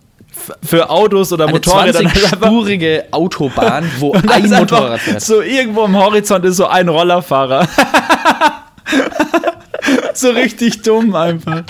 für 0.63 0.89
Autos 0.89 1.32
oder 1.34 1.45
Eine 1.45 1.54
Motorräder. 1.54 1.99
Und 1.99 2.06
dann 2.06 2.13
ist 2.13 2.34
einfach- 2.34 2.47
20-spurige 2.47 3.04
Autobahn, 3.12 3.89
wo 3.99 4.13
ein 4.27 4.49
Motorrad 4.49 4.99
fährt. 4.99 5.21
So 5.21 5.41
irgendwo 5.41 5.84
am 5.84 5.95
Horizont 5.97 6.45
ist 6.45 6.58
so 6.58 6.67
ein 6.67 6.88
Rollerfahrer. 6.89 7.67
so 10.13 10.30
richtig 10.32 10.82
dumm 10.82 11.15
einfach. 11.15 11.63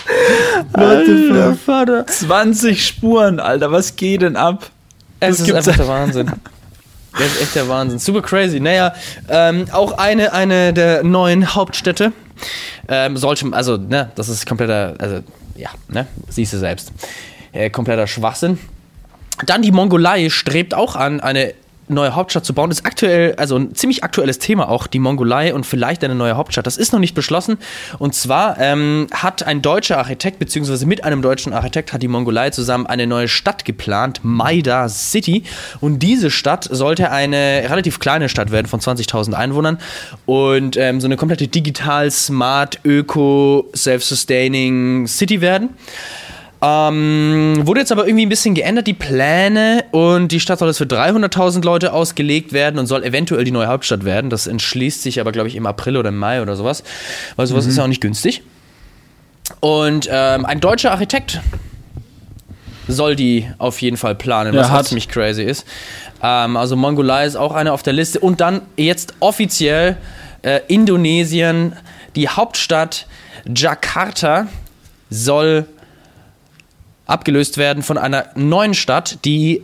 Alter 0.73 1.55
Vater. 1.65 2.07
20 2.07 2.85
Spuren, 2.85 3.39
Alter, 3.39 3.71
was 3.71 3.95
geht 3.95 4.21
denn 4.21 4.35
ab? 4.35 4.69
Es 5.19 5.37
Das 5.37 5.47
ist 5.47 5.53
einfach 5.55 5.75
der 5.77 5.87
Wahnsinn. 5.87 6.31
Das 7.13 7.21
ist 7.27 7.41
echt 7.41 7.55
der 7.55 7.67
Wahnsinn. 7.67 7.99
Super 7.99 8.21
crazy. 8.21 8.59
Naja, 8.59 8.93
ähm, 9.29 9.65
auch 9.71 9.97
eine, 9.97 10.33
eine 10.33 10.73
der 10.73 11.03
neuen 11.03 11.53
Hauptstädte. 11.53 12.13
Ähm, 12.87 13.17
sollte, 13.17 13.45
also, 13.51 13.77
ne, 13.77 14.11
das 14.15 14.29
ist 14.29 14.47
kompletter, 14.47 14.95
also, 14.97 15.19
ja, 15.55 15.69
ne, 15.89 16.07
siehst 16.29 16.53
du 16.53 16.57
selbst. 16.57 16.91
Äh, 17.53 17.69
kompletter 17.69 18.07
Schwachsinn. 18.07 18.57
Dann 19.45 19.61
die 19.61 19.71
Mongolei 19.71 20.29
strebt 20.29 20.73
auch 20.73 20.95
an, 20.95 21.19
eine 21.19 21.53
neue 21.91 22.15
Hauptstadt 22.15 22.45
zu 22.45 22.53
bauen. 22.53 22.69
Das 22.69 22.79
ist 22.79 22.85
aktuell, 22.85 23.35
also 23.35 23.57
ein 23.57 23.75
ziemlich 23.75 24.03
aktuelles 24.03 24.39
Thema 24.39 24.69
auch, 24.69 24.87
die 24.87 24.99
Mongolei 24.99 25.53
und 25.53 25.65
vielleicht 25.65 26.03
eine 26.03 26.15
neue 26.15 26.37
Hauptstadt. 26.37 26.65
Das 26.65 26.77
ist 26.77 26.93
noch 26.93 26.99
nicht 26.99 27.13
beschlossen. 27.13 27.57
Und 27.99 28.15
zwar 28.15 28.57
ähm, 28.59 29.07
hat 29.13 29.43
ein 29.43 29.61
deutscher 29.61 29.97
Architekt, 29.97 30.39
beziehungsweise 30.39 30.85
mit 30.85 31.03
einem 31.03 31.21
deutschen 31.21 31.53
Architekt, 31.53 31.93
hat 31.93 32.01
die 32.01 32.07
Mongolei 32.07 32.49
zusammen 32.49 32.87
eine 32.87 33.07
neue 33.07 33.27
Stadt 33.27 33.65
geplant, 33.65 34.21
Maida 34.23 34.89
City. 34.89 35.43
Und 35.79 35.99
diese 35.99 36.31
Stadt 36.31 36.67
sollte 36.71 37.11
eine 37.11 37.65
relativ 37.69 37.99
kleine 37.99 38.29
Stadt 38.29 38.51
werden 38.51 38.67
von 38.67 38.79
20.000 38.79 39.33
Einwohnern 39.33 39.77
und 40.25 40.77
ähm, 40.77 41.01
so 41.01 41.07
eine 41.07 41.17
komplette 41.17 41.47
digital, 41.47 42.09
smart, 42.09 42.79
öko, 42.85 43.69
self-sustaining 43.75 45.07
City 45.07 45.41
werden. 45.41 45.69
Ähm, 46.63 47.61
wurde 47.63 47.79
jetzt 47.79 47.91
aber 47.91 48.05
irgendwie 48.05 48.25
ein 48.25 48.29
bisschen 48.29 48.53
geändert, 48.53 48.85
die 48.85 48.93
Pläne. 48.93 49.85
Und 49.91 50.31
die 50.31 50.39
Stadt 50.39 50.59
soll 50.59 50.67
jetzt 50.67 50.77
für 50.77 50.85
300.000 50.85 51.65
Leute 51.65 51.91
ausgelegt 51.91 52.53
werden 52.53 52.79
und 52.79 52.85
soll 52.85 53.03
eventuell 53.03 53.43
die 53.43 53.51
neue 53.51 53.67
Hauptstadt 53.67 54.05
werden. 54.05 54.29
Das 54.29 54.45
entschließt 54.45 55.01
sich 55.01 55.19
aber, 55.19 55.31
glaube 55.31 55.47
ich, 55.47 55.55
im 55.55 55.65
April 55.65 55.97
oder 55.97 56.09
im 56.09 56.17
Mai 56.17 56.41
oder 56.41 56.55
sowas. 56.55 56.83
Weil 57.35 57.47
sowas 57.47 57.65
mhm. 57.65 57.71
ist 57.71 57.77
ja 57.77 57.83
auch 57.83 57.87
nicht 57.87 58.01
günstig. 58.01 58.43
Und 59.59 60.07
ähm, 60.11 60.45
ein 60.45 60.59
deutscher 60.59 60.91
Architekt 60.91 61.41
soll 62.87 63.15
die 63.15 63.47
auf 63.57 63.81
jeden 63.81 63.97
Fall 63.97 64.15
planen, 64.15 64.55
was 64.55 64.69
ja, 64.69 64.83
ziemlich 64.83 65.07
crazy 65.07 65.43
ist. 65.43 65.65
Ähm, 66.21 66.57
also 66.57 66.75
Mongolei 66.75 67.25
ist 67.25 67.35
auch 67.35 67.53
eine 67.53 67.73
auf 67.73 67.81
der 67.81 67.93
Liste. 67.93 68.19
Und 68.19 68.39
dann 68.39 68.61
jetzt 68.77 69.15
offiziell 69.19 69.97
äh, 70.43 70.61
Indonesien, 70.67 71.75
die 72.15 72.29
Hauptstadt 72.29 73.07
Jakarta 73.45 74.47
soll 75.09 75.65
abgelöst 77.11 77.57
werden 77.57 77.83
von 77.83 77.97
einer 77.97 78.25
neuen 78.35 78.73
Stadt, 78.73 79.19
die 79.25 79.61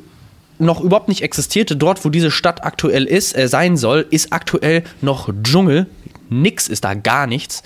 noch 0.59 0.81
überhaupt 0.81 1.07
nicht 1.07 1.21
existierte. 1.21 1.75
Dort, 1.75 2.03
wo 2.03 2.09
diese 2.09 2.31
Stadt 2.31 2.63
aktuell 2.63 3.05
ist, 3.05 3.37
äh, 3.37 3.47
sein 3.47 3.77
soll, 3.77 4.05
ist 4.09 4.33
aktuell 4.33 4.83
noch 5.01 5.29
Dschungel. 5.43 5.87
Nix 6.29 6.67
ist 6.67 6.83
da 6.83 6.93
gar 6.93 7.25
nichts. 7.25 7.63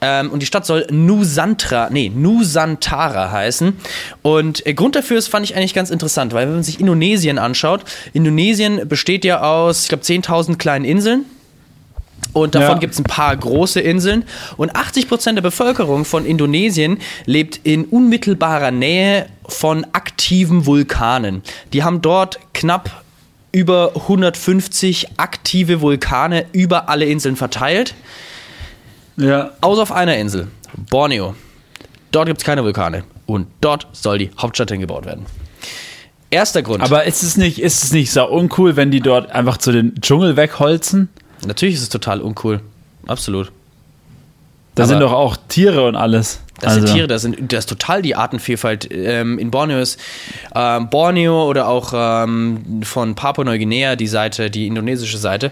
Ähm, 0.00 0.30
und 0.30 0.40
die 0.40 0.46
Stadt 0.46 0.66
soll 0.66 0.86
Nusantra, 0.90 1.90
nee, 1.90 2.10
Nusantara 2.12 3.30
heißen. 3.30 3.76
Und 4.22 4.66
äh, 4.66 4.74
Grund 4.74 4.96
dafür 4.96 5.16
ist, 5.16 5.28
fand 5.28 5.44
ich 5.44 5.54
eigentlich 5.54 5.74
ganz 5.74 5.90
interessant, 5.90 6.32
weil 6.32 6.46
wenn 6.46 6.54
man 6.54 6.62
sich 6.64 6.80
Indonesien 6.80 7.38
anschaut, 7.38 7.84
Indonesien 8.12 8.88
besteht 8.88 9.24
ja 9.24 9.42
aus, 9.42 9.82
ich 9.82 9.88
glaube, 9.88 10.04
10.000 10.04 10.56
kleinen 10.56 10.84
Inseln. 10.84 11.24
Und 12.32 12.54
davon 12.54 12.76
ja. 12.76 12.78
gibt 12.78 12.94
es 12.94 13.00
ein 13.00 13.04
paar 13.04 13.36
große 13.36 13.80
Inseln. 13.80 14.24
Und 14.56 14.76
80 14.76 15.08
Prozent 15.08 15.36
der 15.36 15.42
Bevölkerung 15.42 16.04
von 16.04 16.24
Indonesien 16.24 16.98
lebt 17.26 17.60
in 17.64 17.84
unmittelbarer 17.84 18.70
Nähe 18.70 19.26
von 19.48 19.86
aktiven 19.92 20.66
Vulkanen. 20.66 21.42
Die 21.72 21.82
haben 21.82 22.02
dort 22.02 22.38
knapp 22.54 23.02
über 23.52 23.92
150 23.94 25.18
aktive 25.18 25.80
Vulkane 25.80 26.46
über 26.52 26.88
alle 26.88 27.06
Inseln 27.06 27.36
verteilt. 27.36 27.94
Ja. 29.16 29.50
Außer 29.60 29.82
auf 29.82 29.92
einer 29.92 30.16
Insel, 30.16 30.48
Borneo. 30.88 31.34
Dort 32.12 32.26
gibt 32.26 32.38
es 32.38 32.44
keine 32.44 32.62
Vulkane. 32.64 33.04
Und 33.26 33.46
dort 33.60 33.86
soll 33.92 34.18
die 34.18 34.30
Hauptstadt 34.38 34.70
hingebaut 34.70 35.04
werden. 35.04 35.26
Erster 36.30 36.62
Grund. 36.62 36.82
Aber 36.82 37.04
ist 37.04 37.22
es 37.22 37.36
nicht, 37.36 37.60
ist 37.60 37.84
es 37.84 37.92
nicht 37.92 38.12
so 38.12 38.28
uncool, 38.28 38.76
wenn 38.76 38.90
die 38.90 39.00
dort 39.00 39.30
einfach 39.32 39.56
zu 39.56 39.72
den 39.72 40.00
Dschungel 40.00 40.36
wegholzen? 40.36 41.08
Natürlich 41.46 41.76
ist 41.76 41.82
es 41.82 41.88
total 41.88 42.20
uncool. 42.20 42.60
Absolut. 43.06 43.52
Da 44.74 44.86
sind 44.86 45.00
doch 45.00 45.12
auch 45.12 45.36
Tiere 45.48 45.86
und 45.86 45.96
alles. 45.96 46.40
Das 46.60 46.74
also. 46.74 46.86
sind 46.86 46.94
Tiere, 46.94 47.06
das, 47.06 47.22
sind, 47.22 47.52
das 47.52 47.60
ist 47.60 47.68
total 47.68 48.02
die 48.02 48.14
Artenvielfalt. 48.14 48.88
Ähm, 48.90 49.38
in 49.38 49.50
Borneo 49.50 49.78
ist 49.78 49.98
ähm, 50.54 50.88
Borneo 50.90 51.48
oder 51.48 51.68
auch 51.68 51.92
ähm, 51.94 52.82
von 52.82 53.14
Papua-Neuguinea 53.14 53.96
die 53.96 54.06
Seite, 54.06 54.50
die 54.50 54.66
indonesische 54.66 55.18
Seite. 55.18 55.50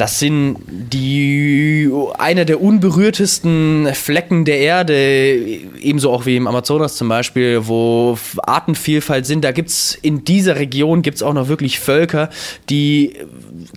Das 0.00 0.18
sind 0.18 0.56
die 0.66 1.90
einer 2.16 2.46
der 2.46 2.62
unberührtesten 2.62 3.86
Flecken 3.92 4.46
der 4.46 4.58
Erde, 4.58 5.44
ebenso 5.78 6.10
auch 6.10 6.24
wie 6.24 6.36
im 6.36 6.46
Amazonas 6.46 6.96
zum 6.96 7.10
Beispiel, 7.10 7.66
wo 7.66 8.16
Artenvielfalt 8.38 9.26
sind. 9.26 9.44
Da 9.44 9.52
gibt 9.52 9.68
es 9.68 9.98
in 10.00 10.24
dieser 10.24 10.56
Region 10.56 11.02
gibt's 11.02 11.22
auch 11.22 11.34
noch 11.34 11.48
wirklich 11.48 11.80
Völker, 11.80 12.30
die 12.70 13.14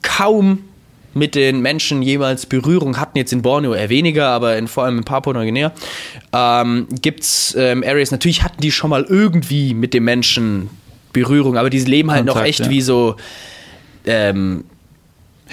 kaum 0.02 0.60
mit 1.14 1.36
den 1.36 1.60
Menschen 1.60 2.02
jemals 2.02 2.46
Berührung 2.46 3.02
hatten, 3.02 3.18
jetzt 3.18 3.34
in 3.34 3.42
Borneo 3.42 3.74
eher 3.74 3.90
weniger, 3.90 4.30
aber 4.30 4.58
in, 4.58 4.70
vor 4.70 4.86
allem 4.86 5.00
in 5.00 5.04
Papua-Neuguinea, 5.04 5.74
ähm, 6.32 6.88
gibt 7.02 7.24
es 7.24 7.54
ähm, 7.60 7.84
Areas, 7.86 8.12
natürlich 8.12 8.44
hatten 8.44 8.62
die 8.62 8.72
schon 8.72 8.92
mal 8.92 9.04
irgendwie 9.04 9.74
mit 9.74 9.94
den 9.94 10.06
Menschen 10.06 10.70
Berührung, 11.12 11.58
aber 11.58 11.70
die 11.70 11.80
leben 11.80 12.12
halt 12.12 12.20
Kontakt, 12.20 12.38
noch 12.38 12.48
echt 12.48 12.62
ja. 12.62 12.70
wie 12.70 12.82
so 12.82 13.18
ähm, 14.06 14.64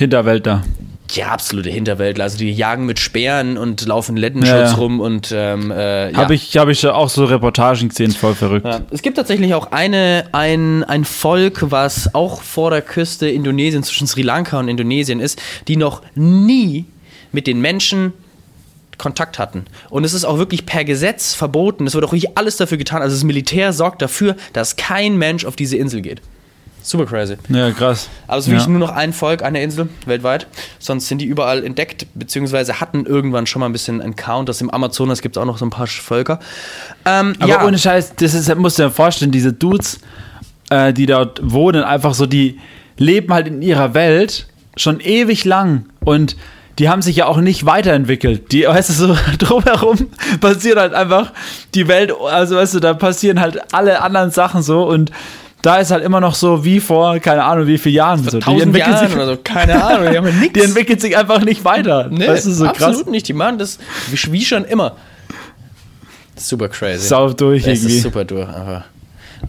Hinterwälder. 0.01 0.63
Ja, 1.11 1.27
absolute 1.27 1.69
Hinterwäldler. 1.69 2.25
Also 2.25 2.39
die 2.39 2.51
jagen 2.51 2.87
mit 2.87 2.99
Speeren 2.99 3.59
und 3.59 3.85
laufen 3.85 4.17
Lettenschutz 4.17 4.71
ja, 4.71 4.73
rum 4.73 4.99
und 4.99 5.31
ähm, 5.31 5.71
äh, 5.71 6.11
ja. 6.11 6.17
Habe 6.17 6.35
ich, 6.35 6.57
hab 6.57 6.69
ich 6.69 6.87
auch 6.87 7.11
so 7.11 7.27
Reportagen 7.27 7.91
gesehen, 7.91 8.11
voll 8.11 8.35
verrückt. 8.35 8.65
Ja. 8.65 8.81
Es 8.91 9.03
gibt 9.03 9.19
tatsächlich 9.19 9.53
auch 9.53 9.73
eine, 9.73 10.25
ein, 10.33 10.85
ein 10.85 11.05
Volk, 11.05 11.71
was 11.71 12.15
auch 12.15 12.41
vor 12.41 12.71
der 12.71 12.81
Küste 12.81 13.29
Indonesien, 13.29 13.83
zwischen 13.83 14.07
Sri 14.07 14.23
Lanka 14.23 14.59
und 14.59 14.69
Indonesien 14.69 15.21
ist, 15.21 15.39
die 15.69 15.77
noch 15.77 16.01
nie 16.15 16.87
mit 17.31 17.47
den 17.47 17.61
Menschen 17.61 18.15
Kontakt 18.97 19.39
hatten. 19.39 19.67
Und 19.91 20.05
es 20.05 20.15
ist 20.15 20.25
auch 20.25 20.39
wirklich 20.39 20.65
per 20.65 20.85
Gesetz 20.85 21.35
verboten. 21.35 21.87
Es 21.87 21.93
wird 21.93 22.07
auch 22.07 22.13
wirklich 22.13 22.39
alles 22.39 22.57
dafür 22.57 22.79
getan. 22.79 23.03
Also 23.03 23.17
das 23.17 23.25
Militär 23.25 23.75
sorgt 23.75 24.01
dafür, 24.01 24.35
dass 24.55 24.77
kein 24.77 25.19
Mensch 25.19 25.45
auf 25.45 25.57
diese 25.57 25.77
Insel 25.77 26.01
geht. 26.01 26.23
Super 26.83 27.07
crazy. 27.07 27.37
Ja, 27.49 27.71
krass. 27.71 28.09
Aber 28.27 28.39
es 28.39 28.45
ist 28.45 28.51
wirklich 28.51 28.67
ja. 28.67 28.71
nur 28.71 28.81
noch 28.81 28.95
ein 28.95 29.13
Volk, 29.13 29.43
eine 29.43 29.63
Insel 29.63 29.89
weltweit. 30.07 30.47
Sonst 30.79 31.09
sind 31.09 31.19
die 31.19 31.27
überall 31.27 31.65
entdeckt, 31.65 32.07
beziehungsweise 32.15 32.81
hatten 32.81 33.07
irgendwann 33.07 33.47
schon 33.47 33.61
mal 33.61 33.67
ein 33.67 33.73
bisschen 33.73 34.01
Encounters. 34.01 34.61
Im 34.61 34.71
Amazonas 34.71 35.21
gibt 35.21 35.37
es 35.37 35.43
auch 35.43 35.47
noch 35.47 35.59
so 35.59 35.67
ein 35.67 35.71
paar 35.71 35.87
Völker. 35.87 36.41
Ähm, 37.05 37.35
Aber 37.39 37.49
ja. 37.49 37.67
ohne 37.67 37.79
Scheiß, 37.79 38.15
das 38.17 38.35
ist, 38.35 38.55
musst 38.57 38.79
du 38.79 38.85
dir 38.85 38.91
vorstellen, 38.91 39.31
diese 39.31 39.53
Dudes, 39.53 40.01
äh, 40.71 40.93
die 40.93 41.07
dort 41.07 41.41
wohnen, 41.43 41.85
einfach 41.85 42.15
so, 42.15 42.27
die 42.27 42.59
leben 42.97 43.33
halt 43.33 43.49
in 43.49 43.63
ihrer 43.63 43.95
Welt 43.95 44.47
schon 44.77 45.01
ewig 45.01 45.45
lang 45.45 45.87
und 46.05 46.37
die 46.79 46.89
haben 46.89 47.03
sich 47.03 47.17
ja 47.17 47.27
auch 47.27 47.37
nicht 47.39 47.67
weiterentwickelt. 47.67 48.53
Die, 48.53 48.63
weißt 48.67 48.89
du, 48.91 48.93
so 48.95 49.17
drumherum 49.39 50.09
passiert 50.41 50.79
halt 50.79 50.95
einfach 50.95 51.33
die 51.75 51.89
Welt, 51.89 52.13
also 52.13 52.57
weißt 52.57 52.75
du, 52.75 52.81
da 52.81 52.95
passieren 52.95 53.41
halt 53.41 53.75
alle 53.75 54.01
anderen 54.01 54.31
Sachen 54.31 54.63
so 54.63 54.85
und 54.85 55.11
da 55.63 55.77
ist 55.77 55.91
halt 55.91 56.05
immer 56.05 56.21
noch 56.21 56.35
so 56.35 56.65
wie 56.65 56.81
vor, 56.81 57.19
keine 57.19 57.45
Ahnung, 57.45 57.67
wie 57.67 57.79
viele 57.79 57.97
Jahren. 57.97 58.23
So. 58.23 58.39
Die 58.39 58.61
entwickeln 58.61 58.93
Jahren 58.93 59.09
sich, 59.09 59.17
oder 59.17 59.27
so, 59.27 59.39
keine 59.43 59.85
Ahnung, 59.85 60.11
die 60.11 60.17
haben 60.17 60.41
nichts. 60.41 60.55
Die 60.55 60.61
entwickelt 60.61 61.01
sich 61.01 61.17
einfach 61.17 61.41
nicht 61.45 61.65
weiter. 61.65 62.09
Nee, 62.11 62.29
weißt 62.29 62.47
du, 62.47 62.53
so 62.53 62.67
absolut 62.67 62.97
krass. 62.97 63.07
nicht. 63.07 63.29
Die 63.29 63.33
machen 63.33 63.59
das 63.59 63.79
wie 64.11 64.45
schon 64.45 64.65
immer. 64.65 64.97
Super 66.37 66.69
crazy. 66.69 67.07
Sau 67.07 67.33
durch 67.33 67.67
es 67.67 67.81
irgendwie. 67.83 67.97
Ist 67.97 68.03
super 68.03 68.25
durch, 68.25 68.49
aber. 68.49 68.85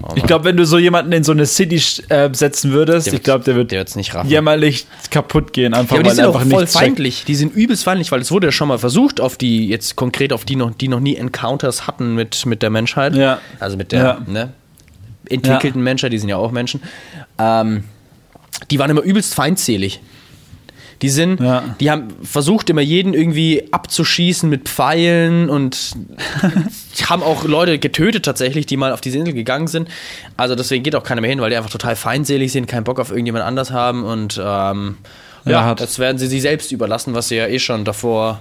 Oh 0.03 0.13
ich 0.15 0.23
glaube, 0.23 0.45
wenn 0.45 0.55
du 0.55 0.65
so 0.65 0.77
jemanden 0.77 1.11
in 1.11 1.23
so 1.23 1.33
eine 1.33 1.45
City 1.45 1.81
äh, 2.07 2.29
setzen 2.31 2.71
würdest, 2.71 3.07
der 3.07 3.15
ich 3.15 3.23
glaube, 3.23 3.43
der 3.43 3.55
wird 3.55 3.71
der 3.71 3.85
nicht 3.95 4.15
raffen. 4.15 4.29
jämmerlich 4.29 4.87
kaputt 5.09 5.51
gehen. 5.51 5.73
Einfach, 5.73 5.95
ja, 5.95 5.99
aber 5.99 6.09
die 6.09 6.15
sind 6.15 6.25
auch 6.25 6.41
voll 6.41 6.65
feindlich. 6.65 7.17
Checkt. 7.17 7.27
Die 7.27 7.35
sind 7.35 7.53
übelst 7.53 7.83
feindlich, 7.83 8.09
weil 8.11 8.21
es 8.21 8.31
wurde 8.31 8.47
ja 8.47 8.51
schon 8.51 8.69
mal 8.69 8.77
versucht, 8.77 9.19
auf 9.19 9.35
die, 9.35 9.67
jetzt 9.67 9.97
konkret 9.97 10.31
auf 10.31 10.45
die 10.45 10.55
noch, 10.55 10.71
die 10.73 10.87
noch 10.87 11.01
nie 11.01 11.17
Encounters 11.17 11.87
hatten 11.87 12.15
mit, 12.15 12.45
mit 12.45 12.61
der 12.61 12.69
Menschheit. 12.69 13.15
Ja. 13.15 13.39
Also 13.59 13.75
mit 13.75 13.91
der, 13.91 14.01
ja. 14.01 14.21
ne? 14.25 14.53
Entwickelten 15.31 15.79
ja. 15.79 15.83
Menschen, 15.83 16.09
die 16.09 16.17
sind 16.19 16.29
ja 16.29 16.37
auch 16.37 16.51
Menschen, 16.51 16.81
ähm, 17.37 17.83
die 18.69 18.79
waren 18.79 18.89
immer 18.89 19.01
übelst 19.01 19.33
feindselig. 19.33 20.01
Die 21.01 21.09
sind, 21.09 21.39
ja. 21.39 21.63
die 21.79 21.89
haben 21.89 22.09
versucht 22.21 22.69
immer 22.69 22.81
jeden 22.81 23.15
irgendwie 23.15 23.69
abzuschießen 23.71 24.47
mit 24.47 24.69
Pfeilen 24.69 25.49
und 25.49 25.93
haben 27.09 27.23
auch 27.23 27.43
Leute 27.43 27.79
getötet 27.79 28.23
tatsächlich, 28.23 28.67
die 28.67 28.77
mal 28.77 28.91
auf 28.91 29.01
diese 29.01 29.17
Insel 29.17 29.33
gegangen 29.33 29.65
sind. 29.67 29.89
Also 30.37 30.53
deswegen 30.53 30.83
geht 30.83 30.95
auch 30.95 31.03
keiner 31.03 31.21
mehr 31.21 31.31
hin, 31.31 31.41
weil 31.41 31.49
die 31.49 31.55
einfach 31.55 31.71
total 31.71 31.95
feindselig 31.95 32.51
sind, 32.51 32.67
keinen 32.67 32.83
Bock 32.83 32.99
auf 32.99 33.09
irgendjemand 33.09 33.45
anders 33.45 33.71
haben 33.71 34.03
und 34.03 34.39
ähm, 34.43 34.97
ja, 35.45 35.51
ja 35.51 35.75
das 35.75 35.99
werden 35.99 36.17
sie 36.17 36.27
sich 36.27 36.41
selbst 36.41 36.71
überlassen, 36.71 37.13
was 37.13 37.29
sie 37.29 37.35
ja 37.35 37.47
eh 37.47 37.59
schon 37.59 37.85
davor 37.85 38.39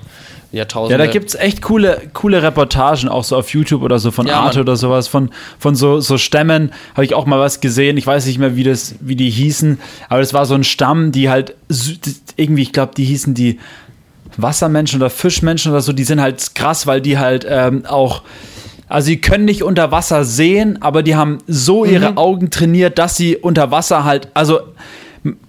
Jahrtausende. 0.53 0.99
Ja, 1.01 1.07
da 1.07 1.11
gibt 1.11 1.29
es 1.29 1.35
echt 1.37 1.63
coole, 1.63 2.03
coole 2.13 2.43
Reportagen, 2.43 3.09
auch 3.09 3.23
so 3.23 3.37
auf 3.37 3.51
YouTube 3.51 3.83
oder 3.83 3.99
so 3.99 4.11
von 4.11 4.27
ja, 4.27 4.41
Arte 4.41 4.61
oder 4.61 4.77
sowas, 4.77 5.07
von, 5.07 5.31
von 5.59 5.77
so, 5.77 6.01
so 6.01 6.19
Stämmen. 6.19 6.73
Habe 6.95 7.05
ich 7.05 7.15
auch 7.15 7.27
mal 7.27 7.39
was 7.39 7.61
gesehen. 7.61 7.97
Ich 7.97 8.07
weiß 8.07 8.27
nicht 8.27 8.39
mehr, 8.39 8.57
wie, 8.57 8.65
das, 8.65 8.97
wie 9.01 9.15
die 9.15 9.31
hießen, 9.31 9.79
aber 10.09 10.21
es 10.21 10.35
war 10.35 10.47
so 10.47 10.55
ein 10.55 10.65
Stamm, 10.65 11.13
die 11.13 11.31
halt 11.31 11.55
irgendwie, 12.37 12.63
ich 12.63 12.73
glaube, 12.73 12.95
die 12.97 13.05
hießen 13.05 13.35
die 13.35 13.61
Wassermenschen 14.37 15.01
oder 15.01 15.11
Fischmenschen 15.11 15.71
oder 15.71 15.81
so, 15.81 15.93
die 15.93 16.05
sind 16.05 16.21
halt 16.21 16.55
krass, 16.55 16.87
weil 16.87 17.01
die 17.01 17.19
halt 17.19 17.47
ähm, 17.49 17.85
auch. 17.87 18.23
Also 18.89 19.07
sie 19.07 19.21
können 19.21 19.45
nicht 19.45 19.63
unter 19.63 19.93
Wasser 19.93 20.25
sehen, 20.25 20.83
aber 20.83 21.05
die 21.05 21.15
haben 21.15 21.39
so 21.47 21.85
ihre 21.85 22.11
mhm. 22.11 22.19
Augen 22.19 22.51
trainiert, 22.51 22.99
dass 22.99 23.17
sie 23.17 23.37
unter 23.37 23.71
Wasser 23.71 24.03
halt, 24.03 24.27
also 24.35 24.59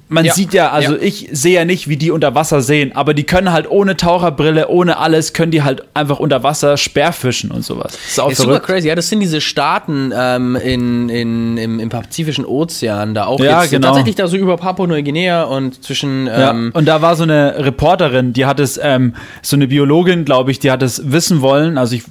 man 0.10 0.25
Ja. 0.25 0.34
sieht 0.34 0.53
ja, 0.53 0.71
also 0.71 0.95
Ja. 0.95 1.01
ich 1.01 1.29
sehe 1.31 1.53
ja 1.55 1.63
nicht, 1.65 1.88
wie 1.88 1.95
die 1.95 2.12
unter 2.12 2.36
Wasser 2.36 2.62
sehen, 2.62 2.91
aber 2.93 3.13
die 3.13 3.23
können 3.23 3.53
halt 3.53 3.69
ohne 3.71 3.95
Taucherbrille, 3.95 4.67
ohne 4.67 4.97
alles, 4.97 5.31
können 5.31 5.51
die 5.51 5.63
halt 5.63 5.84
einfach 5.93 6.19
unter 6.19 6.43
Wasser 6.43 6.75
Speerfischen 6.75 7.51
und 7.51 7.63
sowas. 7.63 7.93
Das 7.93 8.12
ist 8.12 8.19
auch 8.19 8.31
Ist 8.31 8.39
super 8.39 8.60
crazy. 8.60 8.89
Ja, 8.89 8.95
das 8.95 9.07
sind 9.07 9.21
diese 9.21 9.39
Staaten 9.39 10.12
ähm, 10.13 10.57
in, 10.57 11.07
in, 11.07 11.57
im, 11.57 11.79
im 11.79 11.89
Pazifischen 11.89 12.45
Ozean, 12.45 13.13
da 13.13 13.25
auch 13.27 13.39
Ja, 13.39 13.62
jetzt 13.62 13.71
genau. 13.71 13.88
tatsächlich 13.88 14.15
da 14.15 14.27
so 14.27 14.36
über 14.36 14.57
Papua-Neuguinea 14.57 15.43
und 15.43 15.81
zwischen 15.84 16.27
Ja, 16.27 16.51
ähm, 16.51 16.71
und 16.73 16.86
da 16.86 17.01
war 17.01 17.15
so 17.15 17.23
eine 17.23 17.55
Reporterin, 17.65 18.34
die 18.34 18.45
hat 18.45 18.60
es, 18.60 18.77
ähm, 18.84 19.15
so 19.41 19.55
eine 19.55 19.67
Biologin, 19.67 20.25
glaube 20.25 20.51
ich, 20.51 20.60
die 20.60 20.71
hat 20.71 20.84
es 20.84 21.12
wissen 21.12 21.41
wollen. 21.41 21.77
Also 21.77 21.95
ich 21.95 22.03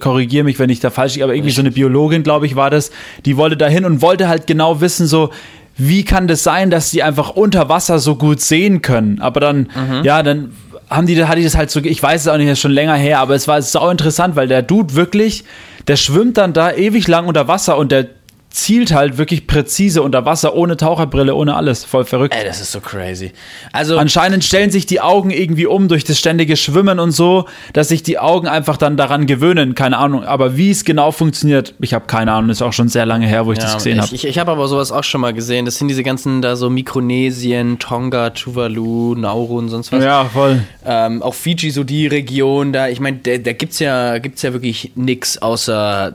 korrigiere 0.00 0.44
mich, 0.44 0.58
wenn 0.58 0.70
ich 0.70 0.80
da 0.80 0.90
falsch 0.90 1.14
liege, 1.14 1.24
aber 1.24 1.34
irgendwie 1.34 1.50
so 1.52 1.60
eine 1.60 1.70
Biologin, 1.70 2.22
glaube 2.22 2.46
ich, 2.46 2.56
war 2.56 2.70
das. 2.70 2.90
Die 3.24 3.36
wollte 3.36 3.56
dahin 3.58 3.84
und 3.84 4.00
wollte 4.02 4.28
halt 4.28 4.46
genau 4.46 4.80
wissen, 4.80 5.06
so 5.06 5.30
wie 5.76 6.04
kann 6.04 6.28
das 6.28 6.42
sein, 6.42 6.70
dass 6.70 6.90
die 6.90 7.02
einfach 7.02 7.30
unter 7.30 7.68
Wasser 7.68 7.98
so 7.98 8.16
gut 8.16 8.40
sehen 8.40 8.82
können? 8.82 9.20
Aber 9.20 9.40
dann, 9.40 9.68
ja, 10.04 10.22
dann 10.22 10.52
haben 10.88 11.06
die, 11.06 11.24
hatte 11.24 11.38
ich 11.40 11.46
das 11.46 11.56
halt 11.56 11.70
so, 11.70 11.80
ich 11.80 12.02
weiß 12.02 12.22
es 12.22 12.28
auch 12.28 12.36
nicht, 12.36 12.48
das 12.48 12.58
ist 12.58 12.60
schon 12.60 12.70
länger 12.72 12.94
her, 12.94 13.18
aber 13.18 13.34
es 13.34 13.48
war 13.48 13.60
sau 13.62 13.90
interessant, 13.90 14.36
weil 14.36 14.48
der 14.48 14.62
Dude 14.62 14.94
wirklich, 14.94 15.44
der 15.88 15.96
schwimmt 15.96 16.36
dann 16.36 16.52
da 16.52 16.72
ewig 16.72 17.08
lang 17.08 17.26
unter 17.26 17.48
Wasser 17.48 17.76
und 17.76 17.90
der 17.90 18.06
zielt 18.54 18.92
halt 18.92 19.18
wirklich 19.18 19.48
präzise 19.48 20.00
unter 20.00 20.24
Wasser, 20.24 20.54
ohne 20.54 20.76
Taucherbrille, 20.76 21.34
ohne 21.34 21.56
alles. 21.56 21.84
Voll 21.84 22.04
verrückt. 22.04 22.34
ey, 22.38 22.44
das 22.44 22.60
ist 22.60 22.70
so 22.70 22.78
crazy. 22.78 23.32
Also 23.72 23.98
Anscheinend 23.98 24.44
stellen 24.44 24.70
sich 24.70 24.86
die 24.86 25.00
Augen 25.00 25.30
irgendwie 25.30 25.66
um 25.66 25.88
durch 25.88 26.04
das 26.04 26.20
ständige 26.20 26.56
Schwimmen 26.56 27.00
und 27.00 27.10
so, 27.10 27.46
dass 27.72 27.88
sich 27.88 28.04
die 28.04 28.20
Augen 28.20 28.46
einfach 28.46 28.76
dann 28.76 28.96
daran 28.96 29.26
gewöhnen. 29.26 29.74
Keine 29.74 29.98
Ahnung. 29.98 30.22
Aber 30.22 30.56
wie 30.56 30.70
es 30.70 30.84
genau 30.84 31.10
funktioniert, 31.10 31.74
ich 31.80 31.94
habe 31.94 32.06
keine 32.06 32.30
Ahnung. 32.30 32.48
Ist 32.50 32.62
auch 32.62 32.72
schon 32.72 32.88
sehr 32.88 33.06
lange 33.06 33.26
her, 33.26 33.44
wo 33.44 33.50
ich 33.50 33.58
das 33.58 33.74
gesehen 33.74 34.00
habe. 34.00 34.14
ich, 34.14 34.24
ich 34.24 34.38
habe 34.38 34.52
aber 34.52 34.68
sowas 34.68 34.92
auch 34.92 35.02
schon 35.02 35.20
mal 35.20 35.34
gesehen. 35.34 35.64
Das 35.64 35.76
sind 35.78 35.88
diese 35.88 36.04
ganzen 36.04 36.40
da 36.40 36.54
so 36.54 36.70
Mikronesien, 36.70 37.80
Tonga, 37.80 38.30
Tuvalu, 38.30 39.16
Nauru 39.16 39.58
und 39.58 39.68
sonst 39.68 39.90
was. 39.90 40.04
Ja, 40.04 40.26
voll. 40.26 40.62
Ähm, 40.86 41.22
auch 41.22 41.34
Fiji, 41.34 41.72
so 41.72 41.82
die 41.82 42.06
Region 42.06 42.72
da. 42.72 42.86
Ich 42.86 43.00
meine, 43.00 43.16
da, 43.16 43.36
da 43.36 43.52
gibt's 43.52 43.80
ja, 43.80 44.18
gibt's 44.18 44.42
ja 44.42 44.52
wirklich 44.52 44.92
nix 44.94 45.38
außer 45.38 46.12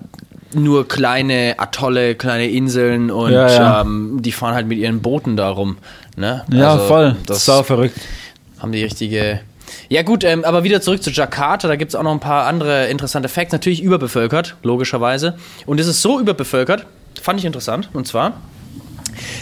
nur 0.54 0.88
kleine 0.88 1.56
Atolle, 1.58 2.16
kleine 2.16 2.48
Inseln 2.50 3.12
und 3.12 3.32
Ja, 3.32 3.48
ja. 3.50 3.82
Ähm, 3.82 4.18
die 4.22 4.32
fahren 4.32 4.56
halt 4.56 4.68
mit 4.68 4.78
ihren 4.80 5.02
Booten 5.02 5.38
da 5.38 5.50
rum. 5.50 5.78
Ne? 6.16 6.44
Ja, 6.52 6.74
Also, 6.74 6.86
voll. 6.86 7.16
Das 7.26 7.48
ist 7.48 7.66
verrückt. 7.66 8.00
haben 8.60 8.72
die 8.72 8.84
richtige. 8.84 9.42
Ja 9.88 10.02
gut, 10.02 10.24
ähm, 10.24 10.44
aber 10.46 10.64
wieder 10.64 10.82
zurück 10.82 11.04
zu 11.04 11.12
Jakarta, 11.12 11.68
da 11.68 11.76
gibt's 11.76 11.94
auch 11.96 12.04
noch 12.04 12.12
ein 12.12 12.20
paar 12.20 12.48
andere 12.48 12.88
interessante 12.88 13.30
Facts. 13.30 13.52
Natürlich 13.52 13.82
überbevölkert, 13.84 14.56
logischerweise. 14.64 15.38
Und 15.66 15.80
es 15.80 15.88
ist 15.88 16.02
so 16.02 16.20
überbevölkert, 16.20 16.86
fand 17.22 17.40
ich 17.40 17.46
interessant, 17.46 17.90
und 17.94 18.08
zwar, 18.08 18.34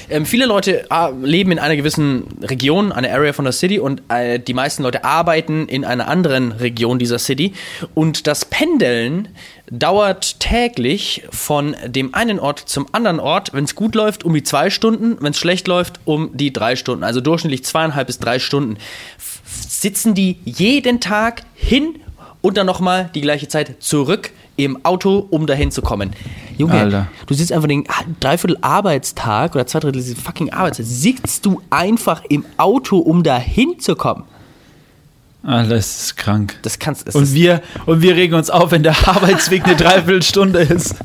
ähm, 0.09 0.25
viele 0.25 0.45
Leute 0.45 0.85
ah, 0.89 1.11
leben 1.21 1.51
in 1.51 1.59
einer 1.59 1.75
gewissen 1.75 2.23
Region, 2.41 2.91
einer 2.91 3.11
Area 3.11 3.33
von 3.33 3.45
der 3.45 3.51
City 3.51 3.79
und 3.79 4.01
äh, 4.09 4.39
die 4.39 4.53
meisten 4.53 4.83
Leute 4.83 5.03
arbeiten 5.03 5.67
in 5.67 5.85
einer 5.85 6.07
anderen 6.07 6.51
Region 6.51 6.99
dieser 6.99 7.19
City. 7.19 7.53
Und 7.93 8.27
das 8.27 8.45
Pendeln 8.45 9.29
dauert 9.69 10.39
täglich 10.39 11.23
von 11.31 11.75
dem 11.85 12.13
einen 12.13 12.39
Ort 12.39 12.59
zum 12.59 12.87
anderen 12.93 13.19
Ort, 13.19 13.53
wenn 13.53 13.65
es 13.65 13.75
gut 13.75 13.95
läuft, 13.95 14.23
um 14.23 14.33
die 14.33 14.43
zwei 14.43 14.69
Stunden, 14.69 15.17
wenn 15.21 15.31
es 15.31 15.39
schlecht 15.39 15.67
läuft, 15.67 15.99
um 16.05 16.35
die 16.35 16.53
drei 16.53 16.75
Stunden. 16.75 17.03
Also 17.03 17.21
durchschnittlich 17.21 17.65
zweieinhalb 17.65 18.07
bis 18.07 18.19
drei 18.19 18.39
Stunden. 18.39 18.77
F 19.17 19.41
sitzen 19.45 20.15
die 20.15 20.37
jeden 20.45 20.99
Tag 20.99 21.43
hin 21.53 21.99
und 22.41 22.57
dann 22.57 22.65
nochmal 22.65 23.09
die 23.13 23.21
gleiche 23.21 23.47
Zeit 23.47 23.75
zurück 23.79 24.31
im 24.57 24.83
Auto, 24.83 25.25
um 25.29 25.47
dahin 25.47 25.71
zu 25.71 25.81
kommen. 25.81 26.11
Junge, 26.57 26.73
Alter. 26.73 27.07
du 27.27 27.33
sitzt 27.33 27.51
einfach 27.51 27.67
den 27.67 27.85
Dreiviertel 28.19 28.57
Arbeitstag 28.61 29.55
oder 29.55 29.65
zwei 29.67 29.79
Drittel 29.79 30.03
fucking 30.15 30.51
Arbeitstag, 30.51 30.85
sitzt 30.87 31.45
du 31.45 31.61
einfach 31.69 32.23
im 32.29 32.43
Auto, 32.57 32.97
um 32.97 33.23
dahin 33.23 33.79
zu 33.79 33.95
kommen. 33.95 34.23
Alles 35.43 36.01
ist 36.01 36.17
krank. 36.17 36.55
Das 36.63 36.77
kannst 36.77 37.15
Und 37.15 37.33
wir, 37.33 37.61
und 37.85 38.01
wir 38.01 38.15
regen 38.15 38.33
uns 38.33 38.49
auf, 38.49 38.71
wenn 38.71 38.83
der 38.83 38.95
Arbeitsweg 39.07 39.63
eine 39.65 39.77
Dreiviertelstunde 39.77 40.59
ist. 40.59 40.95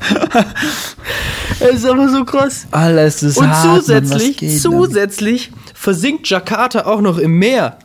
das 1.60 1.70
ist 1.70 1.86
aber 1.86 2.08
so 2.08 2.24
krass. 2.24 2.66
Alles 2.72 3.22
ist 3.22 3.36
Und 3.36 3.48
hart, 3.48 3.66
Mann, 3.66 3.80
zusätzlich, 3.80 4.36
denn? 4.38 4.58
zusätzlich 4.58 5.52
versinkt 5.74 6.28
Jakarta 6.28 6.86
auch 6.86 7.00
noch 7.00 7.18
im 7.18 7.38
Meer. 7.38 7.76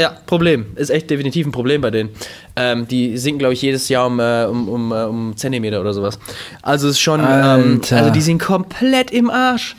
Ja, 0.00 0.16
Problem. 0.24 0.66
Ist 0.76 0.88
echt 0.88 1.10
definitiv 1.10 1.46
ein 1.46 1.52
Problem 1.52 1.82
bei 1.82 1.90
denen. 1.90 2.08
Ähm, 2.56 2.88
die 2.88 3.18
sinken, 3.18 3.38
glaube 3.38 3.52
ich, 3.52 3.60
jedes 3.60 3.88
Jahr 3.90 4.06
um, 4.06 4.18
äh, 4.18 4.46
um, 4.46 4.68
um, 4.68 4.92
äh, 4.92 5.04
um 5.04 5.36
Zentimeter 5.36 5.78
oder 5.80 5.92
sowas. 5.92 6.18
Also 6.62 6.88
es 6.88 6.94
ist 6.94 7.00
schon, 7.00 7.20
ähm, 7.20 7.82
also 7.90 8.10
die 8.10 8.22
sind 8.22 8.38
komplett 8.38 9.10
im 9.10 9.28
Arsch. 9.28 9.76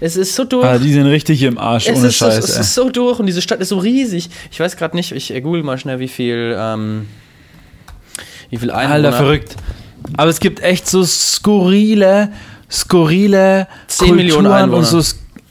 Es 0.00 0.16
ist 0.16 0.34
so 0.34 0.44
durch. 0.44 0.66
Ah, 0.66 0.76
die 0.76 0.92
sind 0.92 1.06
richtig 1.06 1.42
im 1.42 1.56
Arsch, 1.56 1.88
es, 1.88 1.96
ohne 1.96 2.08
ist 2.08 2.18
so, 2.18 2.26
Scheiß. 2.26 2.44
es 2.44 2.54
ey. 2.56 2.60
ist 2.60 2.74
so 2.74 2.90
durch 2.90 3.18
und 3.18 3.26
diese 3.26 3.40
Stadt 3.40 3.60
ist 3.60 3.70
so 3.70 3.78
riesig. 3.78 4.28
Ich 4.50 4.60
weiß 4.60 4.76
gerade 4.76 4.94
nicht, 4.94 5.12
ich 5.12 5.32
google 5.42 5.62
mal 5.62 5.78
schnell, 5.78 5.98
wie 5.98 6.08
viel, 6.08 6.54
ähm, 6.58 7.06
wie 8.50 8.58
viel 8.58 8.70
Einwohner. 8.70 9.06
Alter, 9.06 9.12
verrückt. 9.12 9.56
Aber 10.18 10.30
es 10.30 10.40
gibt 10.40 10.60
echt 10.62 10.86
so 10.86 11.04
skurrile, 11.04 12.32
skurrile 12.70 13.66
10 13.86 14.14
Millionen 14.14 14.48
Einwohner. 14.48 14.78
und 14.78 14.84
so, 14.84 15.00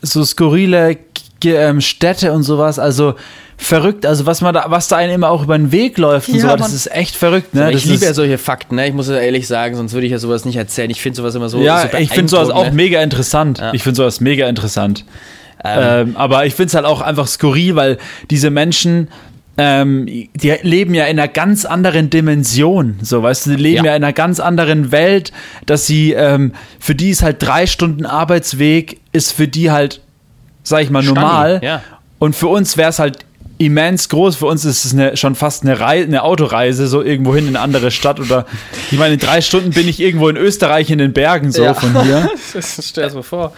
so 0.04 0.24
skurrile 0.24 0.98
ähm, 1.46 1.82
Städte 1.82 2.32
und 2.32 2.44
sowas. 2.44 2.78
Also 2.78 3.16
verrückt. 3.58 4.06
Also 4.06 4.26
was 4.26 4.42
man 4.42 4.54
da, 4.54 4.66
was 4.68 4.88
da 4.88 4.98
einem 4.98 5.14
immer 5.14 5.30
auch 5.30 5.44
über 5.44 5.58
den 5.58 5.72
Weg 5.72 5.98
läuft 5.98 6.30
und 6.30 6.36
Ja, 6.36 6.52
so, 6.52 6.56
das 6.56 6.74
ist 6.74 6.92
echt 6.92 7.16
verrückt. 7.16 7.54
Ne? 7.54 7.70
Ich 7.72 7.84
Das 7.84 7.86
liebe 7.86 8.06
ja 8.06 8.14
solche 8.14 8.38
Fakten, 8.38 8.76
ne? 8.76 8.88
Ich 8.88 8.94
muss 8.94 9.08
ja 9.10 9.18
ehrlich 9.18 9.48
sagen, 9.48 9.76
sonst 9.76 9.94
würde 9.94 10.06
ich 10.06 10.12
ja 10.12 10.20
sowas 10.20 10.46
nicht 10.46 10.56
erzählen. 10.58 10.90
Ich 10.90 11.02
finde 11.02 11.18
sowas 11.18 11.36
immer 11.36 11.50
so. 11.50 11.60
ja, 11.62 11.88
so 11.90 11.98
ich 11.98 12.10
finde 12.10 12.30
sowas 12.30 12.50
auch 12.50 12.66
ne? 12.66 12.72
mega 12.72 13.02
interessant. 13.02 13.60
Ja. 13.60 13.74
Ich 13.74 13.84
finde 13.84 13.98
sowas 13.98 14.20
mega 14.20 14.48
interessant. 14.48 15.06
Ähm, 15.64 16.10
Ähm, 16.10 16.18
aber 16.18 16.46
ich 16.46 16.56
finde 16.56 16.68
es 16.68 16.74
halt 16.76 16.86
auch 16.86 17.02
einfach 17.02 17.28
skurril, 17.28 17.76
weil 17.76 17.98
diese 18.30 18.50
Menschen, 18.50 19.08
ähm, 19.58 20.06
die 20.08 20.56
leben 20.62 20.94
ja 20.94 21.06
in 21.06 21.18
einer 21.20 21.28
ganz 21.30 21.64
anderen 21.64 22.10
Dimension. 22.10 22.98
So, 23.02 23.24
weißt 23.24 23.46
du, 23.46 23.52
die 23.52 23.56
leben 23.64 23.86
Ja. 23.86 23.92
ja, 23.92 23.96
in 23.98 24.04
einer 24.04 24.12
ganz 24.14 24.40
anderen 24.42 24.92
Welt, 24.92 25.32
dass 25.66 25.86
sie, 25.88 26.12
ähm, 26.14 26.54
für 26.80 26.96
die 26.96 27.12
ist 27.12 27.22
halt 27.24 27.38
drei 27.42 27.66
Stunden 27.68 28.06
Arbeitsweg, 28.06 29.00
ist 29.14 29.32
für 29.32 29.48
die 29.48 29.72
halt, 29.72 30.02
sag 30.64 30.82
ich 30.82 30.90
mal, 30.90 31.04
normal. 31.04 31.62
ja. 31.64 31.82
Und 32.20 32.36
für 32.36 32.48
uns 32.48 32.76
wäre 32.78 32.90
es 32.90 33.00
halt 33.00 33.20
immens 33.66 34.10
groß. 34.10 34.36
Für 34.38 34.46
uns 34.48 34.66
ist 34.66 34.86
es 34.86 34.94
eine, 34.94 35.18
schon 35.18 35.36
fast 35.36 35.64
eine, 35.64 35.80
Rei 35.80 36.04
eine 36.04 36.24
Autoreise, 36.24 36.88
so 36.88 37.02
irgendwo 37.02 37.36
hin 37.36 37.48
in 37.48 37.56
eine 37.56 37.64
andere 37.64 37.92
Stadt. 37.92 38.20
Oder 38.20 38.46
ich 38.92 38.98
meine, 38.98 39.16
in 39.16 39.20
drei 39.20 39.42
Stunden 39.42 39.72
bin 39.72 39.88
ich 39.88 40.00
irgendwo 40.00 40.30
in 40.30 40.38
Österreich 40.38 40.90
in 40.90 40.98
den 41.00 41.14
Bergen, 41.14 41.52
so 41.52 41.64
Ja. 41.64 41.74
von 41.74 42.04
hier. 42.04 42.30
Stell 42.62 43.10
dir 43.10 43.16
mal 43.16 43.24
vor. 43.24 43.54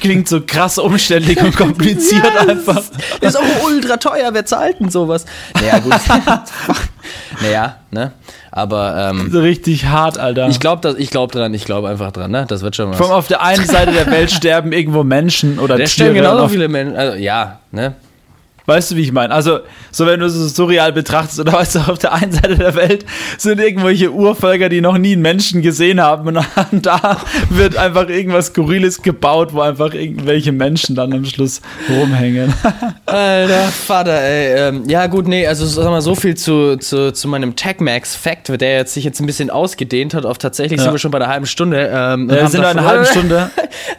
klingt 0.00 0.26
so 0.26 0.40
krass 0.40 0.78
umständlich 0.78 1.40
und 1.42 1.54
kompliziert 1.56 2.24
einfach. 2.48 2.82
Ist 3.20 3.36
auch 3.38 3.64
ultra 3.66 3.98
teuer, 3.98 4.30
wer 4.32 4.46
zahlt 4.46 4.80
denn 4.80 4.88
sowas? 4.90 5.26
Naja, 5.60 5.78
gut. 5.80 5.92
naja, 7.42 7.76
ne? 7.90 8.12
Aber 8.50 9.10
ähm, 9.10 9.30
So 9.30 9.40
richtig 9.40 9.86
hart, 9.86 10.18
Alter. 10.18 10.48
ich 10.48 10.58
glaube 10.60 10.96
ich 10.98 11.10
glaub 11.10 11.30
dran, 11.32 11.52
ich 11.52 11.66
glaube 11.66 11.88
einfach 11.90 12.12
dran, 12.12 12.30
ne? 12.30 12.46
Das 12.48 12.62
wird 12.62 12.74
schon 12.74 12.90
was. 12.90 13.00
Allem 13.00 13.10
auf 13.12 13.28
der 13.28 13.42
einen 13.42 13.66
Seite 13.66 13.92
der 13.92 14.10
Welt 14.10 14.30
sterben 14.30 14.72
irgendwo 14.72 15.04
Menschen 15.04 15.58
oder 15.58 15.76
Der 15.76 15.84
Tiere. 15.86 15.92
stellen 15.92 16.14
genauso 16.14 16.38
und 16.38 16.44
auf, 16.46 16.50
viele 16.50 16.68
Menschen. 16.68 16.96
Also, 16.96 17.18
ja, 17.18 17.58
ne? 17.70 17.94
Weißt 18.68 18.92
du, 18.92 18.96
wie 18.96 19.02
ich 19.02 19.12
meine? 19.12 19.34
Also, 19.34 19.60
so 19.90 20.06
wenn 20.06 20.20
du 20.20 20.26
es 20.26 20.34
so 20.34 20.46
surreal 20.46 20.92
betrachtest, 20.92 21.40
oder 21.40 21.52
weißt 21.54 21.74
du, 21.76 21.78
auf 21.90 21.98
der 21.98 22.12
einen 22.12 22.30
Seite 22.32 22.56
der 22.56 22.74
Welt 22.76 23.04
sind 23.38 23.60
irgendwelche 23.60 24.12
Urvölker, 24.12 24.68
die 24.68 24.80
noch 24.80 24.98
nie 24.98 25.14
einen 25.14 25.22
Menschen 25.22 25.62
gesehen 25.62 26.00
haben 26.00 26.28
und 26.28 26.46
da 26.86 27.16
wird 27.50 27.76
einfach 27.76 28.08
irgendwas 28.08 28.46
Skurriles 28.46 29.02
gebaut, 29.02 29.52
wo 29.52 29.62
einfach 29.62 29.94
irgendwelche 29.94 30.52
Menschen 30.52 30.94
dann 30.94 31.12
am 31.12 31.24
Schluss 31.24 31.60
rumhängen. 31.88 32.52
Alter 33.06 33.62
Vater, 33.68 34.20
ey. 34.20 34.68
Ähm, 34.68 34.88
ja, 34.88 35.06
gut, 35.06 35.26
nee, 35.26 35.46
also 35.46 35.64
sag 35.66 35.84
mal, 35.86 36.02
so 36.02 36.14
viel 36.14 36.36
zu, 36.36 36.76
zu, 36.76 37.12
zu 37.12 37.26
meinem 37.28 37.56
Tech-Max-Fact, 37.56 38.60
der 38.60 38.76
jetzt 38.76 38.94
sich 38.94 39.04
jetzt 39.04 39.20
ein 39.20 39.26
bisschen 39.26 39.50
ausgedehnt 39.50 40.14
hat 40.14 40.26
auf 40.26 40.38
tatsächlich 40.38 40.78
Ja. 40.78 40.84
sind 40.84 40.92
wir 40.94 40.98
schon 40.98 41.10
bei 41.10 41.18
der 41.18 41.28
halben 41.28 41.46
Stunde. 41.46 41.90
Ähm, 41.92 42.28
Wir 42.28 42.42
haben 42.42 42.48
sind 42.50 42.60
noch 42.60 42.68
eine 42.68 42.80
davor- 42.80 42.90
halbe 42.90 43.06
Stunde. 43.06 43.50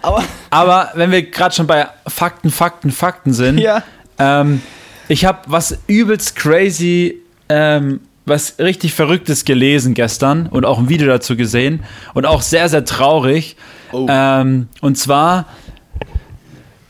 Aber 0.02 0.24
Aber 0.52 0.90
wenn 0.94 1.12
wir 1.12 1.24
gerade 1.24 1.54
schon 1.56 1.66
bei 1.68 1.88
Fakten, 2.08 2.50
Fakten, 2.52 2.92
Fakten 2.92 3.34
sind, 3.34 3.58
Ja. 3.60 3.84
Ähm, 4.20 4.62
ich 5.08 5.26
habe 5.26 5.40
was 5.48 5.80
übelst 5.88 6.36
crazy, 6.36 7.18
ähm, 7.50 8.02
was 8.26 8.60
richtig 8.60 8.94
Verrücktes 8.94 9.44
gelesen 9.44 9.96
gestern 9.96 10.48
und 10.48 10.66
auch 10.66 10.78
ein 10.78 10.88
Video 10.88 11.08
dazu 11.08 11.36
gesehen 11.36 11.84
und 12.14 12.26
auch 12.26 12.42
sehr, 12.42 12.70
sehr 12.70 12.86
traurig. 12.86 13.56
Oh. 13.92 14.06
Ähm, 14.08 14.68
und 14.82 14.98
zwar, 14.98 15.46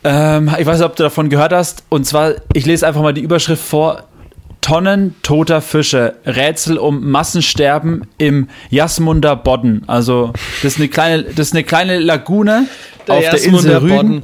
ähm, 0.03 0.53
ich 0.59 0.65
weiß 0.65 0.79
nicht, 0.79 0.85
ob 0.85 0.97
du 0.97 1.03
davon 1.03 1.29
gehört 1.29 1.53
hast, 1.53 1.83
und 1.87 2.05
zwar, 2.05 2.33
ich 2.53 2.65
lese 2.65 2.85
einfach 2.85 3.01
mal 3.01 3.13
die 3.13 3.21
Überschrift 3.21 3.63
vor. 3.63 4.03
Tonnen 4.61 5.15
toter 5.23 5.61
Fische, 5.61 6.15
Rätsel 6.25 6.77
um 6.77 7.09
Massensterben 7.09 8.05
im 8.17 8.49
Jasmunder 8.69 9.37
Bodden. 9.37 9.83
Also, 9.87 10.33
das 10.61 10.73
ist 10.73 10.79
eine 10.79 10.89
kleine, 10.89 11.23
das 11.23 11.47
ist 11.47 11.53
eine 11.53 11.63
kleine 11.63 11.97
Lagune 11.97 12.67
auf 13.07 13.21
der 13.21 13.33
Insel 13.35 13.71
Jasmunder 13.71 13.81
Rügen. 13.81 13.95
Bodden. 13.95 14.23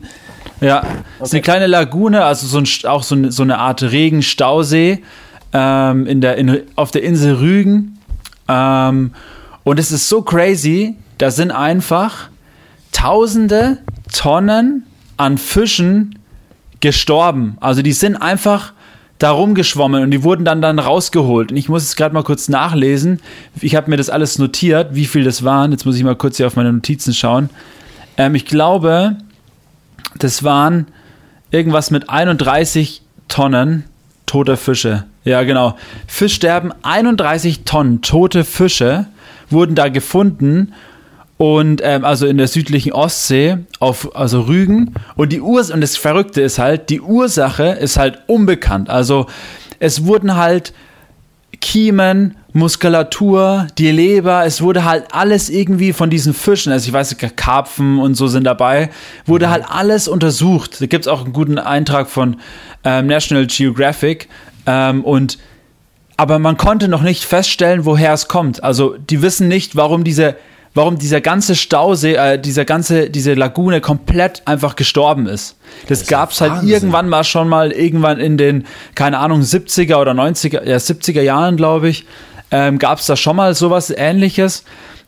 Ja, 0.66 0.84
es 1.20 1.28
ist 1.28 1.34
eine 1.34 1.42
kleine 1.44 1.68
Lagune, 1.68 2.24
also 2.24 2.48
so 2.48 2.58
ein, 2.58 2.90
auch 2.90 3.04
so, 3.04 3.14
eine, 3.14 3.32
so 3.32 3.44
eine 3.44 3.60
Art 3.60 3.84
Regenstausee 3.84 5.04
ähm, 5.54 6.08
in 6.08 6.22
der, 6.22 6.38
in, 6.38 6.64
auf 6.76 6.90
der 6.90 7.04
Insel 7.04 7.36
Rügen. 7.36 8.00
Ähm, 8.48 9.12
und 9.64 9.80
es 9.80 9.92
ist 9.92 10.10
so 10.10 10.24
crazy, 10.24 10.96
da 11.20 11.30
sind 11.30 11.52
einfach 11.52 12.30
tausende 12.92 13.78
Tonnen 14.12 14.88
an 15.18 15.38
Fischen 15.38 16.18
gestorben. 16.80 17.58
Also 17.60 17.84
die 17.84 17.94
sind 17.94 18.16
einfach 18.16 18.74
da 19.20 19.30
rumgeschwommen 19.30 20.02
und 20.02 20.12
die 20.12 20.24
wurden 20.24 20.46
dann 20.46 20.64
dann 20.64 20.80
rausgeholt. 20.80 21.52
Und 21.52 21.58
ich 21.58 21.70
muss 21.70 21.84
es 21.84 21.96
gerade 21.96 22.16
mal 22.16 22.24
kurz 22.24 22.50
nachlesen. 22.50 23.22
Ich 23.62 23.76
habe 23.76 23.92
mir 23.92 23.98
das 23.98 24.10
alles 24.10 24.40
notiert, 24.40 24.96
wie 24.96 25.06
viel 25.06 25.24
das 25.24 25.44
waren. 25.44 25.72
Jetzt 25.72 25.86
muss 25.86 25.96
ich 25.96 26.04
mal 26.04 26.16
kurz 26.16 26.38
hier 26.38 26.48
auf 26.48 26.56
meine 26.56 26.74
Notizen 26.74 27.14
schauen. 27.14 27.52
Ähm, 28.18 28.34
ich 28.34 28.46
glaube, 28.46 29.18
das 30.18 30.44
waren 30.44 30.88
irgendwas 31.52 31.92
mit 31.92 32.10
31 32.10 33.02
Tonnen 33.28 33.86
toter 34.26 34.58
Fische. 34.58 35.06
Ja, 35.24 35.44
genau. 35.44 35.78
Fischsterben, 36.08 36.74
31 36.84 37.64
Tonnen 37.64 38.02
tote 38.02 38.44
Fische 38.44 39.08
wurden 39.50 39.76
da 39.76 39.90
gefunden 39.90 40.74
und 41.38 41.82
ähm, 41.84 42.06
also 42.06 42.28
in 42.28 42.38
der 42.38 42.48
südlichen 42.48 42.94
Ostsee 42.94 43.58
auf 43.80 44.16
also 44.16 44.42
Rügen 44.42 44.94
und 45.16 45.34
die 45.34 45.42
Urs 45.42 45.70
und 45.70 45.82
das 45.82 45.98
Verrückte 45.98 46.42
ist 46.42 46.60
halt 46.60 46.90
die 46.90 47.02
Ursache 47.02 47.66
ist 47.66 47.98
halt 47.98 48.20
unbekannt 48.28 48.90
also 48.90 49.28
es 49.80 50.06
wurden 50.06 50.36
halt 50.36 50.74
Kiemen, 51.66 52.38
Muskulatur, 52.56 53.68
die 53.78 53.92
Leber, 53.92 54.46
es 54.46 54.62
wurde 54.62 54.86
halt 54.86 55.08
alles 55.12 55.50
irgendwie 55.50 55.92
von 55.92 56.10
diesen 56.10 56.34
Fischen, 56.34 56.72
also 56.72 56.88
ich 56.88 56.94
weiß, 56.94 57.18
Karpfen 57.36 58.00
und 58.00 58.16
so 58.16 58.28
sind 58.28 58.46
dabei, 58.46 58.90
wurde 59.26 59.50
halt 59.50 59.66
alles 59.70 60.08
untersucht. 60.08 60.80
Da 60.80 60.86
gibt 60.86 61.06
es 61.06 61.10
auch 61.10 61.26
einen 61.26 61.34
guten 61.34 61.60
Eintrag 61.60 62.10
von 62.10 62.38
ähm, 62.86 63.08
National 63.08 63.46
Geographic 63.48 64.30
ähm, 64.66 65.04
und 65.04 65.38
aber 66.16 66.40
man 66.40 66.56
konnte 66.56 66.88
noch 66.88 67.02
nicht 67.02 67.26
feststellen, 67.26 67.84
woher 67.84 68.14
es 68.14 68.30
kommt. 68.30 68.64
Also 68.64 68.96
die 68.98 69.22
wissen 69.22 69.50
nicht, 69.50 69.76
warum 69.76 70.06
diese, 70.06 70.38
warum 70.74 70.98
dieser 70.98 71.20
ganze 71.20 71.56
Stausee, 71.56 72.14
äh, 72.14 72.40
dieser 72.40 72.64
ganze, 72.64 73.10
diese 73.10 73.34
Lagune 73.34 73.82
komplett 73.82 74.44
einfach 74.46 74.78
gestorben 74.78 75.28
ist. 75.28 75.58
Das, 75.90 76.08
gab 76.08 76.32
es 76.32 76.40
halt 76.40 76.54
Wahnsinn. 76.54 76.70
irgendwann 76.70 77.10
mal 77.10 77.26
schon 77.26 77.50
mal, 77.50 77.74
irgendwann 77.74 78.22
in 78.22 78.38
den, 78.38 78.66
keine 78.96 79.18
Ahnung, 79.18 79.42
70er 79.42 79.98
oder 79.98 80.14
90er, 80.14 80.64
ja 80.64 80.78
70er 80.78 81.22
Jahren, 81.22 81.58
glaube 81.58 81.90
ich, 81.90 82.06
ähm, 82.52 82.80
gab 82.80 83.00
es 83.00 83.06
da 83.06 83.16
schon 83.16 83.36
mal 83.36 83.54
sowas 83.56 83.94
ähnliches. 83.96 84.64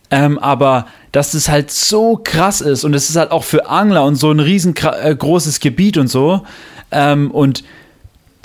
Ähm, 0.10 0.40
aber 0.40 0.88
dass 1.12 1.34
es 1.34 1.50
halt 1.50 1.70
so 1.70 2.20
krass 2.24 2.62
ist 2.62 2.86
und 2.86 2.94
es 2.94 3.10
ist 3.10 3.18
halt 3.18 3.32
auch 3.32 3.44
für 3.44 3.70
Angler 3.70 4.06
und 4.06 4.16
so 4.16 4.32
ein 4.32 4.40
riesengroßes 4.40 5.60
Gebiet 5.60 5.98
und 5.98 6.08
so. 6.08 6.44
Ähm, 6.92 7.32
und 7.32 7.64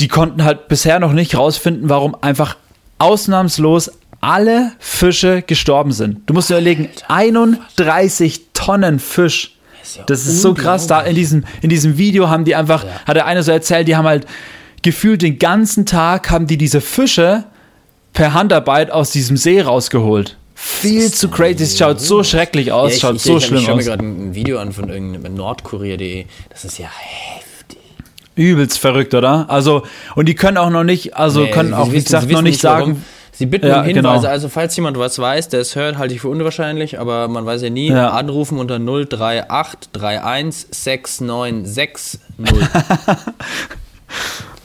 die 0.00 0.08
konnten 0.08 0.42
halt 0.42 0.66
bisher 0.66 0.98
noch 0.98 1.12
nicht 1.12 1.36
rausfinden, 1.36 1.88
warum 1.88 2.16
einfach 2.20 2.56
ausnahmslos 2.98 3.92
alle 4.20 4.72
Fische 4.78 5.42
gestorben 5.42 5.92
sind. 5.92 6.22
Du 6.26 6.34
musst 6.34 6.50
dir 6.50 6.54
überlegen, 6.54 6.88
31 7.08 8.52
Tonnen 8.54 8.98
Fisch. 8.98 9.56
ja 9.96 10.04
Das 10.06 10.26
ist 10.26 10.42
so 10.42 10.54
krass. 10.54 10.86
Da 10.86 11.00
in 11.02 11.14
diesem, 11.14 11.44
in 11.60 11.68
diesem 11.68 11.98
Video 11.98 12.28
haben 12.28 12.44
die 12.44 12.54
einfach, 12.54 12.84
hat 13.06 13.16
der 13.16 13.26
eine 13.26 13.42
so 13.42 13.52
erzählt, 13.52 13.88
die 13.88 13.96
haben 13.96 14.06
halt 14.06 14.26
gefühlt 14.82 15.22
den 15.22 15.38
ganzen 15.38 15.86
Tag 15.86 16.30
haben 16.30 16.46
die 16.46 16.56
diese 16.56 16.80
Fische 16.80 17.44
per 18.12 18.34
Handarbeit 18.34 18.90
aus 18.90 19.10
diesem 19.10 19.36
See 19.36 19.60
rausgeholt. 19.60 20.36
Viel 20.54 21.10
zu 21.12 21.28
crazy. 21.28 21.64
Es 21.64 21.76
schaut 21.76 22.00
so 22.00 22.22
schrecklich 22.22 22.70
aus, 22.72 22.90
Ja, 22.90 22.94
ich, 22.96 23.00
schaut 23.00 23.16
ich, 23.16 23.22
so 23.22 23.36
ich, 23.38 23.44
schlimm 23.46 23.58
ich 23.58 23.64
schaue 23.66 23.74
mir 23.76 23.80
aus. 23.80 23.86
gerade 23.86 24.04
ein 24.04 24.34
Video 24.34 24.58
an 24.58 24.72
von 24.72 24.88
irgendeinem 24.88 25.34
Nordkurier.de. 25.34 26.26
Das 26.50 26.64
ist 26.64 26.78
ja 26.78 26.86
heftig. 26.88 27.78
Übelst 28.36 28.78
verrückt, 28.78 29.12
oder? 29.14 29.46
Also, 29.50 29.82
und 30.14 30.26
die 30.28 30.34
können 30.34 30.56
auch 30.58 30.70
noch 30.70 30.84
nicht, 30.84 31.16
also 31.16 31.40
Nee, 31.42 31.50
können 31.50 31.74
auch, 31.74 31.88
wie 31.88 31.92
wissen- 31.94 32.04
gesagt, 32.04 32.28
sie 32.28 32.32
noch 32.34 32.42
nicht 32.42 32.62
warum. 32.64 32.78
sagen, 32.94 33.04
Sie 33.34 33.46
bitten 33.46 33.66
Ja, 33.66 33.80
um 33.80 33.86
Hinweise. 33.86 34.18
genau. 34.18 34.28
Also, 34.28 34.48
falls 34.50 34.76
jemand 34.76 34.98
was 34.98 35.18
weiß, 35.18 35.48
der 35.48 35.60
es 35.60 35.74
hört, 35.74 35.96
halte 35.96 36.14
ich 36.14 36.20
für 36.20 36.28
unwahrscheinlich, 36.28 37.00
aber 37.00 37.28
man 37.28 37.46
weiß 37.46 37.62
ja 37.62 37.70
nie. 37.70 37.88
Ja. 37.88 38.10
Anrufen 38.10 38.58
unter 38.58 38.78
038 38.78 39.88
31 39.94 40.66
6960. 40.70 42.20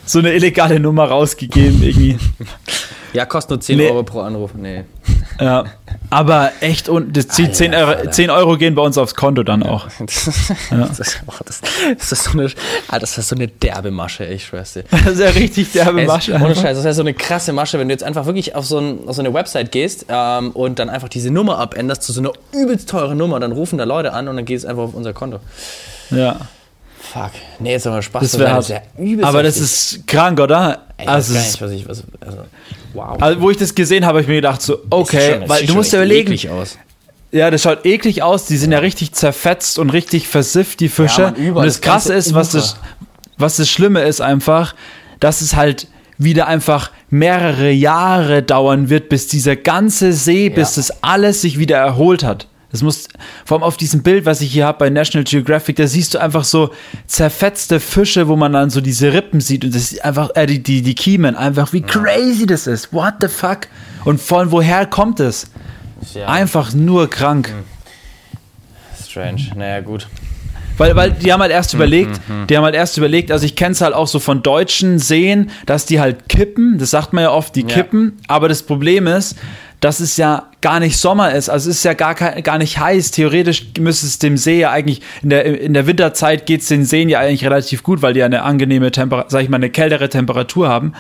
so 0.08 0.20
eine 0.20 0.34
illegale 0.34 0.80
Nummer 0.80 1.06
rausgegeben 1.06 1.82
irgendwie. 1.84 2.18
Ja, 3.14 3.26
kostet 3.26 3.50
nur 3.52 3.62
10 3.62 3.78
Nee. 3.78 3.90
Euro 3.90 4.04
pro 4.04 4.22
Anruf. 4.22 4.54
Nee. 4.54 4.84
Ja. 5.40 5.66
Aber 6.10 6.52
echt, 6.62 6.90
und 6.90 7.16
das 7.16 7.28
zieht 7.30 7.56
10 7.56 7.74
Euro, 7.74 7.92
Alter. 7.92 8.12
10 8.12 8.30
Euro 8.30 8.58
gehen 8.58 8.76
bei 8.76 8.82
uns 8.82 8.98
aufs 8.98 9.16
Konto 9.16 9.44
dann 9.44 9.64
auch. 9.64 9.88
Das, 10.70 11.00
ist, 11.00 11.22
oh, 11.28 11.34
das, 11.46 11.62
das, 11.98 12.12
ist 12.12 12.24
so 12.26 12.32
eine, 12.32 12.50
das 13.00 13.18
ist 13.18 13.30
so 13.30 13.36
eine 13.36 13.48
derbe 13.48 13.92
Masche, 13.92 14.26
ich 14.26 14.46
schwör's 14.46 14.74
dir. 14.74 14.84
Das 14.92 15.14
ist 15.14 15.20
ja 15.20 15.30
richtig 15.30 15.72
derbe 15.72 16.02
Ey, 16.02 16.08
Masche. 16.08 16.34
Ohne 16.36 16.56
Scheiß, 16.56 16.78
das 16.78 16.86
ist 16.86 16.96
so 16.96 17.02
eine 17.02 17.14
krasse 17.14 17.54
Masche, 17.54 17.80
wenn 17.80 17.88
du 17.88 17.94
jetzt 17.94 18.04
einfach 18.04 18.26
wirklich 18.26 18.56
auf 18.56 18.66
so, 18.66 18.80
ein, 18.80 19.08
auf 19.08 19.16
so 19.16 19.22
eine 19.22 19.34
Website 19.34 19.72
gehst 19.72 20.06
ähm, 20.10 20.52
und 20.52 20.80
dann 20.80 20.90
einfach 20.90 21.10
diese 21.10 21.32
Nummer 21.32 21.58
abänderst 21.60 22.04
zu 22.04 22.14
so 22.14 22.22
einer 22.22 22.32
übelst 22.54 22.90
teuren 22.90 23.18
Nummer, 23.18 23.40
dann 23.40 23.52
rufen 23.52 23.78
da 23.78 23.84
Leute 23.84 24.14
an 24.14 24.28
und 24.28 24.36
dann 24.36 24.46
geht 24.46 24.58
es 24.58 24.66
einfach 24.66 24.84
auf 24.84 24.94
unser 24.94 25.14
Konto. 25.14 25.40
Ja. 26.12 26.38
Fuck. 27.00 27.32
Nee, 27.60 27.72
jetzt 27.72 27.88
aber 27.88 28.02
Spaß. 28.02 28.22
Das 28.24 28.40
wäre 28.40 28.60
ist 28.60 28.70
ja 28.70 28.82
Aber 29.22 29.44
das 29.44 29.58
ist 29.58 30.06
krank, 30.08 30.40
oder? 30.40 30.84
Ey, 30.98 31.08
also, 31.08 31.34
gar 31.34 31.42
es 31.42 31.46
nicht, 31.46 31.56
ist, 31.56 31.62
was 31.62 31.72
ich. 31.72 31.88
Was, 31.88 32.04
also, 32.20 32.38
wow. 32.94 33.22
also, 33.22 33.42
wo 33.42 33.50
ich 33.52 33.58
das 33.58 33.76
gesehen 33.76 34.04
habe, 34.06 34.16
habe 34.18 34.22
ich 34.22 34.28
mir 34.28 34.36
gedacht, 34.36 34.62
so, 34.62 34.76
Das 34.76 34.84
okay, 34.90 35.32
schon- 35.32 35.42
das 35.42 35.50
weil 35.50 35.66
du 35.66 35.74
musst 35.76 35.94
dir 35.94 35.98
echt 35.98 36.06
überlegen, 36.06 36.28
eklig 36.34 36.50
aus. 36.50 36.78
ja, 37.32 37.52
das 37.52 37.62
schaut 37.62 37.86
eklig 37.86 38.24
aus, 38.24 38.46
die 38.46 38.58
sind 38.58 38.72
ja 38.72 38.80
richtig 38.80 39.14
zerfetzt 39.14 39.78
und 39.80 39.92
richtig 39.92 40.28
versifft, 40.28 40.80
die 40.80 40.90
Fische. 40.90 41.22
Ja, 41.22 41.32
Mann, 41.32 41.54
und 41.58 41.66
das 41.66 41.76
das 41.76 41.82
Krasse 41.82 42.14
ist, 42.14 42.34
was 42.34 42.50
das, 42.52 42.78
was 43.38 43.58
das 43.58 43.70
Schlimme 43.70 44.02
ist 44.02 44.20
einfach, 44.22 44.74
dass 45.20 45.42
es 45.42 45.56
halt 45.56 45.88
wieder 46.18 46.48
einfach 46.48 46.92
mehrere 47.12 47.70
Jahre 47.70 48.42
dauern 48.42 48.90
wird, 48.90 49.08
bis 49.10 49.28
dieser 49.28 49.56
ganze 49.56 50.14
See, 50.14 50.50
bis 50.50 50.76
Ja. 50.76 50.82
das 50.82 51.04
alles 51.04 51.42
sich 51.42 51.60
wieder 51.60 51.78
erholt 51.78 52.24
hat. 52.24 52.48
Das 52.78 52.84
muss, 52.84 53.08
vor 53.46 53.58
allem 53.58 53.64
auf 53.64 53.78
diesem 53.78 54.04
Bild, 54.04 54.26
was 54.26 54.42
ich 54.42 54.52
hier 54.52 54.66
habe 54.66 54.78
bei 54.78 54.90
National 54.90 55.24
Geographic, 55.24 55.76
da 55.78 55.88
siehst 55.88 56.14
du 56.14 56.20
einfach 56.20 56.44
so 56.44 56.70
zerfetzte 57.08 57.80
Fische, 57.80 58.28
wo 58.28 58.36
man 58.36 58.54
dann 58.54 58.70
so 58.70 58.82
diese 58.82 59.14
Rippen 59.14 59.42
sieht 59.42 59.66
und 59.66 59.74
das 59.76 59.92
ist 59.92 60.06
einfach, 60.06 60.30
äh, 60.36 60.46
die, 60.46 60.62
die, 60.62 60.82
die 60.82 60.96
Kiemen, 60.96 61.36
einfach 61.36 61.74
wie 61.74 61.82
crazy 61.82 62.46
das 62.46 62.68
ist. 62.68 62.94
What 62.94 63.16
the 63.22 63.28
fuck? 63.28 63.62
Und 64.06 64.22
von 64.22 64.52
woher 64.52 64.86
kommt 64.86 65.20
es? 65.20 65.48
Ja, 66.14 66.28
Einfach 66.28 66.74
nur 66.74 67.10
krank. 67.10 67.52
strange. 69.08 69.42
Naja, 69.56 69.82
gut. 69.82 70.08
Weil, 70.78 70.96
weil 70.96 71.12
die 71.12 71.34
haben 71.34 71.42
halt 71.42 71.52
erst 71.52 71.72
Hm, 71.74 71.80
überlegt, 71.80 72.22
die 72.50 72.56
haben 72.56 72.64
halt 72.64 72.76
erst 72.76 72.98
überlegt, 73.00 73.32
also 73.32 73.46
ich 73.48 73.56
kenne 73.56 73.72
es 73.72 73.82
halt 73.82 73.96
auch 73.96 74.06
so 74.08 74.20
von 74.20 74.44
deutschen 74.44 75.00
Seen, 75.00 75.50
dass 75.66 75.88
die 75.88 76.00
halt 76.00 76.30
kippen, 76.30 76.78
das 76.78 76.92
sagt 76.92 77.14
man 77.14 77.24
ja 77.24 77.32
oft, 77.32 77.56
die 77.56 77.62
Ja. 77.62 77.68
kippen, 77.68 78.20
aber 78.28 78.48
das 78.48 78.62
Problem 78.62 79.08
ist, 79.08 79.36
dass 79.80 80.00
es 80.00 80.18
ja 80.18 80.50
gar 80.62 80.80
nicht 80.80 80.98
Sommer 80.98 81.34
ist, 81.34 81.50
also 81.50 81.70
es 81.70 81.78
ist 81.78 81.84
ja 81.84 81.94
gar, 81.94 82.16
gar 82.16 82.58
nicht 82.58 82.80
heiß, 82.80 83.12
theoretisch 83.12 83.68
müsste 83.80 84.08
es 84.08 84.20
dem 84.20 84.38
See 84.38 84.60
ja 84.60 84.72
eigentlich, 84.72 85.02
in 85.22 85.30
der, 85.30 85.46
in 85.46 85.74
der 85.74 85.86
Winterzeit 85.86 86.46
geht 86.46 86.62
es 86.62 86.68
den 86.68 86.84
Seen 86.84 87.10
ja 87.10 87.20
eigentlich 87.20 87.46
relativ 87.46 87.84
gut, 87.84 88.02
weil 88.02 88.14
die 88.14 88.22
ja 88.22 88.26
eine 88.26 88.44
angenehme 88.44 88.92
Temperatur, 88.92 89.30
sag 89.30 89.44
ich 89.44 89.50
mal, 89.50 89.58
eine 89.58 89.70
kältere 89.70 90.10
Temperatur 90.10 90.68
haben, 90.68 90.94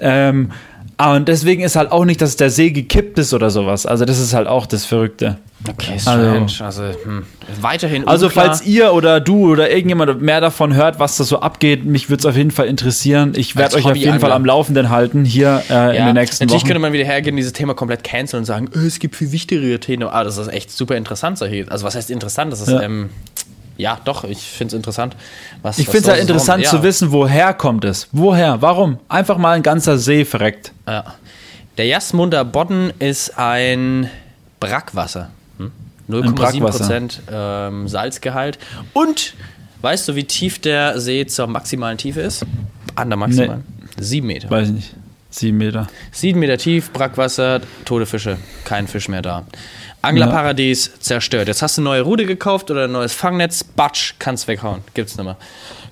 ähm, 0.00 0.50
Ah, 0.96 1.16
und 1.16 1.26
deswegen 1.28 1.62
ist 1.62 1.76
halt 1.76 1.90
auch 1.90 2.04
nicht, 2.04 2.20
dass 2.20 2.36
der 2.36 2.50
See 2.50 2.70
gekippt 2.70 3.18
ist 3.18 3.34
oder 3.34 3.50
sowas. 3.50 3.84
Also 3.84 4.04
das 4.04 4.18
ist 4.20 4.32
halt 4.32 4.46
auch 4.46 4.66
das 4.66 4.84
Verrückte. 4.84 5.38
Okay, 5.68 5.98
strange. 5.98 6.48
strange. 6.48 6.66
Also, 6.66 6.82
hm. 7.04 7.22
weiterhin 7.60 8.06
Also 8.06 8.26
unklar. 8.26 8.46
falls 8.46 8.66
ihr 8.66 8.92
oder 8.92 9.18
du 9.20 9.50
oder 9.50 9.70
irgendjemand 9.70 10.20
mehr 10.20 10.40
davon 10.40 10.74
hört, 10.74 10.98
was 10.98 11.16
da 11.16 11.24
so 11.24 11.40
abgeht, 11.40 11.84
mich 11.84 12.10
würde 12.10 12.20
es 12.20 12.26
auf 12.26 12.36
jeden 12.36 12.50
Fall 12.50 12.66
interessieren. 12.66 13.32
Ich 13.34 13.56
werde 13.56 13.76
euch 13.76 13.86
auf 13.86 13.96
jeden 13.96 14.20
Fall 14.20 14.32
am 14.32 14.44
Laufenden 14.44 14.90
halten 14.90 15.24
hier 15.24 15.62
äh, 15.70 15.96
in 15.96 16.04
den 16.04 16.14
nächsten 16.14 16.44
natürlich 16.44 16.62
Wochen. 16.62 16.68
könnte 16.68 16.80
man 16.80 16.92
wieder 16.92 17.04
hergehen 17.06 17.36
dieses 17.36 17.54
Thema 17.54 17.74
komplett 17.74 18.04
canceln 18.04 18.40
und 18.40 18.44
sagen, 18.44 18.68
äh, 18.74 18.80
es 18.86 18.98
gibt 18.98 19.16
viel 19.16 19.32
wichtigere 19.32 19.80
Themen. 19.80 20.02
Ah, 20.08 20.22
das 20.22 20.36
ist 20.38 20.48
echt 20.48 20.70
super 20.70 20.96
interessant. 20.96 21.40
Also 21.42 21.84
was 21.86 21.94
heißt 21.94 22.10
interessant? 22.10 22.52
Das 22.52 22.60
ist, 22.60 22.68
Ja. 22.68 22.74
ja, 22.76 22.82
ähm, 22.82 23.10
ja 23.76 23.98
doch, 24.04 24.24
ich 24.24 24.38
finde 24.42 24.74
es 24.74 24.76
interessant. 24.76 25.16
Was, 25.62 25.78
Ich 25.78 25.86
finde 25.86 25.98
es 26.00 26.08
halt 26.08 26.20
interessant 26.20 26.62
ja. 26.64 26.70
zu 26.70 26.82
wissen, 26.82 27.12
woher 27.12 27.54
kommt 27.54 27.84
es? 27.84 28.08
Woher? 28.12 28.62
Warum? 28.62 28.98
Einfach 29.08 29.38
mal 29.38 29.52
ein 29.52 29.62
ganzer 29.62 29.98
See 29.98 30.24
verreckt. 30.24 30.72
Ja. 30.86 31.14
Der 31.76 31.86
Jasmunder 31.86 32.44
Bodden 32.44 32.92
ist 33.00 33.36
ein 33.38 34.08
Brackwasser. 34.60 35.30
Hm? 35.58 35.72
0,7% 36.08 36.32
Brackwasser. 36.34 37.02
ähm, 37.32 37.88
Salzgehalt. 37.88 38.58
Und 38.92 39.34
weißt 39.80 40.08
du, 40.08 40.14
wie 40.14 40.24
tief 40.24 40.60
der 40.60 41.00
See 41.00 41.26
zur 41.26 41.46
maximalen 41.48 41.98
Tiefe 41.98 42.20
ist? 42.20 42.44
An 42.94 43.10
der 43.10 43.16
maximalen? 43.16 43.64
Sieben 43.98 44.28
Meter. 44.28 44.50
Weiß 44.50 44.68
ich 44.68 44.74
nicht. 44.74 44.94
Sieben 45.30 45.58
Meter. 45.58 45.88
Sieben 46.12 46.38
Meter 46.38 46.58
tief, 46.58 46.92
Brackwasser, 46.92 47.60
tote 47.84 48.06
Fische, 48.06 48.38
kein 48.64 48.86
Fisch 48.86 49.08
mehr 49.08 49.22
da. 49.22 49.42
Anglerparadies 50.04 50.92
zerstört. 51.00 51.48
Jetzt 51.48 51.62
hast 51.62 51.76
du 51.76 51.82
eine 51.82 51.90
neue 51.90 52.02
Rute 52.02 52.26
gekauft 52.26 52.70
oder 52.70 52.84
ein 52.84 52.92
neues 52.92 53.12
Fangnetz, 53.12 53.64
batsch, 53.64 54.14
kannst 54.18 54.48
weghauen. 54.48 54.80
Gibt's 54.94 55.16
nicht 55.16 55.24
mehr. 55.24 55.36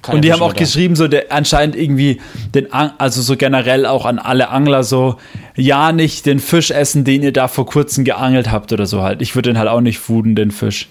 Keine 0.02 0.16
Und 0.16 0.22
die 0.22 0.32
haben 0.32 0.42
auch 0.42 0.52
da. 0.52 0.58
geschrieben, 0.58 0.96
so 0.96 1.06
der, 1.06 1.30
anscheinend 1.30 1.76
irgendwie, 1.76 2.20
den, 2.54 2.72
also 2.72 3.22
so 3.22 3.36
generell 3.36 3.86
auch 3.86 4.04
an 4.04 4.18
alle 4.18 4.48
Angler 4.48 4.82
so, 4.82 5.16
ja, 5.54 5.92
nicht 5.92 6.26
den 6.26 6.40
Fisch 6.40 6.72
essen, 6.72 7.04
den 7.04 7.22
ihr 7.22 7.32
da 7.32 7.46
vor 7.46 7.66
kurzem 7.66 8.04
geangelt 8.04 8.50
habt 8.50 8.72
oder 8.72 8.86
so 8.86 9.02
halt. 9.02 9.22
Ich 9.22 9.36
würde 9.36 9.50
den 9.50 9.58
halt 9.58 9.68
auch 9.68 9.80
nicht 9.80 9.98
fooden, 9.98 10.34
den 10.34 10.50
Fisch. 10.50 10.88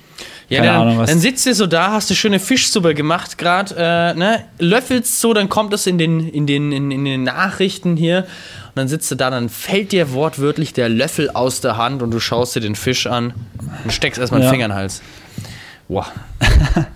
Ja, 0.51 0.63
dann, 0.63 0.81
Ahnung, 0.81 1.05
dann 1.05 1.19
sitzt 1.19 1.45
du 1.45 1.53
so 1.53 1.65
da, 1.65 1.91
hast 1.93 2.09
du 2.09 2.13
schöne 2.13 2.39
Fischsuppe 2.39 2.93
gemacht 2.93 3.37
gerade, 3.37 3.73
äh, 3.77 4.13
ne? 4.13 4.43
löffelst 4.59 5.21
so, 5.21 5.33
dann 5.33 5.47
kommt 5.47 5.73
es 5.73 5.87
in 5.87 5.97
den, 5.97 6.27
in, 6.27 6.45
den, 6.45 6.71
in, 6.71 6.91
in 6.91 7.05
den 7.05 7.23
Nachrichten 7.23 7.95
hier 7.95 8.19
und 8.19 8.75
dann 8.75 8.87
sitzt 8.87 9.09
du 9.11 9.15
da, 9.15 9.29
dann 9.29 9.49
fällt 9.49 9.91
dir 9.93 10.11
wortwörtlich 10.11 10.73
der 10.73 10.89
Löffel 10.89 11.29
aus 11.29 11.61
der 11.61 11.77
Hand 11.77 12.01
und 12.01 12.11
du 12.11 12.19
schaust 12.19 12.55
dir 12.55 12.59
den 12.59 12.75
Fisch 12.75 13.07
an 13.07 13.33
und 13.83 13.93
steckst 13.93 14.19
erstmal 14.19 14.41
den 14.41 14.45
Ja. 14.45 14.51
Finger 14.51 14.65
in 14.65 14.71
den 14.71 14.77
Hals. 14.77 15.01
Wow. 15.87 16.11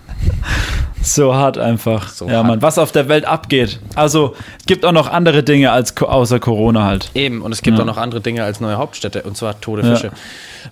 So 1.06 1.34
hart 1.34 1.56
einfach. 1.56 2.08
So 2.08 2.26
ja, 2.26 2.38
hart. 2.38 2.46
Mann, 2.46 2.62
was 2.62 2.78
auf 2.78 2.90
der 2.92 3.08
Welt 3.08 3.24
abgeht. 3.24 3.78
Also, 3.94 4.34
es 4.58 4.66
gibt 4.66 4.84
auch 4.84 4.92
noch 4.92 5.08
andere 5.10 5.42
Dinge 5.42 5.70
als 5.70 5.96
außer 5.96 6.40
Corona 6.40 6.84
halt. 6.84 7.10
Eben, 7.14 7.42
und 7.42 7.52
es 7.52 7.62
gibt 7.62 7.76
Ja. 7.78 7.82
auch 7.82 7.86
noch 7.86 7.96
andere 7.96 8.20
Dinge 8.20 8.42
als 8.44 8.60
neue 8.60 8.76
Hauptstädte, 8.76 9.22
und 9.22 9.36
zwar 9.36 9.60
tote 9.60 9.86
Ja. 9.86 9.94
Fische. 9.94 10.10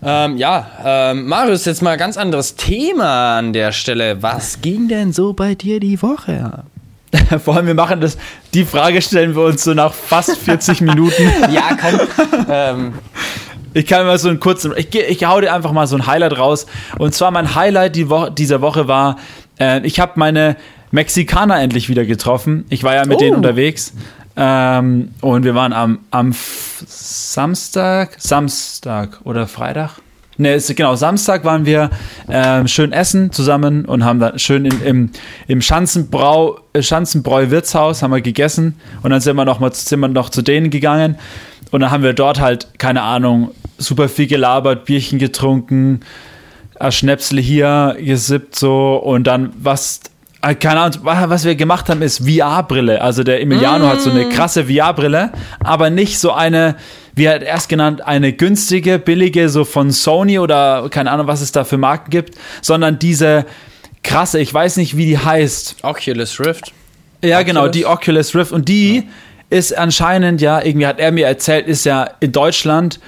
Ähm, 0.05 0.37
ja, 0.37 0.67
ähm, 0.85 1.27
Marius, 1.29 1.65
jetzt 1.67 1.83
mal 1.83 1.91
ein 1.93 1.99
ganz 1.99 2.17
anderes 2.17 2.57
Thema 2.57 3.39
an 3.39 3.53
der 3.53 3.71
Stelle. 3.73 4.23
Was 4.23 4.61
ging 4.61 4.89
denn 4.89 5.13
so 5.13 5.33
bei 5.33 5.55
dir 5.55 5.79
die 5.79 6.03
Woche 6.03 6.45
ab? 6.45 6.65
Vor 7.45 7.55
allem, 7.57 7.67
wir 7.69 7.75
machen 7.75 8.01
das, 8.01 8.19
die 8.55 8.65
Frage 8.65 9.01
stellen 9.01 9.37
wir 9.37 9.43
uns 9.45 9.63
so 9.63 9.73
nach 9.73 9.93
fast 9.95 10.37
40 10.37 10.81
Minuten. 10.81 11.31
Ja, 11.53 11.77
komm. 11.81 12.01
ähm, 12.51 12.93
Ich 13.73 13.87
kann 13.87 14.05
mal 14.07 14.19
so 14.19 14.29
einen 14.29 14.41
kurzen, 14.41 14.73
ich, 14.77 14.93
ich 14.95 15.25
hau 15.25 15.41
dir 15.41 15.53
einfach 15.55 15.73
mal 15.73 15.87
so 15.87 15.97
ein 15.97 16.07
Highlight 16.09 16.39
raus. 16.39 16.67
Und 16.99 17.15
zwar 17.15 17.31
mein 17.31 17.55
Highlight 17.55 17.95
die 17.97 18.09
Woche, 18.09 18.31
dieser 18.33 18.61
Woche 18.61 18.89
war, 18.89 19.17
äh, 19.59 19.85
ich 19.87 20.01
habe 20.01 20.13
meine 20.17 20.57
Mexikaner 20.91 21.61
endlich 21.61 21.89
wieder 21.89 22.05
getroffen. 22.05 22.65
Ich 22.69 22.85
war 22.85 22.95
ja 22.95 23.05
mit 23.05 23.17
Oh. 23.17 23.21
denen 23.21 23.37
unterwegs. 23.37 23.93
Ähm, 24.37 25.11
und 25.21 25.45
wir 25.45 25.55
waren 25.55 25.73
am, 25.73 26.01
am 26.11 26.35
Samstag, 26.87 28.17
Samstag 28.19 29.21
oder 29.25 29.47
Freitag? 29.47 29.99
Ne, 30.37 30.55
ist, 30.55 30.75
genau, 30.75 30.97
Samstag 30.97 31.45
waren 31.45 31.65
wir 31.65 31.91
ähm, 32.29 32.67
schön 32.67 32.93
essen 32.93 33.31
zusammen 33.31 33.85
und 33.85 34.05
haben 34.05 34.19
da 34.19 34.37
schön 34.37 34.65
in, 34.65 34.83
im, 34.83 35.11
im 35.47 35.63
Schanzenbrau, 35.63 36.59
äh, 36.73 36.83
Schanzenbräu 36.83 37.51
Wirtshaus 37.51 38.03
haben 38.03 38.11
wir 38.11 38.21
gegessen 38.21 38.75
und 39.05 39.11
dann 39.11 39.21
sind 39.21 39.37
wir 39.37 39.45
noch 39.45 39.61
mal 39.61 39.73
sind 39.73 40.01
wir 40.01 40.09
noch 40.09 40.31
zu 40.31 40.43
denen 40.43 40.71
gegangen 40.71 41.17
und 41.71 41.81
dann 41.83 41.93
haben 41.93 42.03
wir 42.03 42.15
dort 42.15 42.41
halt, 42.41 42.67
keine 42.79 43.03
Ahnung, 43.03 43.53
super 43.79 44.09
viel 44.09 44.27
gelabert, 44.27 44.87
Bierchen 44.87 45.21
getrunken, 45.21 46.01
ein 46.79 46.93
Schnäpsel 46.93 47.39
hier 47.41 47.97
gesippt 47.99 48.57
so 48.57 48.97
und 48.97 49.25
dann 49.27 49.53
was 49.59 50.01
äh, 50.43 50.55
keine 50.55 50.81
Ahnung, 50.81 50.99
wa- 51.05 51.29
was 51.29 51.45
wir 51.45 51.55
gemacht 51.55 51.89
haben, 51.89 52.03
ist 52.03 52.19
VR-Brille. 52.29 53.01
Also 53.01 53.23
der 53.25 53.41
Emiliano 53.41 53.87
hat 53.87 54.01
so 54.01 54.11
eine 54.11 54.29
krasse 54.29 54.65
VR-Brille, 54.67 55.33
aber 55.63 55.89
nicht 55.91 56.19
so 56.19 56.33
eine, 56.33 56.77
wie 57.15 57.25
er 57.25 57.37
hat 57.37 57.43
erst 57.43 57.69
genannt, 57.69 58.03
eine 58.07 58.33
günstige, 58.33 58.99
billige, 58.99 59.49
so 59.49 59.65
von 59.65 59.91
Sony 59.91 60.39
oder 60.39 60.87
keine 60.91 61.11
Ahnung, 61.11 61.27
was 61.29 61.41
es 61.41 61.53
da 61.53 61.65
für 61.65 61.79
Marken 61.79 62.11
gibt, 62.11 62.35
sondern 62.61 62.99
diese 62.99 63.47
krasse, 64.03 64.39
ich 64.39 64.53
weiß 64.53 64.77
nicht, 64.77 64.97
wie 64.99 65.07
die 65.07 65.19
heißt. 65.19 65.77
Oculus 65.83 66.39
Rift. 66.41 66.73
Ja, 67.23 67.41
genau, 67.43 67.61
Oculus? 67.61 67.73
die 67.77 67.87
Oculus 67.87 68.35
Rift. 68.35 68.53
Und 68.53 68.69
die 68.69 69.09
ist 69.49 69.77
anscheinend 69.77 70.43
ja, 70.43 70.61
irgendwie 70.63 70.87
hat 70.87 70.99
er 70.99 71.11
mir 71.11 71.27
erzählt, 71.27 71.67
ist 71.69 71.87
ja 71.87 72.11
in 72.21 72.33
Deutschland 72.33 73.01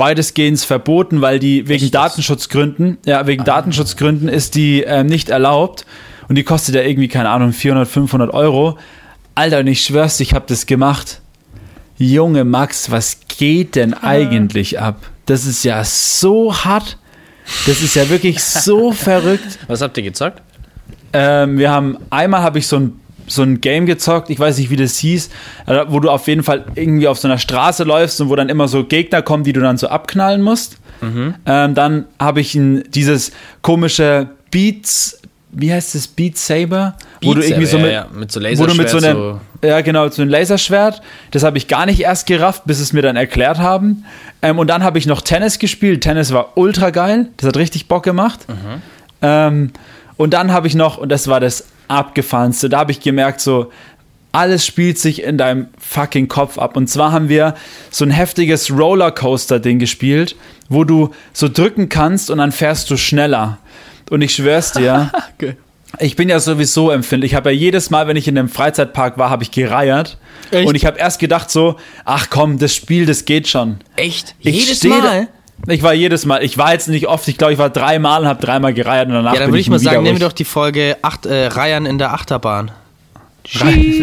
weitestgehend 0.00 0.58
verboten, 0.60 1.20
weil 1.20 1.38
die 1.38 1.68
wegen 1.68 1.84
Echt? 1.84 1.94
Datenschutzgründen, 1.94 2.98
ja, 3.06 3.28
wegen 3.28 3.44
Datenschutzgründen 3.44 4.28
ist 4.28 4.56
die 4.56 4.82
ähm, 4.82 5.06
nicht 5.06 5.28
erlaubt. 5.28 5.86
Und 6.28 6.36
die 6.36 6.42
kostet 6.42 6.74
ja 6.74 6.82
irgendwie, 6.82 7.08
keine 7.08 7.28
Ahnung, 7.28 7.52
400, 7.52 7.88
500 7.88 8.34
Euro. 8.34 8.78
Alter, 9.34 9.60
und 9.60 9.66
ich 9.68 9.82
schwör's, 9.82 10.18
ich 10.20 10.34
habe 10.34 10.46
das 10.48 10.66
gemacht. 10.66 11.20
Junge 11.98 12.44
Max, 12.44 12.90
was 12.90 13.20
geht 13.28 13.76
denn 13.76 13.94
eigentlich 13.94 14.80
ab? 14.80 14.96
Das 15.26 15.44
ist 15.46 15.64
ja 15.64 15.84
so 15.84 16.54
hart. 16.54 16.98
Das 17.66 17.80
ist 17.82 17.94
ja 17.94 18.08
wirklich 18.08 18.42
so 18.42 18.92
verrückt. 18.92 19.58
Was 19.66 19.80
habt 19.82 19.96
ihr 19.96 20.02
gezockt? 20.02 20.42
Ähm, 21.12 21.58
wir 21.58 21.70
haben 21.70 21.98
einmal 22.10 22.42
habe 22.42 22.58
ich 22.58 22.66
so 22.66 22.76
ein 22.76 22.99
so 23.30 23.42
ein 23.42 23.60
Game 23.60 23.86
gezockt, 23.86 24.30
ich 24.30 24.38
weiß 24.38 24.58
nicht, 24.58 24.70
wie 24.70 24.76
das 24.76 24.98
hieß, 24.98 25.30
äh, 25.66 25.84
wo 25.88 26.00
du 26.00 26.10
auf 26.10 26.26
jeden 26.26 26.42
Fall 26.42 26.64
irgendwie 26.74 27.08
auf 27.08 27.18
so 27.18 27.28
einer 27.28 27.38
Straße 27.38 27.84
läufst 27.84 28.20
und 28.20 28.28
wo 28.28 28.36
dann 28.36 28.48
immer 28.48 28.68
so 28.68 28.84
Gegner 28.84 29.22
kommen, 29.22 29.44
die 29.44 29.52
du 29.52 29.60
dann 29.60 29.78
so 29.78 29.88
abknallen 29.88 30.42
musst. 30.42 30.76
Mhm. 31.00 31.34
Ähm, 31.46 31.74
dann 31.74 32.04
habe 32.18 32.40
ich 32.40 32.54
ein, 32.54 32.84
dieses 32.90 33.32
komische 33.62 34.28
Beats, 34.50 35.20
wie 35.52 35.72
heißt 35.72 35.94
das, 35.94 36.08
Beat 36.08 36.36
Saber? 36.36 36.96
wo 37.22 37.34
du 37.34 37.40
Beat 37.40 37.50
irgendwie 37.50 37.66
so 37.66 37.78
Saber, 37.78 37.84
mit, 37.84 37.92
ja, 37.92 38.00
ja, 38.00 38.18
mit 38.18 38.32
so 38.32 38.40
wo 38.40 38.66
du 38.66 38.74
mit 38.74 38.88
so 38.88 38.98
Laserschwert 38.98 39.16
einem, 39.16 39.40
ja 39.62 39.80
genau, 39.80 40.08
so 40.08 40.22
ein 40.22 40.28
Laserschwert. 40.28 41.02
Das 41.30 41.42
habe 41.42 41.58
ich 41.58 41.68
gar 41.68 41.86
nicht 41.86 42.00
erst 42.00 42.26
gerafft, 42.26 42.62
bis 42.66 42.80
es 42.80 42.92
mir 42.92 43.02
dann 43.02 43.16
erklärt 43.16 43.58
haben. 43.58 44.04
Ähm, 44.42 44.58
und 44.58 44.68
dann 44.68 44.84
habe 44.84 44.98
ich 44.98 45.06
noch 45.06 45.22
Tennis 45.22 45.58
gespielt. 45.58 46.02
Tennis 46.02 46.32
war 46.32 46.56
ultra 46.56 46.90
geil. 46.90 47.28
Das 47.36 47.48
hat 47.48 47.56
richtig 47.56 47.88
Bock 47.88 48.02
gemacht. 48.02 48.40
Ähm, 49.22 49.70
und 50.16 50.34
dann 50.34 50.52
habe 50.52 50.66
ich 50.66 50.74
noch, 50.74 50.98
und 50.98 51.10
das 51.10 51.28
war 51.28 51.40
das 51.40 51.64
abgefahrenste, 51.90 52.68
da 52.68 52.78
habe 52.78 52.92
ich 52.92 53.00
gemerkt, 53.00 53.40
so, 53.40 53.70
alles 54.32 54.64
spielt 54.64 54.98
sich 54.98 55.22
in 55.22 55.38
deinem 55.38 55.68
fucking 55.78 56.28
Kopf 56.28 56.58
ab. 56.58 56.76
Und 56.76 56.88
zwar 56.88 57.12
haben 57.12 57.28
wir 57.28 57.54
so 57.90 58.04
ein 58.04 58.10
heftiges 58.10 58.70
Rollercoaster-Ding 58.70 59.78
gespielt, 59.78 60.36
wo 60.68 60.84
du 60.84 61.10
so 61.32 61.48
drücken 61.48 61.88
kannst 61.88 62.30
und 62.30 62.38
dann 62.38 62.52
fährst 62.52 62.90
du 62.90 62.96
schneller. 62.96 63.58
Und 64.08 64.22
ich 64.22 64.34
schwör's 64.34 64.72
dir, 64.72 65.10
ich 65.98 66.16
bin 66.16 66.28
ja 66.28 66.38
sowieso 66.38 66.90
empfindlich. 66.90 67.32
Ich 67.32 67.36
habe 67.36 67.50
ja 67.50 67.56
jedes 67.56 67.90
Mal, 67.90 68.06
wenn 68.06 68.16
ich 68.16 68.28
in 68.28 68.38
einem 68.38 68.48
Freizeitpark 68.48 69.18
war, 69.18 69.30
habe 69.30 69.42
ich 69.42 69.50
gereiert. 69.50 70.18
Echt? 70.52 70.68
Und 70.68 70.74
ich 70.76 70.86
habe 70.86 70.98
erst 70.98 71.18
gedacht 71.18 71.50
so, 71.50 71.76
ach 72.04 72.28
komm, 72.30 72.58
das 72.58 72.74
Spiel, 72.74 73.06
das 73.06 73.24
geht 73.24 73.48
schon. 73.48 73.78
Echt? 73.96 74.36
Ich 74.40 74.66
Jedes 74.66 74.84
Mal? 74.84 75.00
Da, 75.26 75.39
ich 75.66 75.82
war 75.82 75.94
jedes 75.94 76.26
Mal. 76.26 76.42
Ich 76.42 76.58
war 76.58 76.72
jetzt 76.72 76.88
nicht 76.88 77.06
oft. 77.06 77.26
Ich 77.28 77.38
glaube, 77.38 77.52
ich 77.52 77.58
war 77.58 77.70
dreimal 77.70 78.22
und 78.22 78.28
habe 78.28 78.44
dreimal 78.44 78.74
gereiert 78.74 79.08
und 79.08 79.14
danach 79.14 79.34
Ja, 79.34 79.40
dann 79.40 79.50
würde 79.50 79.60
ich 79.60 79.70
mal 79.70 79.78
sagen, 79.78 80.02
nehmen 80.02 80.18
wir 80.18 80.26
doch 80.26 80.32
die 80.32 80.44
Folge 80.44 80.96
acht, 81.02 81.26
äh, 81.26 81.46
Reihen 81.46 81.86
in 81.86 81.98
der 81.98 82.12
Achterbahn. 82.12 82.70
Sheesh. 83.44 84.00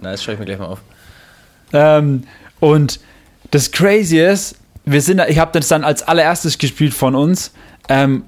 Na, 0.00 0.12
das 0.12 0.22
schreibe 0.22 0.34
ich 0.34 0.38
mir 0.40 0.46
gleich 0.46 0.58
mal 0.58 0.66
auf. 0.66 0.80
ähm, 1.72 2.24
und 2.60 3.00
das 3.50 3.70
Crazy 3.70 4.18
ist, 4.18 4.56
wir 4.84 5.00
sind, 5.00 5.20
ich 5.28 5.38
habe 5.38 5.58
das 5.58 5.68
dann 5.68 5.84
als 5.84 6.02
allererstes 6.02 6.58
gespielt 6.58 6.94
von 6.94 7.14
uns. 7.14 7.52
Ähm, 7.88 8.24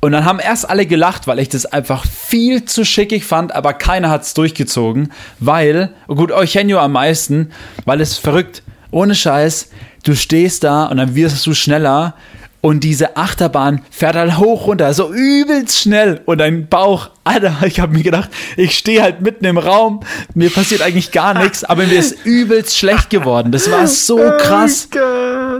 und 0.00 0.12
dann 0.12 0.24
haben 0.24 0.38
erst 0.38 0.68
alle 0.70 0.86
gelacht, 0.86 1.26
weil 1.26 1.40
ich 1.40 1.48
das 1.48 1.66
einfach 1.66 2.04
viel 2.06 2.64
zu 2.64 2.84
schickig 2.84 3.24
fand, 3.24 3.52
aber 3.52 3.72
keiner 3.72 4.10
hat 4.10 4.22
es 4.22 4.32
durchgezogen, 4.34 5.12
weil, 5.40 5.90
oh 6.06 6.14
gut, 6.14 6.30
Eugenio 6.30 6.78
am 6.78 6.92
meisten, 6.92 7.50
weil 7.84 8.00
es 8.00 8.16
verrückt, 8.16 8.62
ohne 8.92 9.16
Scheiß, 9.16 9.70
du 10.04 10.14
stehst 10.14 10.64
da 10.64 10.86
und 10.86 10.96
dann 10.96 11.14
wirst 11.14 11.46
du 11.46 11.54
schneller 11.54 12.14
Und 12.60 12.82
diese 12.82 13.16
Achterbahn 13.16 13.82
fährt 13.88 14.16
halt 14.16 14.36
hoch 14.36 14.66
runter, 14.66 14.92
so 14.92 15.12
übelst 15.12 15.78
schnell. 15.78 16.20
Und 16.24 16.38
dein 16.38 16.68
Bauch, 16.68 17.10
Alter, 17.22 17.54
ich 17.64 17.78
habe 17.78 17.96
mir 17.96 18.02
gedacht, 18.02 18.30
ich 18.56 18.76
stehe 18.76 19.00
halt 19.00 19.20
mitten 19.20 19.44
im 19.44 19.58
Raum, 19.58 20.00
mir 20.34 20.50
passiert 20.50 20.82
eigentlich 20.82 21.12
gar 21.12 21.34
nichts, 21.42 21.62
aber 21.62 21.86
mir 21.86 21.98
ist 21.98 22.24
übelst 22.24 22.76
schlecht 22.76 23.10
geworden. 23.10 23.52
Das 23.52 23.70
war 23.70 23.86
so 23.86 24.16
krass. 24.38 24.88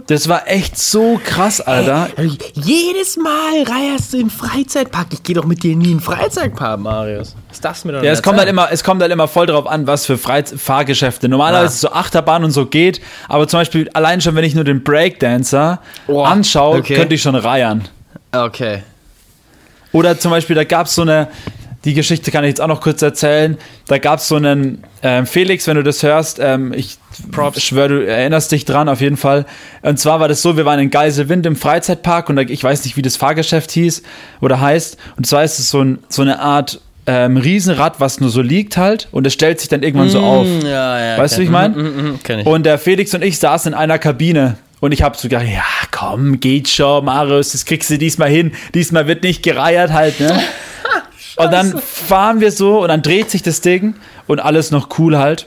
Das 0.09 0.27
war 0.27 0.49
echt 0.49 0.79
so 0.79 1.21
krass, 1.23 1.61
Alter. 1.61 2.09
Ey, 2.17 2.31
jedes 2.55 3.19
Mal 3.19 3.63
reierst 3.63 4.15
du 4.15 4.17
im 4.19 4.31
Freizeitpark. 4.31 5.09
Ich 5.13 5.23
gehe 5.23 5.35
doch 5.37 5.45
mit 5.45 5.63
dir 5.63 5.77
nie 5.77 5.85
in 5.93 5.99
den 5.99 6.01
Freizeitpark, 6.01 6.81
Marius. 6.81 7.37
Was 7.49 7.57
ist 7.59 7.65
das 7.65 7.85
mit 7.85 7.95
Ja, 8.03 8.11
es 8.13 8.23
kommt, 8.23 8.39
halt 8.39 8.49
immer, 8.49 8.69
es 8.73 8.83
kommt 8.83 9.03
halt 9.03 9.13
immer 9.13 9.29
voll 9.29 9.45
drauf 9.47 9.67
an, 9.67 9.87
was 9.87 10.07
für 10.07 10.17
Freiz 10.17 10.55
Fahrgeschäfte. 10.57 11.29
Normalerweise 11.29 11.75
Ja. 11.75 11.91
so 11.91 11.93
Achterbahn 11.93 12.43
und 12.43 12.53
so 12.53 12.65
geht, 12.65 13.03
aber 13.29 13.47
zum 13.49 13.61
Beispiel 13.61 13.91
allein 13.93 14.23
schon, 14.23 14.35
wenn 14.35 14.45
ich 14.45 14.55
nur 14.55 14.65
den 14.65 14.83
Breakdancer 14.83 15.81
Oh, 16.07 16.23
anschaue, 16.23 16.79
okay. 16.79 16.95
könnte 16.95 17.15
ich 17.15 17.21
schon 17.23 17.35
reiern. 17.35 17.87
Okay. 18.33 18.83
Oder 19.93 20.19
zum 20.19 20.31
Beispiel, 20.31 20.57
da 20.57 20.65
gab 20.65 20.87
es 20.87 20.95
so 20.95 21.03
eine, 21.03 21.29
die 21.85 21.95
Geschichte 21.95 22.31
kann 22.31 22.45
ich 22.45 22.49
jetzt 22.49 22.61
auch 22.61 22.67
noch 22.67 22.81
kurz 22.81 23.03
erzählen. 23.03 23.57
Da 23.87 23.99
gab 23.99 24.19
es 24.19 24.29
so 24.29 24.37
einen 24.37 24.83
ähm, 25.03 25.27
Felix, 25.27 25.67
wenn 25.67 25.77
du 25.77 25.83
das 25.83 26.03
hörst, 26.03 26.39
ähm, 26.41 26.73
ich 26.73 26.99
schwöre, 27.59 27.89
du 27.89 28.07
erinnerst 28.07 28.51
dich 28.51 28.65
dran 28.65 28.89
auf 28.89 29.01
jeden 29.01 29.17
Fall. 29.17 29.47
Und 29.83 29.99
zwar 29.99 30.19
war 30.19 30.29
das 30.29 30.43
so, 30.43 30.57
wir 30.57 30.65
waren 30.65 30.81
in 30.81 30.91
Geiselwind 30.91 31.47
im 31.47 31.55
Freizeitpark 31.57 32.29
und 32.31 32.37
da, 32.37 32.43
ich 32.43 32.63
weiß 32.63 32.85
nicht, 32.85 32.97
wie 32.97 33.03
das 33.03 33.17
Fahrgeschäft 33.17 33.71
hieß 33.71 34.03
oder 34.41 34.61
heißt. 34.61 34.97
Und 35.17 35.27
zwar 35.27 35.45
ist 35.45 35.59
es 35.61 35.71
so, 35.71 35.81
ein, 35.81 35.99
so 36.09 36.23
eine 36.23 36.41
Art 36.41 36.81
ähm, 37.07 37.37
Riesenrad, 37.37 38.01
was 38.01 38.21
nur 38.21 38.31
so 38.31 38.43
liegt 38.43 38.77
halt 38.77 39.09
und 39.13 39.27
es 39.27 39.33
stellt 39.33 39.61
sich 39.61 39.69
dann 39.69 39.83
irgendwann 39.83 40.11
so 40.11 40.21
auf. 40.21 40.47
Ja, 40.65 41.01
ja. 41.01 41.19
Weißt 41.19 41.37
du, 41.37 41.41
wie 41.41 41.45
ich 41.45 41.51
meine? 41.51 41.75
Mhm, 41.75 42.23
kenn 42.23 42.41
ich. 42.41 42.47
Und 42.47 42.67
der 42.67 42.79
Felix 42.79 43.15
und 43.15 43.23
ich 43.23 43.39
saßen 43.39 43.73
in 43.73 43.79
einer 43.79 43.99
Kabine. 43.99 44.57
Und 44.81 44.93
ich 44.93 45.03
habe 45.03 45.17
so 45.17 45.29
gedacht, 45.29 45.47
ja, 45.53 45.65
komm, 45.91 46.39
geht 46.39 46.69
schon, 46.69 47.05
Marius, 47.05 47.51
das 47.51 47.65
kriegst 47.65 47.91
du 47.91 47.99
diesmal 47.99 48.29
hin. 48.29 48.53
Diesmal 48.75 49.09
wird 49.09 49.25
nicht 49.25 49.43
gereiert 49.43 49.93
halt, 49.93 50.21
ne? 50.21 50.41
und 51.39 51.53
dann 51.53 51.79
fahren 51.79 52.41
wir 52.41 52.53
so 52.53 52.83
und 52.83 52.89
dann 52.89 53.03
dreht 53.03 53.31
sich 53.31 53.43
das 53.43 53.61
Ding 53.61 53.95
und 54.27 54.41
alles 54.41 54.71
noch 54.71 54.99
cool 54.99 55.19
halt. 55.19 55.47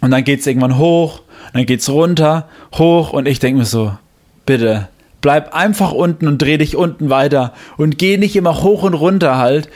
Und 0.00 0.10
dann 0.10 0.24
geht's 0.24 0.46
irgendwann 0.46 0.78
hoch, 0.78 1.22
dann 1.52 1.64
geht's 1.66 1.88
runter, 1.88 2.48
hoch 2.74 3.12
und 3.12 3.26
ich 3.26 3.38
denke 3.38 3.60
mir 3.60 3.64
so, 3.64 3.92
bitte, 4.44 4.88
bleib 5.22 5.54
einfach 5.54 5.92
unten 5.92 6.28
und 6.28 6.40
dreh 6.40 6.58
dich 6.58 6.76
unten 6.76 7.10
weiter 7.10 7.54
und 7.78 7.98
geh 7.98 8.18
nicht 8.18 8.36
immer 8.36 8.62
hoch 8.62 8.82
und 8.82 8.94
runter 8.94 9.38
halt. 9.38 9.68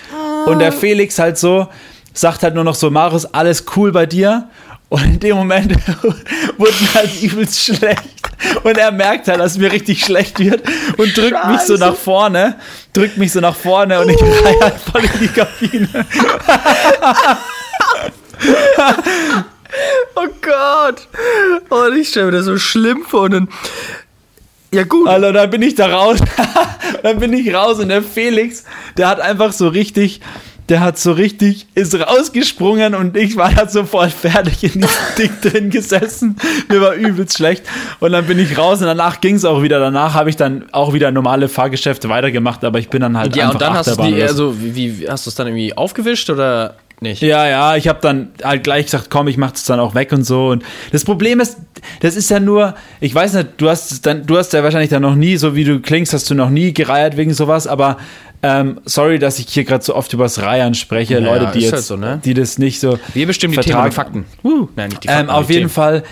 Und 0.46 0.58
der 0.58 0.72
Felix 0.72 1.18
halt 1.18 1.38
so, 1.38 1.68
sagt 2.12 2.42
halt 2.42 2.54
nur 2.54 2.64
noch 2.64 2.74
so, 2.74 2.90
Marius, 2.90 3.26
alles 3.26 3.64
cool 3.76 3.92
bei 3.92 4.06
dir. 4.06 4.48
Und 4.90 5.04
in 5.04 5.20
dem 5.20 5.36
Moment 5.36 5.72
wurde 6.58 6.74
mir 6.80 6.94
halt 6.94 7.22
übelst 7.22 7.64
schlecht. 7.64 8.02
Und 8.64 8.76
er 8.76 8.90
merkt 8.90 9.28
halt, 9.28 9.38
dass 9.38 9.56
mir 9.56 9.70
richtig 9.70 10.04
schlecht 10.04 10.38
wird 10.40 10.62
und 10.96 11.16
drückt 11.16 11.46
mich 11.46 11.60
so 11.60 11.76
nach 11.76 11.94
vorne, 11.94 12.56
drückt 12.92 13.16
mich 13.16 13.30
so 13.32 13.40
nach 13.40 13.54
vorne 13.54 14.00
und 14.00 14.08
ich 14.10 14.20
reihe 14.20 14.60
halt 14.60 14.74
voll 14.80 15.02
in 15.02 15.20
die 15.20 15.28
Kabine. 15.28 15.88
oh 20.16 20.26
Gott. 20.42 21.06
Und 21.68 21.96
ich 21.96 22.08
stelle 22.08 22.26
mir 22.26 22.32
das 22.32 22.46
so 22.46 22.58
schlimm 22.58 23.04
vor. 23.04 23.22
Und 23.22 23.32
dann. 23.32 23.48
Ja, 24.72 24.82
gut. 24.84 25.06
Alter, 25.06 25.32
dann 25.32 25.50
bin 25.50 25.62
ich 25.62 25.76
da 25.76 25.86
raus. 25.86 26.18
dann 27.02 27.20
bin 27.20 27.32
ich 27.32 27.54
raus 27.54 27.78
und 27.78 27.88
der 27.90 28.02
Felix, 28.02 28.64
der 28.96 29.08
hat 29.08 29.20
einfach 29.20 29.52
so 29.52 29.68
richtig, 29.68 30.20
der 30.70 30.80
hat 30.80 30.98
so 30.98 31.12
richtig, 31.12 31.66
ist 31.74 31.94
rausgesprungen 31.94 32.94
und 32.94 33.16
ich 33.16 33.36
war 33.36 33.52
da 33.52 33.68
so 33.68 33.84
voll 33.84 34.08
fertig 34.08 34.62
in 34.62 34.80
diesem 34.80 34.88
Ding 35.18 35.30
drin 35.42 35.70
gesessen. 35.70 36.36
Mir 36.68 36.80
war 36.80 36.94
übelst 36.94 37.36
schlecht. 37.36 37.64
Und 37.98 38.12
dann 38.12 38.26
bin 38.26 38.38
ich 38.38 38.56
raus 38.56 38.80
und 38.80 38.86
danach 38.86 39.20
ging 39.20 39.34
es 39.34 39.44
auch 39.44 39.62
wieder. 39.62 39.80
Danach 39.80 40.14
habe 40.14 40.30
ich 40.30 40.36
dann 40.36 40.66
auch 40.70 40.92
wieder 40.92 41.10
normale 41.10 41.48
Fahrgeschäfte 41.48 42.08
weitergemacht, 42.08 42.64
aber 42.64 42.78
ich 42.78 42.88
bin 42.88 43.02
dann 43.02 43.18
halt 43.18 43.34
ja, 43.34 43.44
einfach 43.44 43.54
und 43.54 43.62
dann 43.62 43.74
hast 43.74 43.88
du 43.88 43.90
Achterbahn 43.92 44.14
die, 44.14 44.22
also, 44.22 44.62
wie, 44.62 45.00
wie 45.00 45.08
hast 45.08 45.26
du 45.26 45.30
es 45.30 45.34
dann 45.34 45.48
irgendwie 45.48 45.76
aufgewischt 45.76 46.30
oder 46.30 46.76
nicht? 47.00 47.20
Ja, 47.20 47.48
ja, 47.48 47.76
ich 47.76 47.88
habe 47.88 47.98
dann 48.00 48.28
halt 48.44 48.62
gleich 48.62 48.84
gesagt, 48.84 49.10
komm, 49.10 49.26
ich 49.26 49.38
mach 49.38 49.50
das 49.50 49.64
dann 49.64 49.80
auch 49.80 49.96
weg 49.96 50.12
und 50.12 50.22
so. 50.24 50.48
Und 50.48 50.62
das 50.92 51.04
Problem 51.04 51.40
ist, 51.40 51.56
das 52.00 52.14
ist 52.14 52.30
ja 52.30 52.38
nur, 52.38 52.74
ich 53.00 53.14
weiß 53.14 53.32
nicht, 53.32 53.48
du 53.56 53.68
hast 53.68 54.06
dann, 54.06 54.24
du 54.24 54.38
hast 54.38 54.52
ja 54.52 54.62
wahrscheinlich 54.62 54.90
dann 54.90 55.02
noch 55.02 55.16
nie, 55.16 55.36
so 55.36 55.56
wie 55.56 55.64
du 55.64 55.80
klingst, 55.80 56.12
hast 56.12 56.30
du 56.30 56.34
noch 56.34 56.50
nie 56.50 56.72
gereiert 56.72 57.16
wegen 57.16 57.34
sowas, 57.34 57.66
aber 57.66 57.96
ähm, 58.42 58.80
sorry, 58.84 59.18
dass 59.18 59.38
ich 59.38 59.46
hier 59.48 59.64
gerade 59.64 59.84
so 59.84 59.94
oft 59.94 60.12
übers 60.12 60.40
Reiern 60.40 60.74
spreche, 60.74 61.14
Ja, 61.14 61.20
Leute, 61.20 61.50
die 61.52 61.58
ist 61.58 61.64
jetzt, 61.64 61.72
halt 61.74 61.84
so, 61.84 61.96
ne? 61.96 62.20
die 62.24 62.34
das 62.34 62.58
nicht 62.58 62.80
so. 62.80 62.98
Wir 63.14 63.26
bestimmen 63.26 63.54
die. 63.54 63.60
Themen 63.60 63.84
mit 63.84 63.94
Fakten. 63.94 64.24
Uh, 64.42 64.68
nein, 64.76 64.88
nicht 64.90 65.04
die 65.04 65.08
Fakten. 65.08 65.24
Ähm, 65.24 65.30
auf 65.30 65.46
die 65.46 65.52
jeden 65.54 65.62
Themen. 65.64 65.70
Fall. 65.70 66.02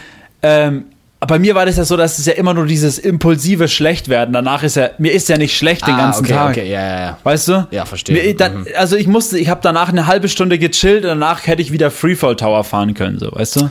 Ähm, 0.43 0.85
bei 1.21 1.39
mir 1.41 1.57
war 1.57 1.67
das 1.67 1.77
ja 1.77 1.85
so, 1.85 1.97
dass 1.97 2.19
es 2.21 2.27
ja 2.27 2.35
immer 2.35 2.55
nur 2.55 2.67
dieses 2.67 2.99
impulsive 2.99 3.67
Schlechtwerden. 3.67 4.33
Danach 4.33 4.63
ist 4.63 4.77
ja, 4.77 4.91
mir 4.99 5.13
ist 5.13 5.29
ja 5.29 5.37
nicht 5.37 5.57
schlecht 5.57 5.85
den 5.87 5.95
Ah, 5.95 5.99
ganzen 5.99 6.25
okay, 6.27 6.33
Tag. 6.35 6.51
okay, 6.51 6.71
ja, 6.71 6.81
ja, 6.81 7.01
ja. 7.01 7.19
Weißt 7.25 7.49
du? 7.49 7.67
Ja, 7.73 7.87
verstehe. 7.87 8.23
Mir, 8.23 8.37
dann, 8.37 8.67
also 8.77 8.95
ich 8.95 9.09
musste, 9.09 9.37
ich 9.37 9.49
habe 9.49 9.61
danach 9.63 9.89
eine 9.89 10.07
halbe 10.07 10.29
Stunde 10.29 10.59
gechillt 10.61 11.03
und 11.03 11.09
danach 11.09 11.47
hätte 11.49 11.61
ich 11.61 11.73
wieder 11.73 11.91
Freefall 11.91 12.37
Tower 12.37 12.63
fahren 12.63 12.95
können, 12.95 13.19
so, 13.19 13.33
weißt 13.33 13.57
du? 13.57 13.71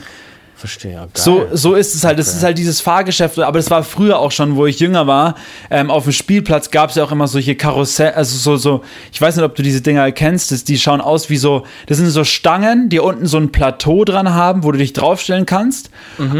Verstehe, 0.58 0.94
geil. 0.94 1.08
So, 1.14 1.46
so 1.52 1.74
ist 1.76 1.94
es 1.94 2.02
halt. 2.02 2.18
Das 2.18 2.34
ist 2.34 2.42
halt 2.42 2.58
dieses 2.58 2.80
Fahrgeschäft. 2.80 3.38
Aber 3.38 3.60
das 3.60 3.70
war 3.70 3.84
früher 3.84 4.18
auch 4.18 4.32
schon, 4.32 4.56
wo 4.56 4.66
ich 4.66 4.80
jünger 4.80 5.06
war. 5.06 5.36
Ähm, 5.70 5.88
auf 5.88 6.02
dem 6.02 6.12
Spielplatz 6.12 6.72
gab 6.72 6.90
es 6.90 6.96
ja 6.96 7.04
auch 7.04 7.12
immer 7.12 7.28
solche 7.28 7.54
Karussell, 7.54 8.10
also 8.14 8.36
so, 8.36 8.56
so, 8.56 8.82
ich 9.12 9.20
weiß 9.20 9.36
nicht, 9.36 9.44
ob 9.44 9.54
du 9.54 9.62
diese 9.62 9.82
Dinger 9.82 10.10
kennst, 10.10 10.50
das, 10.50 10.64
die 10.64 10.76
schauen 10.76 11.00
aus 11.00 11.30
wie 11.30 11.36
so, 11.36 11.62
das 11.86 11.98
sind 11.98 12.08
so 12.08 12.24
Stangen, 12.24 12.88
die 12.88 12.98
unten 12.98 13.26
so 13.26 13.36
ein 13.38 13.52
Plateau 13.52 14.04
dran 14.04 14.34
haben, 14.34 14.64
wo 14.64 14.72
du 14.72 14.78
dich 14.78 14.94
draufstellen 14.94 15.46
kannst. 15.46 15.90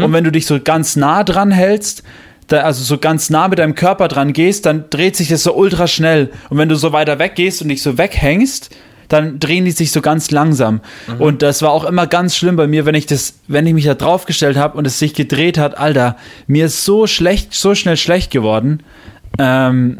Und 0.03 0.11
wenn 0.11 0.25
du 0.25 0.33
dich 0.33 0.45
so 0.45 0.59
ganz 0.59 0.97
nah 0.97 1.23
dran 1.23 1.51
hältst, 1.51 2.03
da, 2.47 2.61
also 2.61 2.83
so 2.83 2.97
ganz 2.97 3.29
nah 3.29 3.47
mit 3.47 3.59
deinem 3.59 3.75
Körper 3.75 4.09
dran 4.09 4.33
gehst, 4.33 4.65
dann 4.65 4.89
dreht 4.89 5.15
sich 5.15 5.29
das 5.29 5.43
so 5.43 5.53
ultra 5.53 5.87
schnell. 5.87 6.31
Und 6.49 6.57
wenn 6.57 6.67
du 6.67 6.75
so 6.75 6.91
weiter 6.91 7.19
weg 7.19 7.35
gehst 7.35 7.61
und 7.61 7.69
dich 7.69 7.81
so 7.81 7.97
weghängst, 7.97 8.69
dann 9.09 9.39
drehen 9.39 9.65
die 9.65 9.71
sich 9.71 9.91
so 9.91 10.01
ganz 10.01 10.31
langsam. 10.31 10.81
Und 11.17 11.41
das 11.41 11.61
war 11.61 11.71
auch 11.71 11.83
immer 11.83 12.07
ganz 12.07 12.35
schlimm 12.35 12.55
bei 12.55 12.67
mir, 12.67 12.85
wenn 12.85 12.95
ich 12.95 13.05
das, 13.05 13.39
wenn 13.47 13.67
ich 13.67 13.73
mich 13.73 13.85
da 13.85 13.95
draufgestellt 13.95 14.55
habe 14.55 14.77
und 14.77 14.87
es 14.87 14.99
sich 14.99 15.13
gedreht 15.13 15.57
hat, 15.57 15.77
Alter, 15.77 16.15
mir 16.47 16.67
ist 16.67 16.85
so 16.85 17.07
schlecht, 17.07 17.53
so 17.53 17.75
schnell 17.75 17.97
schlecht 17.97 18.31
geworden. 18.31 18.83
Ähm, 19.37 19.97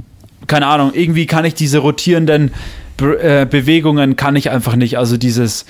keine 0.47 0.67
Ahnung, 0.67 0.91
irgendwie 0.93 1.25
kann 1.25 1.45
ich 1.45 1.55
diese 1.55 1.79
rotierenden 1.79 2.51
Be 2.97 3.21
äh, 3.21 3.45
Bewegungen 3.49 4.15
kann 4.15 4.35
ich 4.35 4.49
einfach 4.49 4.75
nicht. 4.75 4.97
Also 4.97 5.17
dieses, 5.17 5.65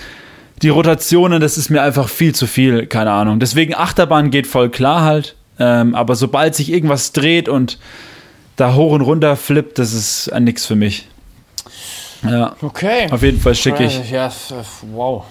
die 0.62 0.70
Rotationen, 0.70 1.40
das 1.40 1.58
ist 1.58 1.70
mir 1.70 1.82
einfach 1.82 2.10
viel 2.10 2.34
zu 2.34 2.48
viel, 2.48 2.88
keine 2.88 3.12
Ahnung. 3.12 3.40
Deswegen 3.40 3.76
Achterbahn 3.76 4.32
geht 4.32 4.48
voll 4.48 4.70
klar 4.70 5.02
halt. 5.02 5.36
Ähm, 5.60 5.94
aber 5.94 6.16
sobald 6.16 6.56
sich 6.56 6.72
irgendwas 6.72 7.12
dreht 7.12 7.50
und 7.50 7.78
da 8.56 8.74
hoch 8.76 8.92
und 8.94 9.02
runter 9.02 9.36
flippt, 9.36 9.78
das 9.78 9.94
ist 9.94 10.28
äh, 10.28 10.40
nix 10.40 10.66
für 10.66 10.76
mich. 10.76 11.08
Ja, 12.24 12.56
Okay. 12.62 13.08
auf 13.12 13.24
jeden 13.24 13.40
Fall 13.40 13.56
schicke 13.56 13.84
ich. 13.84 14.12
Ja, 14.12 14.32
wow. 14.94 15.24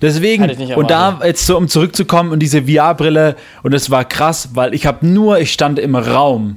Deswegen, 0.00 0.50
und 0.74 0.90
da 0.90 1.20
jetzt 1.24 1.46
so, 1.46 1.56
um 1.56 1.68
zurückzukommen 1.68 2.32
und 2.32 2.40
diese 2.40 2.62
VR-Brille, 2.64 3.36
und 3.62 3.72
es 3.72 3.88
war 3.88 4.04
krass, 4.04 4.50
weil 4.54 4.74
ich 4.74 4.84
habe 4.84 5.06
nur, 5.06 5.38
ich 5.38 5.52
stand 5.52 5.78
im 5.78 5.94
Raum 5.94 6.56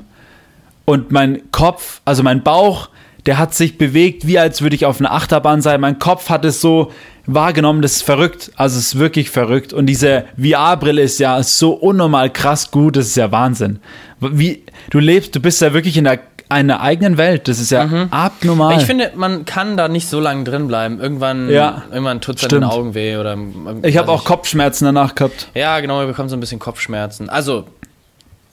und 0.86 1.12
mein 1.12 1.52
Kopf, 1.52 2.02
also 2.06 2.24
mein 2.24 2.42
Bauch, 2.42 2.90
der 3.28 3.38
hat 3.38 3.54
sich 3.54 3.78
bewegt, 3.78 4.28
wie 4.28 4.40
als 4.40 4.62
würde 4.62 4.76
ich 4.76 4.86
auf 4.86 5.00
einer 5.00 5.12
Achterbahn 5.12 5.62
sein. 5.62 5.82
Mein 5.82 6.00
Kopf 6.00 6.30
hat 6.30 6.46
es 6.46 6.62
so 6.62 6.92
wahrgenommen, 7.26 7.82
das 7.82 7.98
ist 7.98 8.02
verrückt. 8.04 8.52
Also 8.56 8.78
es 8.78 8.88
ist 8.88 9.00
wirklich 9.00 9.32
verrückt. 9.32 9.74
Und 9.74 9.88
diese 9.88 10.26
VR-Brille 10.40 11.02
ist 11.02 11.20
ja 11.20 11.42
so 11.42 11.74
unnormal 11.74 12.32
krass 12.32 12.70
gut, 12.70 12.98
das 12.98 13.08
ist 13.08 13.18
ja 13.18 13.32
Wahnsinn. 13.32 13.80
Wie, 14.20 14.64
du 14.92 15.00
lebst, 15.00 15.36
du 15.36 15.40
bist 15.40 15.62
ja 15.62 15.74
wirklich 15.74 15.98
in 15.98 16.04
der, 16.04 16.20
einer 16.50 16.82
eigenen 16.82 17.18
Welt. 17.18 17.48
Das 17.48 17.60
ist 17.60 17.72
ja 17.72 17.88
abnormal. 18.12 18.78
Ich 18.78 18.86
finde, 18.86 19.12
man 19.16 19.46
kann 19.46 19.78
da 19.78 19.88
nicht 19.88 20.08
so 20.08 20.20
lange 20.20 20.44
drin 20.44 20.68
bleiben. 20.68 21.00
Irgendwann, 21.00 21.50
Ja, 21.50 21.84
irgendwann 21.92 22.22
tut 22.22 22.36
es 22.36 22.42
stimmt. 22.46 22.64
den 22.64 22.70
Augen 22.70 22.94
weh. 22.94 23.18
Oder, 23.18 23.38
ich 23.84 23.98
habe 23.98 24.12
auch 24.12 24.24
Kopfschmerzen 24.26 24.86
danach 24.86 25.16
gehabt. 25.16 25.48
Ja, 25.56 25.80
genau, 25.80 26.00
wir 26.00 26.08
bekommen 26.08 26.30
so 26.30 26.36
ein 26.36 26.40
bisschen 26.40 26.60
Kopfschmerzen. 26.60 27.30
Also, 27.30 27.66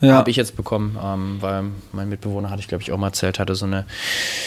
Ja, 0.01 0.15
habe 0.15 0.31
ich 0.31 0.37
jetzt 0.37 0.57
bekommen, 0.57 0.97
ähm, 1.05 1.37
weil 1.41 1.65
mein 1.93 2.09
Mitbewohner, 2.09 2.51
hatte 2.51 2.61
ich 2.61 2.67
glaube 2.69 2.83
ich 2.83 2.91
auch 2.93 2.99
mal 2.99 3.09
erzählt, 3.09 3.39
hatte 3.39 3.55
so 3.55 3.67
eine 3.67 3.85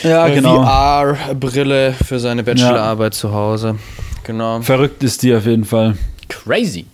ja 0.03 0.27
genau. 0.27 0.63
VR-Brille 0.63 1.93
für 1.93 2.19
seine 2.19 2.43
Bachelorarbeit 2.43 3.13
zu 3.13 3.31
Hause. 3.33 3.75
Genau. 4.23 4.59
Verrückt 4.61 5.03
ist 5.03 5.23
die 5.23 5.33
auf 5.35 5.45
jeden 5.45 5.65
Fall. 5.65 5.97
Crazy. 6.29 6.85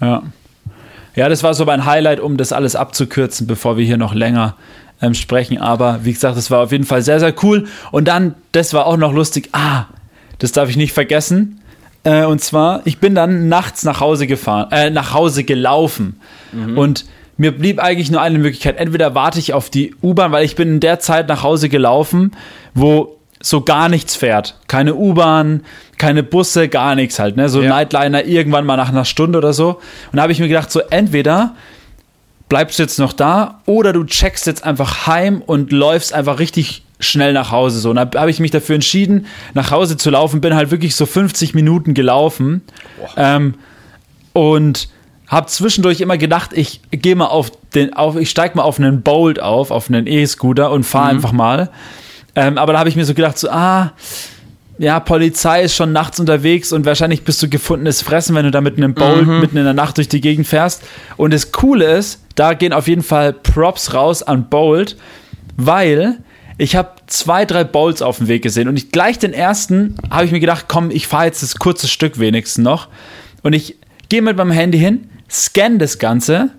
Ja. 0.00 0.22
Ja, 1.16 1.28
das 1.28 1.44
war 1.44 1.54
so 1.54 1.64
mein 1.64 1.86
Highlight, 1.86 2.18
um 2.18 2.36
das 2.36 2.52
alles 2.52 2.74
abzukürzen, 2.74 3.46
bevor 3.46 3.76
wir 3.76 3.84
hier 3.86 3.96
noch 3.96 4.14
länger 4.14 4.56
ähm, 5.00 5.14
sprechen. 5.14 5.58
Aber 5.58 6.00
wie 6.04 6.12
gesagt, 6.12 6.36
das 6.36 6.50
war 6.50 6.62
auf 6.62 6.72
jeden 6.72 6.84
Fall 6.84 7.02
sehr, 7.02 7.20
sehr 7.20 7.34
cool. 7.42 7.66
Und 7.90 8.06
dann, 8.08 8.34
das 8.52 8.72
war 8.74 8.86
auch 8.86 8.96
noch 8.96 9.12
lustig. 9.12 9.48
Ah, 9.52 9.84
das 10.38 10.52
darf 10.52 10.68
ich 10.68 10.76
nicht 10.76 10.92
vergessen. 10.92 11.60
Äh, 12.04 12.24
und 12.24 12.40
zwar, 12.40 12.82
ich 12.84 12.98
bin 12.98 13.14
dann 13.14 13.48
nachts 13.48 13.84
nach 13.84 14.00
Hause 14.00 14.26
gefahren, 14.26 14.68
äh, 14.72 14.90
nach 14.90 15.12
Hause 15.14 15.44
gelaufen. 15.44 16.20
Und 16.76 17.06
mir 17.36 17.50
blieb 17.56 17.80
eigentlich 17.80 18.10
nur 18.12 18.20
eine 18.20 18.38
Möglichkeit. 18.38 18.76
Entweder 18.76 19.14
warte 19.14 19.38
ich 19.40 19.52
auf 19.54 19.68
die 19.70 19.94
U-Bahn, 20.02 20.30
weil 20.30 20.44
ich 20.44 20.54
bin 20.54 20.68
in 20.74 20.80
der 20.80 21.00
Zeit 21.00 21.26
nach 21.28 21.42
Hause 21.42 21.68
gelaufen, 21.68 22.30
wo 22.74 23.16
so 23.42 23.62
gar 23.62 23.88
nichts 23.88 24.14
fährt. 24.14 24.58
Keine 24.68 24.94
U-Bahn, 24.94 25.62
keine 25.98 26.22
Busse, 26.22 26.68
gar 26.68 26.94
nichts 26.94 27.18
halt. 27.18 27.36
Ne? 27.36 27.48
So 27.48 27.60
Ja. 27.60 27.70
Nightliner 27.70 28.24
irgendwann 28.24 28.64
mal 28.64 28.76
nach 28.76 28.88
einer 28.90 29.04
Stunde 29.04 29.38
oder 29.38 29.52
so. 29.52 29.80
Und 30.12 30.16
da 30.16 30.22
habe 30.22 30.32
ich 30.32 30.38
mir 30.38 30.48
gedacht, 30.48 30.70
so 30.70 30.80
entweder 30.90 31.54
bleibst 32.54 32.78
du 32.78 32.84
jetzt 32.84 33.00
noch 33.00 33.12
da 33.12 33.62
oder 33.66 33.92
du 33.92 34.04
checkst 34.04 34.46
jetzt 34.46 34.62
einfach 34.62 35.08
heim 35.08 35.42
und 35.44 35.72
läufst 35.72 36.12
einfach 36.12 36.38
richtig 36.38 36.84
schnell 37.00 37.32
nach 37.32 37.50
Hause. 37.50 37.80
So, 37.80 37.90
und 37.90 37.96
da 37.96 38.08
habe 38.14 38.30
ich 38.30 38.38
mich 38.38 38.52
dafür 38.52 38.76
entschieden, 38.76 39.26
nach 39.54 39.72
Hause 39.72 39.96
zu 39.96 40.08
laufen. 40.10 40.40
Bin 40.40 40.54
halt 40.54 40.70
wirklich 40.70 40.94
so 40.94 41.04
50 41.04 41.52
Minuten 41.54 41.94
gelaufen. 41.94 42.62
Ähm, 43.16 43.54
und 44.34 44.88
habe 45.26 45.48
zwischendurch 45.48 46.00
immer 46.00 46.16
gedacht, 46.16 46.50
ich 46.54 46.80
gehe 46.92 47.16
mal 47.16 47.26
auf 47.26 47.50
den, 47.74 47.92
auf, 47.92 48.14
ich 48.14 48.30
steig 48.30 48.54
mal 48.54 48.62
auf 48.62 48.78
einen 48.78 49.02
Bolt 49.02 49.40
auf, 49.40 49.72
auf 49.72 49.88
einen 49.88 50.06
E-Scooter 50.06 50.70
und 50.70 50.84
fahre 50.84 51.08
einfach 51.08 51.32
mal. 51.32 51.70
Ähm, 52.36 52.56
aber 52.56 52.74
da 52.74 52.78
habe 52.78 52.88
ich 52.88 52.94
mir 52.94 53.04
so 53.04 53.14
gedacht, 53.14 53.36
so, 53.36 53.50
ah, 53.50 53.94
ja, 54.78 55.00
Polizei 55.00 55.62
ist 55.62 55.74
schon 55.74 55.90
nachts 55.90 56.20
unterwegs 56.20 56.72
und 56.72 56.86
wahrscheinlich 56.86 57.24
bist 57.24 57.42
du 57.42 57.48
gefundenes 57.48 58.00
Fressen, 58.00 58.36
wenn 58.36 58.44
du 58.44 58.52
da 58.52 58.60
mit 58.60 58.76
einem 58.76 58.94
Bolt 58.94 59.26
mitten 59.26 59.56
in 59.56 59.64
der 59.64 59.74
Nacht 59.74 59.96
durch 59.96 60.08
die 60.08 60.20
Gegend 60.20 60.46
fährst. 60.46 60.84
Und 61.16 61.32
das 61.34 61.50
Coole 61.50 61.84
ist, 61.84 62.23
da 62.34 62.54
gehen 62.54 62.72
auf 62.72 62.88
jeden 62.88 63.02
Fall 63.02 63.32
Props 63.32 63.94
raus 63.94 64.22
an 64.22 64.48
Bolt, 64.48 64.96
weil 65.56 66.18
ich 66.58 66.76
habe 66.76 66.90
zwei, 67.06 67.44
drei 67.44 67.64
Bolts 67.64 68.02
auf 68.02 68.18
dem 68.18 68.28
Weg 68.28 68.42
gesehen 68.42 68.68
und 68.68 68.76
ich 68.76 68.92
gleich 68.92 69.18
den 69.18 69.32
ersten 69.32 69.96
habe 70.10 70.24
ich 70.24 70.32
mir 70.32 70.40
gedacht, 70.40 70.66
komm, 70.68 70.90
ich 70.90 71.06
fahre 71.06 71.26
jetzt 71.26 71.42
das 71.42 71.56
kurze 71.56 71.88
Stück 71.88 72.18
wenigstens 72.18 72.62
noch. 72.62 72.88
Und 73.42 73.52
ich 73.52 73.76
gehe 74.08 74.22
mit 74.22 74.36
meinem 74.36 74.52
Handy 74.52 74.78
hin, 74.78 75.08
scanne 75.30 75.78
das 75.78 75.98
Ganze 75.98 76.50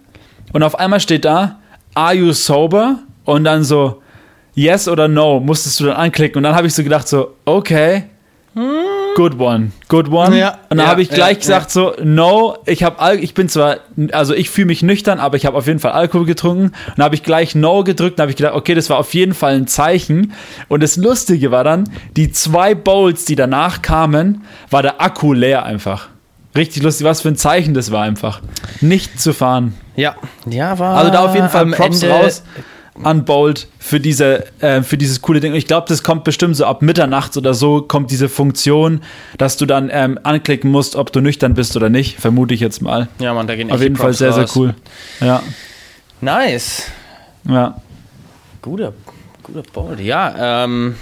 und 0.54 0.64
auf 0.64 0.78
einmal 0.78 1.00
steht 1.00 1.26
da, 1.26 1.60
are 1.94 2.14
you 2.14 2.32
sober? 2.34 3.00
Und 3.24 3.46
dann 3.46 3.64
so, 3.64 4.02
yes 4.54 4.88
oder 4.88 5.08
no, 5.08 5.40
musstest 5.40 5.80
du 5.80 5.86
dann 5.86 5.96
anklicken. 5.96 6.38
Und 6.38 6.44
dann 6.44 6.56
habe 6.56 6.68
ich 6.68 6.74
so 6.74 6.84
gedacht, 6.84 7.08
so, 7.08 7.36
okay, 7.46 8.04
good 9.16 9.40
one, 9.40 9.72
good 9.88 10.10
one. 10.10 10.38
Ja, 10.38 10.60
und 10.70 10.78
dann 10.78 10.86
ja, 10.86 10.88
habe 10.88 11.02
ich 11.02 11.10
gleich 11.10 11.38
ja, 11.38 11.40
gesagt, 11.40 11.72
so, 11.72 11.94
no, 12.04 12.58
ich 12.68 12.84
habe, 12.84 13.16
ich 13.16 13.34
bin 13.34 13.50
zwar, 13.50 13.78
also 14.12 14.36
ich 14.36 14.52
fühle 14.52 14.68
mich 14.68 14.84
nüchtern, 14.84 15.20
aber 15.20 15.38
ich 15.38 15.48
habe 15.48 15.58
auf 15.58 15.66
jeden 15.66 15.80
Fall 15.80 15.94
Alkohol 15.94 16.26
getrunken. 16.26 16.66
Und 16.66 16.94
dann 16.98 17.06
habe 17.06 17.16
ich 17.16 17.24
gleich 17.24 17.56
no 17.56 17.84
gedrückt, 17.84 18.20
dann 18.20 18.26
habe 18.26 18.32
ich 18.32 18.38
gedacht, 18.38 18.54
okay, 18.54 18.76
das 18.76 18.90
war 18.92 18.98
auf 18.98 19.14
jeden 19.16 19.34
Fall 19.34 19.56
ein 19.56 19.68
Zeichen. 19.68 20.34
Und 20.68 20.84
das 20.84 20.98
Lustige 20.98 21.50
war 21.50 21.64
dann, 21.64 21.90
die 22.16 22.32
zwei 22.32 22.76
Bowls, 22.76 23.26
die 23.26 23.36
danach 23.36 23.82
kamen, 23.82 24.44
war 24.70 24.84
der 24.84 25.02
Akku 25.02 25.34
leer 25.34 25.64
einfach. 25.64 26.10
Richtig 26.56 26.84
lustig, 26.84 27.06
was 27.06 27.22
für 27.22 27.30
ein 27.30 27.36
Zeichen 27.36 27.74
das 27.74 27.92
war 27.92 28.04
einfach. 28.04 28.42
Nicht 28.80 29.20
zu 29.20 29.34
fahren. 29.34 29.74
Ja, 29.96 30.16
ja, 30.50 30.78
war. 30.78 30.96
Also 30.96 31.12
da 31.12 31.26
auf 31.26 31.36
jeden 31.36 31.50
Fall 31.50 31.66
Props 31.68 32.04
Ende- 32.04 32.16
raus 32.16 32.44
an 33.04 33.26
Bolt 33.26 33.68
für 33.78 34.00
diese 34.00 34.46
äh, 34.62 34.82
für 34.82 34.98
dieses 34.98 35.22
coole 35.22 35.40
Ding. 35.40 35.52
Und 35.52 35.58
ich 35.58 35.68
glaube, 35.68 35.88
das 35.90 36.02
kommt 36.04 36.24
bestimmt 36.24 36.56
so 36.56 36.66
ab 36.66 36.82
Mitternachts 36.82 37.38
oder 37.38 37.54
so 37.54 37.82
kommt 37.82 38.10
diese 38.12 38.30
Funktion, 38.30 39.02
dass 39.38 39.58
du 39.58 39.66
dann 39.66 39.90
ähm, 39.92 40.20
anklicken 40.24 40.72
musst, 40.72 40.96
ob 40.96 41.12
du 41.12 41.20
nüchtern 41.22 41.54
bist 41.54 41.76
oder 41.76 41.90
nicht. 41.90 42.20
Vermute 42.20 42.54
ich 42.54 42.62
jetzt 42.62 42.82
mal. 42.82 43.08
Ja, 43.20 43.34
man, 43.34 43.48
da 43.48 43.56
gehen 43.56 43.72
Auf 43.72 43.82
jeden 43.82 43.96
Fall 43.98 44.14
sehr 44.14 44.32
sehr 44.34 44.48
cool. 44.56 44.76
Ja, 45.20 45.44
Nice. 46.22 46.84
ja. 47.48 47.76
Guter, 48.62 48.94
guter 49.44 49.64
Bold. 49.74 50.00
Ja, 50.00 50.64
ähm, 50.64 50.96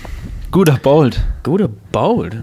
Guter 0.51 0.73
Bolt. 0.81 1.21
guter 1.43 1.69
Bold. 1.91 2.37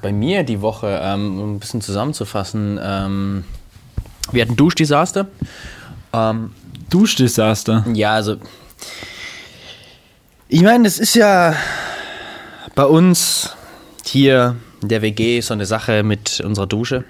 Bei 0.00 0.12
mir 0.12 0.42
die 0.44 0.60
Woche, 0.62 1.00
ähm, 1.02 1.38
um 1.40 1.54
ein 1.56 1.58
bisschen 1.60 1.80
zusammenzufassen, 1.80 2.78
ähm, 2.82 3.44
wir 4.30 4.42
hatten 4.42 4.56
Duschdesaster. 4.56 5.26
Ähm, 6.12 6.52
Duschdesaster. 6.90 7.84
Ja, 7.92 8.12
also. 8.12 8.36
Ich 10.48 10.62
meine, 10.62 10.84
das 10.84 10.98
ist 10.98 11.14
ja 11.14 11.54
bei 12.74 12.84
uns 12.84 13.54
hier 14.04 14.56
in 14.82 14.88
der 14.88 15.02
WG 15.02 15.40
so 15.40 15.54
eine 15.54 15.66
Sache 15.66 16.02
mit 16.02 16.40
unserer 16.40 16.66
Dusche, 16.66 17.04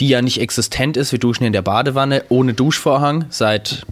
die 0.00 0.08
ja 0.08 0.22
nicht 0.22 0.40
existent 0.40 0.96
ist. 0.96 1.12
Wir 1.12 1.18
duschen 1.18 1.44
in 1.44 1.52
der 1.52 1.60
Badewanne 1.62 2.24
ohne 2.28 2.54
Duschvorhang 2.54 3.26
seit 3.28 3.84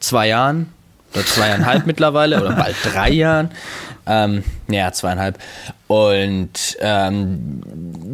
zwei 0.00 0.28
Jahren 0.28 0.68
oder 1.14 1.24
zweieinhalb 1.24 1.86
mittlerweile 1.86 2.38
oder 2.40 2.52
bald 2.52 2.76
drei 2.84 3.10
Jahren. 3.10 3.50
Ähm, 4.06 4.44
ja, 4.68 4.92
zweieinhalb. 4.92 5.38
Und 5.88 6.76
ähm, 6.80 7.62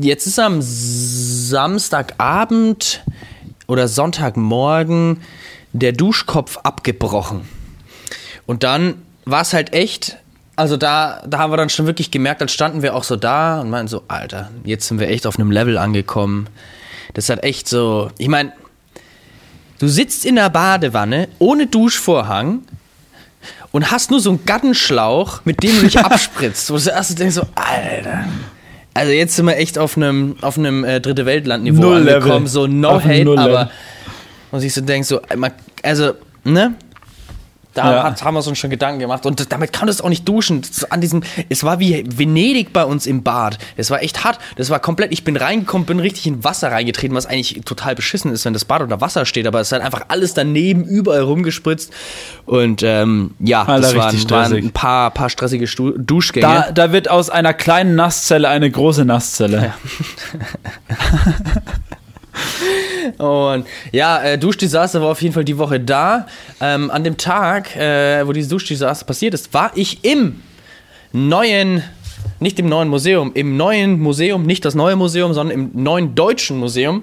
jetzt 0.01 0.27
ist 0.27 0.39
am 0.39 0.59
Samstagabend 0.61 3.03
oder 3.67 3.89
Sonntagmorgen 3.89 5.21
der 5.73 5.93
Duschkopf 5.93 6.59
abgebrochen. 6.59 7.49
Und 8.47 8.63
dann 8.63 8.95
war 9.25 9.43
es 9.43 9.53
halt 9.53 9.73
echt, 9.73 10.17
also 10.57 10.77
da, 10.77 11.23
da 11.27 11.39
haben 11.39 11.53
wir 11.53 11.57
dann 11.57 11.69
schon 11.69 11.87
wirklich 11.87 12.11
gemerkt, 12.11 12.41
dann 12.41 12.49
standen 12.49 12.83
wir 12.83 12.95
auch 12.95 13.05
so 13.05 13.17
da 13.17 13.61
und 13.61 13.71
meinten 13.71 13.89
so, 13.89 14.03
Alter, 14.09 14.51
jetzt 14.65 14.89
sind 14.89 15.01
wir 15.01 15.09
echt 15.09 15.27
auf 15.27 15.39
einem 15.39 15.51
Level 15.51 15.79
angekommen. 15.79 16.49
Das 17.15 17.29
hat 17.29 17.43
echt 17.45 17.69
so, 17.69 18.11
ich 18.19 18.29
meine, 18.29 18.53
du 19.79 19.89
sitzt 19.89 20.25
in 20.25 20.37
der 20.37 20.51
Badewanne 20.51 21.29
ohne 21.39 21.67
Duschvorhang 21.67 22.63
und 23.71 23.91
hast 23.91 24.11
nur 24.11 24.21
so 24.21 24.31
einen 24.31 24.45
Gattenschlauch, 24.45 25.41
mit 25.45 25.63
dem 25.63 25.77
du 25.77 25.83
dich 25.83 25.99
abspritzt. 25.99 26.71
Wo 26.71 26.79
du 26.79 26.91
erst 26.91 27.19
denkst 27.19 27.35
so, 27.35 27.47
Alter. 27.55 28.27
Also 28.95 29.13
jetzt 29.13 29.37
sind 29.37 29.47
wir 29.47 29.57
echt 29.57 29.79
auf 29.79 29.97
einem, 29.97 30.37
auf 30.43 30.59
einem 30.59 30.85
äh, 30.85 31.01
dritte 31.01 31.25
Weltland-Niveau 31.25 31.81
Null 31.81 31.97
angekommen. 32.09 32.45
Level. 32.45 32.49
So 32.49 32.67
no 32.67 32.91
Auf 32.91 33.05
hate, 33.05 33.39
aber 33.39 33.71
und 34.51 34.63
ich 34.63 34.75
so 34.75 34.83
denk 34.83 35.05
so, 35.05 35.21
also, 35.83 36.13
ne? 36.45 36.75
Da 37.75 37.91
Ja. 37.91 38.03
hat, 38.05 38.23
haben 38.23 38.35
wir 38.35 38.47
uns 38.47 38.59
schon 38.59 38.71
Gedanken 38.71 38.99
gemacht 39.01 39.25
und 39.25 39.51
damit 39.51 39.73
kann 39.73 39.89
es 39.89 40.01
auch 40.03 40.09
nicht 40.11 40.29
duschen. 40.29 40.63
An 40.91 41.01
diesem, 41.01 41.23
es 41.49 41.65
war 41.65 41.81
wie 41.81 42.05
Venedig 42.07 42.73
bei 42.73 42.85
uns 42.85 43.07
im 43.07 43.23
Bad. 43.23 43.59
Es 43.77 43.91
war 43.91 44.03
echt 44.03 44.25
hart. 44.25 44.39
Das 44.57 44.69
war 44.69 44.79
komplett. 44.79 45.11
Ich 45.13 45.25
bin 45.25 45.37
reingekommen, 45.37 45.87
bin 45.87 45.99
richtig 45.99 46.27
in 46.27 46.45
Wasser 46.45 46.71
reingetreten, 46.71 47.17
was 47.17 47.25
eigentlich 47.27 47.63
total 47.65 47.95
beschissen 47.95 48.31
ist, 48.33 48.45
wenn 48.45 48.53
das 48.53 48.67
Bad 48.67 48.83
unter 48.83 49.01
Wasser 49.01 49.25
steht. 49.25 49.47
Aber 49.47 49.61
es 49.61 49.69
ist 49.69 49.73
halt 49.73 49.83
einfach 49.83 50.05
alles 50.09 50.35
daneben, 50.35 50.85
überall 50.85 51.23
rumgespritzt. 51.23 51.93
Und 52.45 52.83
ähm, 52.83 53.35
ja, 53.41 53.63
Alter, 53.63 53.81
das 53.81 53.95
waren, 53.97 54.31
waren 54.31 54.53
ein 54.57 54.73
paar, 54.73 55.11
paar 55.11 55.31
stressige 55.31 55.67
Stu 55.67 55.93
Duschgänge. 55.97 56.47
Da, 56.47 56.73
da 56.73 56.93
wird 56.93 57.11
aus 57.11 57.31
einer 57.31 57.55
kleinen 57.55 57.95
Nasszelle 57.95 58.49
eine 58.49 58.71
große 58.71 59.05
Nasszelle. 59.07 59.73
Und 63.19 63.67
ja, 63.91 64.23
äh, 64.23 64.39
Duschdesaster 64.39 65.01
war 65.01 65.11
auf 65.11 65.23
jeden 65.23 65.35
Fall 65.35 65.45
die 65.45 65.59
Woche 65.59 65.81
da. 65.81 66.27
Ähm, 66.61 66.91
an 66.91 67.05
dem 67.05 67.17
Tag, 67.17 67.77
äh, 67.77 68.27
wo 68.27 68.33
dieses 68.33 68.51
Duschdesaster 68.51 69.05
passiert 69.05 69.35
ist, 69.35 69.53
war 69.55 69.73
ich 69.75 70.05
im 70.05 70.43
neuen, 71.13 71.83
nicht 72.41 72.59
im 72.59 72.69
neuen 72.69 72.89
Museum, 72.89 73.33
im 73.35 73.57
neuen 73.57 74.01
Museum, 74.01 74.45
nicht 74.45 74.65
das 74.65 74.75
neue 74.75 74.97
Museum, 74.97 75.33
sondern 75.33 75.59
im 75.59 75.83
neuen 75.83 76.15
deutschen 76.15 76.59
Museum, 76.59 77.03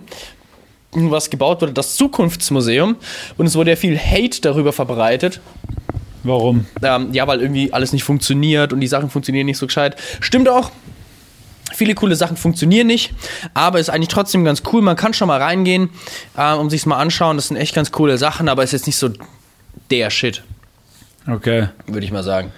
was 0.91 1.29
gebaut 1.29 1.61
wurde, 1.61 1.73
das 1.73 1.95
Zukunftsmuseum. 1.95 2.95
Und 3.37 3.45
es 3.45 3.55
wurde 3.55 3.71
ja 3.71 3.75
viel 3.75 3.97
Hate 3.97 4.41
darüber 4.41 4.73
verbreitet. 4.73 5.39
Warum? 6.23 6.65
Ähm, 6.83 7.09
ja, 7.13 7.27
weil 7.27 7.41
irgendwie 7.41 7.71
alles 7.71 7.93
nicht 7.93 8.03
funktioniert 8.03 8.73
und 8.73 8.81
die 8.81 8.87
Sachen 8.87 9.09
funktionieren 9.09 9.45
nicht 9.45 9.57
so 9.57 9.67
gescheit. 9.67 9.95
Stimmt 10.19 10.49
auch. 10.49 10.71
Viele 11.79 11.95
coole 11.95 12.17
Sachen 12.17 12.35
funktionieren 12.35 12.87
nicht, 12.87 13.13
aber 13.53 13.79
ist 13.79 13.89
eigentlich 13.89 14.09
trotzdem 14.09 14.43
ganz 14.43 14.63
cool. 14.73 14.81
Man 14.81 14.97
kann 14.97 15.13
schon 15.13 15.29
mal 15.29 15.41
reingehen, 15.41 15.89
äh, 16.35 16.51
um 16.53 16.69
sich's 16.69 16.85
mal 16.85 16.97
anschauen. 16.97 17.37
Das 17.37 17.47
sind 17.47 17.55
echt 17.55 17.73
ganz 17.73 17.93
coole 17.93 18.17
Sachen, 18.17 18.49
aber 18.49 18.65
ist 18.65 18.73
jetzt 18.73 18.85
nicht 18.85 18.97
so 18.97 19.11
der 19.89 20.09
Shit, 20.09 20.43
Okay. 21.25 21.69
würde 21.87 22.05
ich 22.05 22.11
mal 22.11 22.21
sagen. 22.21 22.51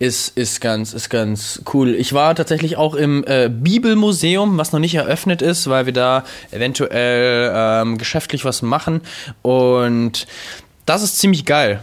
Ist, 0.00 0.36
ist, 0.36 0.60
ganz, 0.60 0.92
ist 0.92 1.08
ganz 1.08 1.62
cool. 1.72 1.94
Ich 1.94 2.14
war 2.14 2.34
tatsächlich 2.34 2.76
auch 2.76 2.96
im 2.96 3.22
äh, 3.28 3.48
Bibelmuseum, 3.48 4.58
was 4.58 4.72
noch 4.72 4.80
nicht 4.80 4.96
eröffnet 4.96 5.40
ist, 5.40 5.70
weil 5.70 5.86
wir 5.86 5.92
da 5.92 6.24
eventuell 6.50 7.52
ähm, 7.54 7.96
geschäftlich 7.96 8.44
was 8.44 8.60
machen. 8.60 9.02
Und 9.42 10.26
das 10.84 11.04
ist 11.04 11.20
ziemlich 11.20 11.44
geil. 11.44 11.78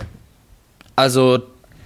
Also, 0.98 1.40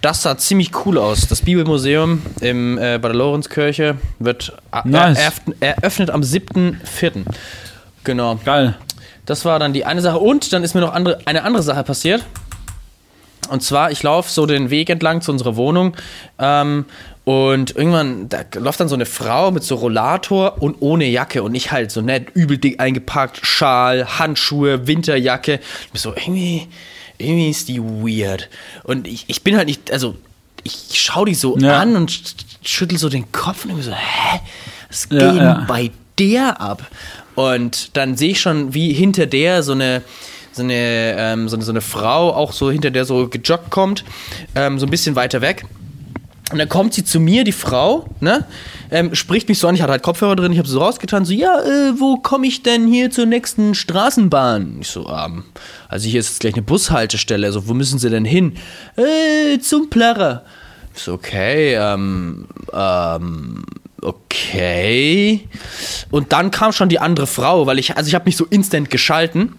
das 0.06 0.22
sah 0.22 0.38
ziemlich 0.38 0.86
cool 0.86 1.00
aus. 1.00 1.28
Das 1.28 1.42
Bibelmuseum 1.42 2.22
im, 2.40 2.78
äh, 2.78 3.00
bei 3.00 3.08
der 3.08 3.16
Lorenzkirche 3.18 3.98
wird 4.20 4.54
äh, 4.72 4.88
Nice. 4.88 5.18
eröffnet, 5.18 5.58
eröffnet 5.62 6.10
am 6.12 6.22
7.4. 6.22 7.26
Genau. 8.04 8.40
Geil. 8.46 8.76
Das 9.26 9.46
war 9.46 9.58
dann 9.58 9.74
die 9.74 9.84
eine 9.84 10.02
Sache. 10.02 10.20
Und 10.20 10.54
dann 10.54 10.64
ist 10.64 10.76
mir 10.76 10.82
noch 10.82 10.94
andere, 10.94 11.18
eine 11.26 11.44
andere 11.44 11.64
Sache 11.64 11.84
passiert. 11.84 12.24
Und 13.50 13.64
zwar, 13.64 13.90
ich 13.90 14.04
laufe 14.04 14.32
so 14.32 14.46
den 14.46 14.70
Weg 14.70 14.92
entlang 14.92 15.22
zu 15.22 15.32
unserer 15.32 15.56
Wohnung 15.56 15.96
ähm, 16.38 16.86
und 17.26 17.76
irgendwann, 17.76 18.30
da 18.30 18.42
läuft 18.56 18.80
dann 18.80 18.88
so 18.88 18.96
eine 18.96 19.06
Frau 19.06 19.50
mit 19.52 19.64
so 19.64 19.76
Rollator 19.76 20.62
und 20.62 20.78
ohne 20.82 21.06
Jacke 21.06 21.42
und 21.42 21.54
ich 21.54 21.72
halt 21.72 21.92
so 21.92 22.02
nett, 22.02 22.28
übel 22.34 22.58
dick 22.58 22.80
eingepackt, 22.80 23.40
Schal, 23.44 24.20
Handschuhe, 24.20 24.88
Winterjacke. 24.88 25.60
Ich 25.86 25.92
bin 25.92 26.00
so, 26.00 26.14
irgendwie, 26.16 26.68
irgendwie 27.18 27.50
ist 27.50 27.68
die 27.68 27.80
weird. 27.82 28.50
Und 28.84 29.08
ich, 29.08 29.26
ich 29.28 29.42
bin 29.44 29.56
halt 29.58 29.68
nicht, 29.68 29.92
also 29.92 30.16
ich 30.64 31.00
schaue 31.02 31.26
die 31.28 31.36
so 31.36 31.58
Ja. 31.58 31.80
an 31.80 31.96
und 31.96 32.12
sch- 32.12 32.34
schüttel 32.64 32.98
so 32.98 33.10
den 33.10 33.32
Kopf 33.32 33.64
und 33.66 33.72
irgendwie 33.72 33.86
so, 33.90 33.94
hä? 33.94 34.40
Was 34.90 35.10
geht 35.10 35.22
Ja, 35.22 35.28
denn 35.32 35.38
ja. 35.44 35.66
bei 35.68 35.92
der 36.20 36.60
ab? 36.62 36.90
Und 37.36 37.96
dann 37.98 38.16
sehe 38.18 38.32
ich 38.32 38.40
schon, 38.42 38.74
wie 38.74 38.94
hinter 38.94 39.26
der 39.26 39.62
so 39.64 39.74
eine, 39.74 40.02
so 40.54 40.64
eine, 40.64 40.74
ähm, 41.18 41.50
so 41.50 41.58
eine, 41.58 41.66
so 41.66 41.72
eine 41.72 41.82
Frau 41.82 42.34
auch 42.34 42.54
so 42.54 42.72
hinter 42.72 42.92
der 42.92 43.06
so 43.06 43.28
gejoggt 43.28 43.70
kommt, 43.72 44.06
ähm, 44.56 44.80
so 44.80 44.86
ein 44.86 44.90
bisschen 44.90 45.16
weiter 45.16 45.42
weg. 45.42 45.66
Und 46.52 46.60
dann 46.60 46.70
kommt 46.70 46.94
sie 46.94 47.04
zu 47.04 47.20
mir, 47.20 47.44
die 47.44 47.52
Frau, 47.52 48.06
ne? 48.20 48.46
Ähm, 48.92 49.16
spricht 49.16 49.50
mich 49.50 49.58
so 49.58 49.68
an, 49.68 49.74
ich 49.74 49.82
hatte 49.82 49.92
halt 49.92 50.04
Kopfhörer 50.04 50.36
drin, 50.36 50.52
ich 50.52 50.60
habe 50.60 50.68
so 50.68 50.80
rausgetan, 50.80 51.26
so, 51.26 51.34
ja, 51.34 51.60
äh, 51.60 52.00
wo 52.00 52.18
komme 52.18 52.46
ich 52.46 52.62
denn 52.62 52.88
hier 52.88 53.10
zur 53.10 53.26
nächsten 53.26 53.74
Straßenbahn? 53.74 54.78
Ich 54.80 54.90
so, 54.90 55.10
ähm, 55.10 55.44
also 55.90 56.08
hier 56.08 56.20
ist 56.20 56.30
jetzt 56.30 56.40
gleich 56.42 56.54
eine 56.54 56.62
Bushaltestelle, 56.62 57.48
also 57.48 57.68
wo 57.68 57.74
müssen 57.74 57.98
Sie 57.98 58.12
denn 58.12 58.26
hin? 58.26 58.58
Äh, 58.96 59.58
zum 59.60 59.90
Plärrer. 59.90 60.44
Ich 60.96 61.02
so, 61.02 61.14
okay, 61.14 61.74
ähm, 61.74 62.48
ähm, 62.72 63.66
okay. 64.02 65.48
Und 66.12 66.32
dann 66.32 66.52
kam 66.52 66.72
schon 66.74 66.90
die 66.90 67.00
andere 67.00 67.26
Frau, 67.26 67.66
weil 67.66 67.80
ich, 67.80 67.98
also 67.98 68.08
ich 68.08 68.14
habe 68.14 68.26
mich 68.26 68.38
so 68.38 68.46
instant 68.46 68.92
geschalten. 68.92 69.56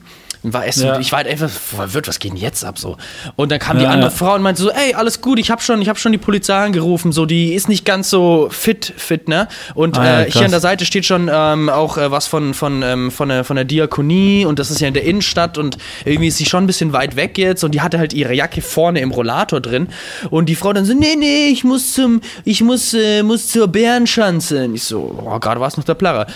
War 0.53 0.71
so, 0.73 0.87
Ja. 0.87 0.99
ich 0.99 1.13
war 1.13 1.19
halt 1.19 1.29
einfach 1.29 1.49
verwirrt, 1.51 2.09
was 2.09 2.19
geht 2.19 2.33
denn 2.33 2.39
jetzt 2.39 2.65
ab 2.65 2.79
so? 2.79 2.97
Und 3.37 3.51
dann 3.53 3.59
kam 3.59 3.79
die 3.79 3.85
Ja, 3.85 3.91
andere 3.91 4.11
ja. 4.11 4.17
Frau 4.17 4.35
und 4.35 4.43
meinte 4.43 4.63
so, 4.63 4.71
ey, 4.71 4.95
alles 4.95 5.21
gut, 5.21 5.39
ich 5.39 5.51
habe 5.51 5.63
schon, 5.63 5.81
ich 5.83 5.89
habe 5.89 5.99
schon 5.99 6.13
die 6.13 6.19
Polizei 6.19 6.55
angerufen, 6.57 7.13
so 7.13 7.27
die 7.27 7.55
ist 7.55 7.69
nicht 7.69 7.85
ganz 7.85 8.11
so 8.11 8.49
fit, 8.51 8.93
fit, 8.97 9.29
ne? 9.29 9.49
Und 9.75 9.99
Ah, 9.99 10.23
äh, 10.23 10.31
hier 10.31 10.45
an 10.45 10.51
der 10.51 10.61
Seite 10.61 10.85
steht 10.85 11.07
schon 11.07 11.31
ähm, 11.33 11.69
auch 11.69 11.97
äh, 11.99 12.11
was 12.11 12.27
von 12.27 12.55
von 12.55 12.83
ähm, 12.83 13.11
von 13.11 13.29
der 13.29 13.45
von 13.45 13.57
der 13.57 13.65
Diakonie 13.65 14.45
und 14.47 14.59
das 14.59 14.71
ist 14.71 14.81
ja 14.81 14.89
in 14.89 14.95
der 14.95 15.05
Innenstadt 15.05 15.59
und 15.59 15.79
irgendwie 16.05 16.29
ist 16.29 16.37
sie 16.39 16.47
schon 16.47 16.65
ein 16.65 16.67
bisschen 16.67 16.93
weit 16.93 17.17
weg 17.17 17.39
jetzt 17.39 17.65
und 17.65 17.73
die 17.73 17.81
hatte 17.81 17.99
halt 17.99 18.13
ihre 18.13 18.35
Jacke 18.35 18.63
vorne 18.63 19.01
im 19.01 19.11
Rollator 19.11 19.61
drin 19.61 19.89
und 20.31 20.49
die 20.49 20.55
Frau 20.55 20.73
dann 20.73 20.85
so, 20.85 20.95
nee, 20.95 21.17
nee, 21.17 21.49
ich 21.49 21.65
muss 21.65 21.93
zum, 21.93 22.21
ich 22.45 22.63
muss 22.63 22.95
äh, 22.95 23.23
muss 23.23 23.49
zur 23.49 23.69
Bärenschanze. 23.69 24.65
Und 24.65 24.75
ich 24.75 24.85
so, 24.85 25.19
oh, 25.25 25.39
gerade 25.39 25.61
war 25.61 25.69
es 25.69 25.77
noch 25.77 25.85
der 25.85 25.95
Plarrer, 25.95 26.27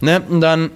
ne? 0.00 0.22
Und 0.28 0.40
dann 0.40 0.70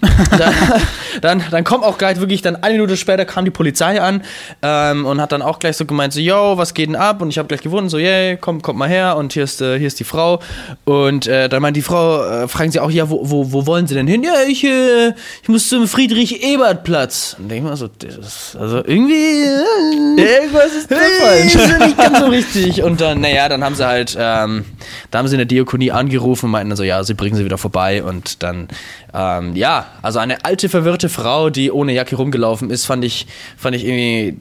dann, 0.00 0.54
dann, 1.20 1.44
dann 1.50 1.64
kommt 1.64 1.84
auch 1.84 1.98
gleich 1.98 2.18
wirklich, 2.20 2.42
dann 2.42 2.56
eine 2.56 2.74
Minute 2.74 2.96
später 2.96 3.24
kam 3.24 3.44
die 3.44 3.50
Polizei 3.50 4.00
an 4.00 4.22
ähm, 4.62 5.06
und 5.06 5.20
hat 5.20 5.32
dann 5.32 5.42
auch 5.42 5.58
gleich 5.58 5.76
so 5.76 5.84
gemeint, 5.84 6.12
so, 6.12 6.20
yo, 6.20 6.56
was 6.56 6.74
geht 6.74 6.88
denn 6.88 6.96
ab? 6.96 7.22
Und 7.22 7.30
ich 7.30 7.38
habe 7.38 7.48
gleich 7.48 7.62
gewundert, 7.62 7.90
so, 7.90 7.98
yay, 7.98 8.36
komm, 8.36 8.62
kommt 8.62 8.78
mal 8.78 8.88
her 8.88 9.16
und 9.16 9.32
hier 9.32 9.44
ist, 9.44 9.60
äh, 9.60 9.78
hier 9.78 9.86
ist 9.86 10.00
die 10.00 10.04
Frau. 10.04 10.40
Und 10.84 11.26
äh, 11.26 11.48
dann 11.48 11.62
meint 11.62 11.76
die 11.76 11.82
Frau, 11.82 12.24
äh, 12.24 12.48
fragen 12.48 12.70
sie 12.70 12.80
auch, 12.80 12.90
ja, 12.90 13.08
wo, 13.08 13.20
wo, 13.28 13.52
wo 13.52 13.66
wollen 13.66 13.86
sie 13.86 13.94
denn 13.94 14.06
hin? 14.06 14.22
Ja, 14.22 14.34
ich, 14.46 14.64
äh, 14.64 15.12
ich 15.42 15.48
muss 15.48 15.68
zum 15.68 15.88
Friedrich-Ebert-Platz. 15.88 17.36
Und 17.38 17.48
denk 17.48 17.64
ich 17.64 17.68
mal 17.68 17.76
so, 17.76 17.88
das 17.88 18.16
ist, 18.16 18.56
also 18.56 18.78
irgendwie... 18.78 19.44
Äh, 19.44 20.36
Irgendwas 20.36 20.72
ist 20.72 20.90
Hey, 20.90 21.46
ist 21.46 21.78
nicht 21.78 21.96
ganz 21.96 22.18
so 22.18 22.26
richtig. 22.26 22.82
Und 22.82 23.00
dann, 23.00 23.20
naja, 23.20 23.48
dann 23.48 23.62
haben 23.64 23.74
sie 23.74 23.86
halt, 23.86 24.16
ähm, 24.18 24.64
da 25.10 25.18
haben 25.18 25.28
sie 25.28 25.34
in 25.34 25.38
der 25.38 25.46
Diakonie 25.46 25.90
angerufen 25.90 26.46
und 26.46 26.52
meinten 26.52 26.74
so, 26.76 26.82
ja, 26.82 27.02
sie 27.04 27.14
bringen 27.14 27.36
sie 27.36 27.44
wieder 27.44 27.58
vorbei. 27.58 28.02
Und 28.02 28.42
dann, 28.42 28.68
ähm, 29.14 29.54
ja, 29.56 29.85
also 30.02 30.18
eine 30.18 30.44
alte, 30.44 30.68
verwirrte 30.68 31.08
Frau, 31.08 31.50
die 31.50 31.70
ohne 31.70 31.92
Jacke 31.92 32.16
rumgelaufen 32.16 32.70
ist, 32.70 32.84
fand 32.86 33.04
ich, 33.04 33.26
fand 33.56 33.74
ich 33.76 33.84
irgendwie, 33.84 34.38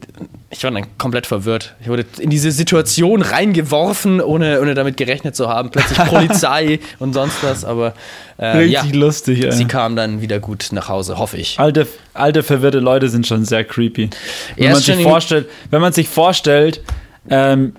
ich 0.49 0.63
war 0.63 0.71
dann 0.71 0.85
komplett 0.97 1.25
verwirrt. 1.25 1.75
Ich 1.81 1.87
wurde 1.87 2.05
in 2.19 2.29
diese 2.29 2.51
Situation 2.51 3.21
reingeworfen, 3.21 4.21
ohne, 4.21 4.61
ohne 4.61 4.73
damit 4.73 4.97
gerechnet 4.97 5.35
zu 5.35 5.49
haben. 5.49 5.71
Plötzlich 5.71 5.97
Polizei 6.09 6.79
und 6.99 7.13
sonst 7.13 7.43
was, 7.43 7.65
aber 7.65 7.93
äh, 8.37 8.45
Richtig 8.57 8.71
ja, 8.93 8.99
lustig, 8.99 9.43
ey. 9.43 9.51
sie 9.51 9.65
kam 9.65 9.95
dann 9.95 10.21
wieder 10.21 10.39
gut 10.39 10.67
nach 10.71 10.89
Hause, 10.89 11.17
hoffe 11.17 11.37
ich. 11.37 11.59
Alte, 11.59 11.87
alte 12.13 12.43
verwirrte 12.43 12.79
Leute 12.79 13.09
sind 13.09 13.25
schon 13.27 13.45
sehr 13.45 13.63
creepy. 13.63 14.09
Wenn 14.55 14.63
Ja, 14.65 14.71
man 14.71 14.81
sich 14.81 15.01
vorstellt, 15.03 15.47
wenn 15.71 15.81
man 15.81 15.93
sich 15.93 16.09
vorstellt, 16.09 16.81
ähm, 17.29 17.73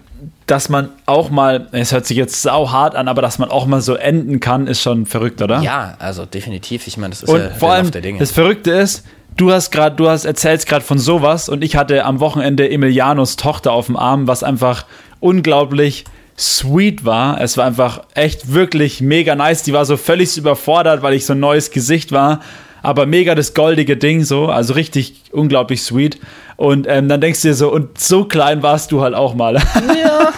dass 0.47 0.68
man 0.68 0.90
auch 1.07 1.30
mal, 1.30 1.66
es 1.72 1.92
hört 1.92 2.07
sich 2.07 2.16
jetzt 2.16 2.40
sau 2.40 2.70
hart 2.70 2.94
an, 2.94 3.09
aber 3.09 3.20
dass 3.20 3.38
man 3.38 3.51
auch 3.51 3.66
mal 3.66 3.80
so 3.80 3.94
enden 3.94 4.38
kann, 4.38 4.68
ist 4.68 4.80
schon 4.80 5.05
verrückt, 5.05 5.42
oder? 5.42 5.61
Ja, 5.61 5.97
also 5.99 6.24
definitiv. 6.24 6.86
Ich 6.86 6.97
meine, 6.97 7.11
das 7.11 7.24
ist 7.24 7.28
Und 7.28 7.40
ja 7.40 7.51
vor 7.51 7.70
der 7.70 7.78
allem 7.78 7.90
der 7.90 8.01
Dinge. 8.01 8.18
das 8.20 8.30
Verrückte 8.30 8.70
ist, 8.70 9.05
du 9.36 9.53
hast 9.53 9.72
gerade, 9.72 9.97
du 9.97 10.09
hast 10.09 10.24
erzählst 10.24 10.68
gerade 10.68 10.84
von 10.84 10.99
sowas 10.99 11.49
und 11.49 11.64
ich 11.64 11.76
hatte 11.76 12.05
am 12.05 12.20
Wochenende 12.20 12.70
Emilianos 12.70 13.34
Tochter 13.36 13.72
auf 13.72 13.86
dem 13.86 13.97
Arm, 13.97 14.28
was 14.28 14.44
einfach 14.44 14.86
unglaublich 15.18 16.05
sweet 16.38 17.05
war. 17.05 17.40
Es 17.40 17.57
war 17.57 17.64
einfach 17.64 18.03
echt 18.14 18.53
wirklich 18.53 19.01
mega 19.01 19.34
nice. 19.34 19.62
Die 19.64 19.72
war 19.72 19.84
so 19.84 19.97
völlig 19.97 20.36
überfordert, 20.36 21.03
weil 21.03 21.14
ich 21.14 21.26
so 21.26 21.32
ein 21.32 21.40
neues 21.40 21.70
Gesicht 21.70 22.12
war. 22.12 22.40
Aber 22.87 23.05
mega 23.05 23.34
das 23.34 23.53
goldige 23.53 23.97
Ding 23.97 24.22
so, 24.22 24.47
also 24.47 24.74
richtig 24.74 25.20
unglaublich 25.32 25.82
sweet. 25.82 26.20
Und 26.55 26.87
ähm, 26.89 27.09
dann 27.09 27.20
denkst 27.20 27.43
du 27.43 27.49
dir 27.49 27.55
so, 27.55 27.72
und 27.72 27.99
so 27.99 28.26
klein 28.26 28.62
warst 28.62 28.93
du 28.93 29.01
halt 29.01 29.12
auch 29.12 29.34
mal. 29.34 29.57
ja. 30.01 30.32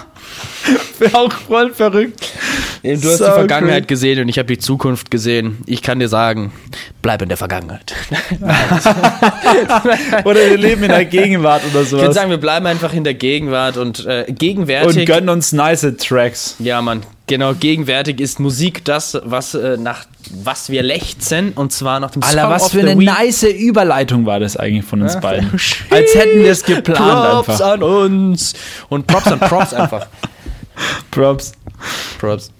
auch 1.12 1.32
voll 1.32 1.72
verrückt. 1.72 2.32
Du 2.82 2.90
hast 2.92 3.02
So 3.18 3.24
die 3.26 3.30
Vergangenheit 3.32 3.82
crazy. 3.88 3.88
gesehen 3.88 4.20
und 4.22 4.28
ich 4.28 4.38
habe 4.38 4.46
die 4.46 4.58
Zukunft 4.58 5.10
gesehen. 5.10 5.58
Ich 5.66 5.82
kann 5.82 5.98
dir 5.98 6.08
sagen, 6.08 6.52
bleib 7.02 7.20
in 7.22 7.28
der 7.28 7.36
Vergangenheit. 7.36 7.94
Oder 10.24 10.50
wir 10.50 10.56
leben 10.56 10.82
in 10.84 10.90
der 10.90 11.04
Gegenwart 11.04 11.62
oder 11.70 11.82
Ich 11.82 11.92
würde 11.92 12.12
sagen, 12.12 12.30
wir 12.30 12.38
bleiben 12.38 12.66
einfach 12.66 12.92
in 12.92 13.04
der 13.04 13.14
Gegenwart 13.14 13.76
und 13.76 14.04
äh, 14.06 14.24
Und 14.28 14.38
gegenwärtig. 14.38 15.06
gönnen 15.06 15.28
uns 15.28 15.52
nice 15.52 15.86
Tracks. 15.98 16.56
ja, 16.58 16.80
Mann, 16.82 17.02
genau, 17.26 17.54
gegenwärtig 17.54 18.20
ist 18.20 18.40
Musik 18.40 18.84
das, 18.84 19.18
was 19.24 19.54
äh, 19.54 19.76
nach 19.76 20.04
was 20.44 20.68
wir 20.70 20.82
lechzen 20.82 21.52
und 21.54 21.72
zwar 21.72 22.00
nach 22.00 22.10
dem 22.10 22.22
Alter, 22.22 22.42
Song 22.42 22.50
was 22.50 22.62
of 22.64 22.70
für 22.72 22.80
the 22.82 22.88
eine 22.90 23.00
Week. 23.00 23.08
nice 23.08 23.42
Überleitung 23.44 24.26
war 24.26 24.40
das 24.40 24.56
eigentlich 24.56 24.84
von 24.84 25.00
uns 25.02 25.18
beiden. 25.20 25.50
Als 25.90 26.14
hätten 26.14 26.42
wir 26.42 26.50
es 26.52 26.62
geplant 26.64 26.98
Props 26.98 27.48
einfach. 27.48 27.70
an 27.72 27.82
uns 27.82 28.54
und 28.88 29.06
Props 29.06 29.26
an 29.28 29.40
Props 29.40 29.74
einfach. 29.74 30.06
Props. 31.10 31.52
Props. 32.18 32.50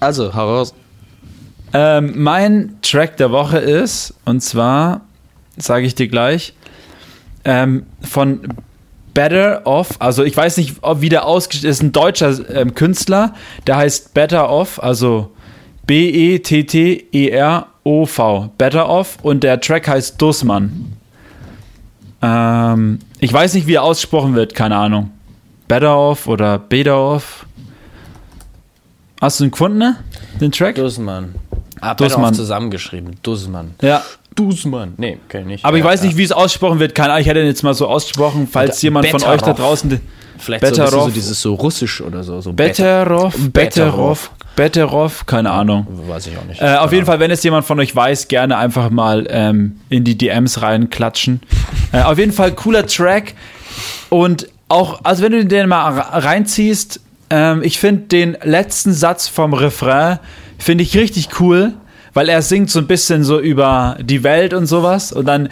Also, 0.00 0.34
heraus. 0.34 0.74
Ähm, 1.72 2.12
mein 2.16 2.76
Track 2.82 3.16
der 3.16 3.30
Woche 3.30 3.58
ist, 3.58 4.14
und 4.24 4.40
zwar, 4.42 5.02
sage 5.56 5.86
ich 5.86 5.94
dir 5.94 6.08
gleich, 6.08 6.54
ähm, 7.44 7.86
von 8.02 8.40
Better 9.14 9.62
Off, 9.64 9.96
also 9.98 10.24
ich 10.24 10.36
weiß 10.36 10.58
nicht, 10.58 10.76
ob 10.82 11.00
wie 11.00 11.08
der 11.08 11.26
ausgestellt 11.26 11.70
ist, 11.70 11.82
ein 11.82 11.92
deutscher 11.92 12.50
ähm, 12.54 12.74
Künstler, 12.74 13.34
der 13.66 13.76
heißt 13.76 14.14
Better 14.14 14.50
Off, 14.50 14.82
also 14.82 15.32
E 15.88 16.38
B-E-T-T-E-R-O-V, 16.38 17.02
Better 18.56 18.88
Off, 18.88 19.18
und 19.22 19.42
der 19.44 19.60
Track 19.60 19.88
heißt 19.88 20.22
Dussmann. 20.22 20.92
Ähm, 22.22 23.00
ich 23.18 23.32
weiß 23.32 23.54
nicht, 23.54 23.66
wie 23.66 23.74
er 23.74 23.82
ausgesprochen 23.82 24.34
wird, 24.34 24.54
keine 24.54 24.76
Ahnung. 24.76 25.10
Off 25.80 26.26
oder 26.28 26.60
Off. 26.88 27.46
Hast 29.20 29.40
du 29.40 29.44
ihn 29.44 29.50
gefunden, 29.50 29.78
ne? 29.78 29.96
den 30.40 30.50
Track? 30.52 30.74
Dussmann. 30.74 31.34
Ah, 31.80 31.94
Dussmann. 31.94 32.34
Zusammengeschrieben. 32.34 33.16
Dussmann. 33.22 33.74
Ja, 33.80 34.02
Dussmann. 34.34 34.94
Nee, 34.96 35.18
kenn 35.28 35.42
ich 35.42 35.46
nicht. 35.46 35.64
Aber 35.64 35.76
ich 35.76 35.84
Ja, 35.84 35.90
weiß 35.90 36.00
ja. 36.00 36.06
nicht, 36.06 36.16
wie 36.16 36.22
es 36.24 36.32
ausgesprochen 36.32 36.78
wird. 36.80 36.94
Keine 36.94 37.10
Ahnung, 37.10 37.20
ich 37.22 37.28
hätte 37.28 37.40
ihn 37.40 37.46
jetzt 37.46 37.62
mal 37.62 37.74
so 37.74 37.86
ausgesprochen, 37.86 38.48
falls 38.50 38.80
Da- 38.80 38.84
jemand 38.86 39.06
von 39.08 39.18
Betteroff. 39.20 39.34
euch 39.34 39.42
da 39.42 39.52
draußen. 39.52 40.00
Vielleicht 40.38 40.64
so, 40.64 40.70
bisschen 40.70 40.86
so 40.86 40.90
Betteroff. 40.96 41.12
dieses 41.12 41.40
so 41.40 41.54
russisch 41.54 42.00
oder 42.00 42.24
so. 42.24 42.40
so 42.40 42.52
Betteroff, 42.52 43.34
Betteroff, 43.52 44.30
Betteroff, 44.56 45.24
keine 45.26 45.50
Ahnung. 45.52 45.86
Weiß 46.08 46.26
ich 46.26 46.36
auch 46.36 46.44
nicht. 46.44 46.60
Äh, 46.60 46.76
auf 46.76 46.92
jeden 46.92 47.06
Fall, 47.06 47.20
wenn 47.20 47.30
es 47.30 47.42
jemand 47.44 47.64
von 47.64 47.78
euch 47.78 47.94
weiß, 47.94 48.26
gerne 48.26 48.56
einfach 48.56 48.90
mal 48.90 49.26
ähm, 49.30 49.76
in 49.88 50.02
die 50.02 50.18
DMs 50.18 50.60
reinklatschen. 50.62 51.40
Äh, 51.92 52.02
auf 52.02 52.18
jeden 52.18 52.32
Fall 52.32 52.52
cooler 52.52 52.86
Track. 52.86 53.34
Und 54.08 54.48
auch, 54.72 55.00
also 55.04 55.22
wenn 55.22 55.32
du 55.32 55.44
den 55.44 55.68
mal 55.68 55.98
reinziehst, 55.98 57.00
ähm, 57.30 57.62
ich 57.62 57.78
finde 57.78 58.02
den 58.02 58.36
letzten 58.42 58.92
Satz 58.92 59.28
vom 59.28 59.52
Refrain, 59.52 60.18
finde 60.58 60.82
ich 60.82 60.96
richtig 60.96 61.40
cool, 61.40 61.74
weil 62.14 62.28
er 62.28 62.42
singt 62.42 62.70
so 62.70 62.78
ein 62.78 62.86
bisschen 62.86 63.22
so 63.22 63.38
über 63.38 63.96
die 64.00 64.22
Welt 64.22 64.54
und 64.54 64.66
sowas. 64.66 65.12
Und 65.12 65.26
dann 65.26 65.48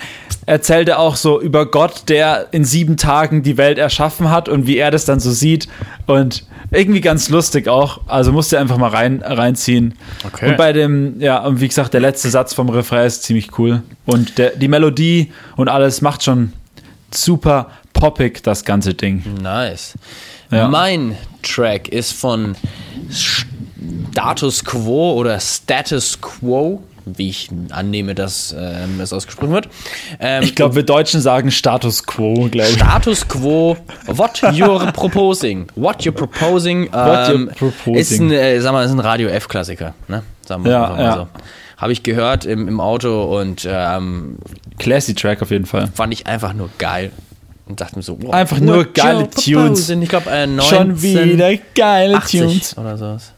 erzählt 0.46 0.88
er 0.88 0.98
auch 0.98 1.16
so 1.16 1.40
über 1.40 1.70
Gott, 1.70 2.08
der 2.08 2.48
in 2.50 2.64
sieben 2.64 2.96
Tagen 2.96 3.42
die 3.42 3.56
Welt 3.56 3.78
erschaffen 3.78 4.30
hat 4.30 4.48
und 4.48 4.66
wie 4.66 4.76
er 4.76 4.90
das 4.90 5.04
dann 5.04 5.20
so 5.20 5.30
sieht. 5.30 5.68
Und 6.06 6.44
irgendwie 6.70 7.00
ganz 7.00 7.28
lustig 7.28 7.68
auch. 7.68 8.00
Also 8.06 8.32
musst 8.32 8.52
du 8.52 8.56
einfach 8.56 8.78
mal 8.78 8.90
rein, 8.90 9.22
reinziehen. 9.24 9.94
Okay. 10.26 10.50
Und 10.50 10.56
bei 10.56 10.72
dem, 10.72 11.20
ja, 11.20 11.44
und 11.44 11.60
wie 11.60 11.68
gesagt, 11.68 11.94
der 11.94 12.00
letzte 12.00 12.30
Satz 12.30 12.54
vom 12.54 12.68
Refrain 12.68 13.06
ist 13.06 13.22
ziemlich 13.22 13.58
cool. 13.58 13.82
Und 14.06 14.38
der, 14.38 14.50
die 14.50 14.68
Melodie 14.68 15.32
und 15.56 15.68
alles 15.68 16.00
macht 16.00 16.22
schon 16.22 16.52
super 17.12 17.70
poppig, 18.00 18.42
das 18.42 18.64
ganze 18.64 18.94
Ding. 18.94 19.22
Nice. 19.40 19.94
Ja. 20.50 20.66
Mein 20.66 21.16
Track 21.42 21.88
ist 21.88 22.12
von 22.12 22.56
Status 24.12 24.64
Quo 24.64 25.12
oder 25.14 25.38
Status 25.38 26.20
Quo, 26.20 26.82
wie 27.06 27.30
ich 27.30 27.48
annehme, 27.70 28.14
dass 28.14 28.54
ähm, 28.58 29.00
es 29.00 29.12
ausgesprochen 29.12 29.52
wird. 29.52 29.68
Ähm, 30.18 30.42
Ich 30.42 30.54
glaube, 30.54 30.74
wir 30.74 30.82
Deutschen 30.82 31.20
sagen 31.20 31.50
Status 31.50 32.04
Quo, 32.04 32.48
glaube 32.50 32.68
ich. 32.68 32.74
Status 32.76 33.26
Quo, 33.28 33.76
what 34.06 34.38
you're 34.42 34.90
proposing. 34.92 35.66
What 35.76 36.02
you're 36.02 36.12
proposing, 36.12 36.88
What 36.92 36.98
you're 37.28 37.34
ähm, 37.34 37.50
proposing. 37.56 37.94
ist 37.96 38.18
ein, 38.20 38.30
äh, 38.32 38.60
sag 38.60 38.72
mal, 38.72 38.84
ist 38.84 38.90
ein 38.92 39.00
Radio 39.00 39.28
F-Klassiker. 39.28 39.94
Ne? 40.08 40.22
Sagen 40.46 40.64
wir 40.64 40.72
Ja, 40.72 40.88
mal 40.90 41.00
ja. 41.02 41.14
so. 41.16 41.28
Habe 41.78 41.92
ich 41.92 42.02
gehört 42.02 42.44
im, 42.44 42.68
im 42.68 42.78
Auto 42.80 43.38
und 43.40 43.66
ähm, 43.70 44.36
Classy 44.78 45.14
Track 45.14 45.40
auf 45.40 45.50
jeden 45.50 45.64
Fall. 45.64 45.88
fand 45.94 46.12
ich 46.12 46.26
einfach 46.26 46.52
nur 46.52 46.68
geil. 46.76 47.10
Und 47.70 47.80
dachte 47.80 47.96
mir 47.96 48.02
so, 48.02 48.18
wow, 48.20 48.32
Einfach 48.34 48.58
nur 48.58 48.84
geile 48.92 49.30
Tunes. 49.30 49.44
proposing. 49.46 50.02
Ich 50.02 50.08
glaube, 50.08 50.28
äh, 50.30 50.46
19, 50.46 50.76
Schon 50.76 51.02
wieder 51.02 51.52
geile 51.74 52.16
80 52.16 52.40
Tunes. 52.40 52.76
oder 52.78 52.96
sowas. 52.98 53.32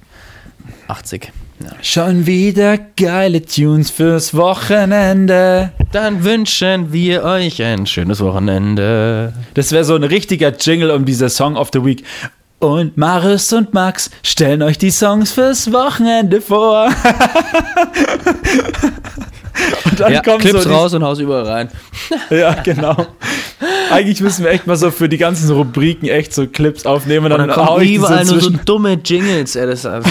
80. 0.88 1.30
Ja. 1.62 1.68
Schon 1.82 2.26
wieder 2.26 2.78
geile 2.96 3.42
Tunes 3.44 3.90
fürs 3.90 4.34
Wochenende. 4.34 5.70
Dann 5.92 6.24
wünschen 6.24 6.92
wir 6.92 7.22
euch 7.24 7.62
ein 7.62 7.86
schönes 7.86 8.20
Wochenende. 8.20 9.32
Das 9.54 9.70
wäre 9.70 9.84
so 9.84 9.94
ein 9.94 10.02
richtiger 10.02 10.52
Jingle 10.56 10.90
um 10.90 11.04
dieser 11.04 11.28
Song 11.28 11.56
of 11.56 11.68
the 11.72 11.84
Week. 11.84 12.02
und 12.58 12.96
Maris 12.96 13.52
und 13.52 13.74
Max 13.74 14.10
stellen 14.22 14.62
euch 14.62 14.78
die 14.78 14.90
Songs 14.90 15.30
fürs 15.32 15.70
Wochenende 15.72 16.40
vor. 16.40 16.88
und 19.90 20.00
dann 20.00 20.12
Ja, 20.12 20.22
kommt 20.22 20.40
Clips 20.40 20.62
so 20.62 20.68
die- 20.68 20.74
raus 20.74 20.94
und 20.94 21.02
haus 21.04 21.18
überall 21.18 21.44
rein. 21.44 21.68
Ja, 22.30 22.54
genau. 22.62 22.96
Eigentlich 23.90 24.20
müssen 24.20 24.44
wir 24.44 24.50
echt 24.52 24.66
mal 24.66 24.76
so 24.76 24.90
für 24.90 25.08
die 25.08 25.18
ganzen 25.18 25.50
Rubriken 25.54 26.08
echt 26.08 26.32
so 26.34 26.46
Clips 26.46 26.86
aufnehmen 26.86 27.26
und 27.26 27.32
Und 27.32 27.38
dann, 27.40 27.48
dann 27.48 27.56
hau 27.66 27.74
kommen 27.74 27.82
ich 27.84 27.90
die 27.90 27.98
so 27.98 28.06
überall 28.06 28.24
nur 28.24 28.40
so 28.40 28.50
dumme 28.64 28.92
Jingles. 29.04 29.54
Ey, 29.56 29.66
das 29.66 29.84
ist 29.84 29.90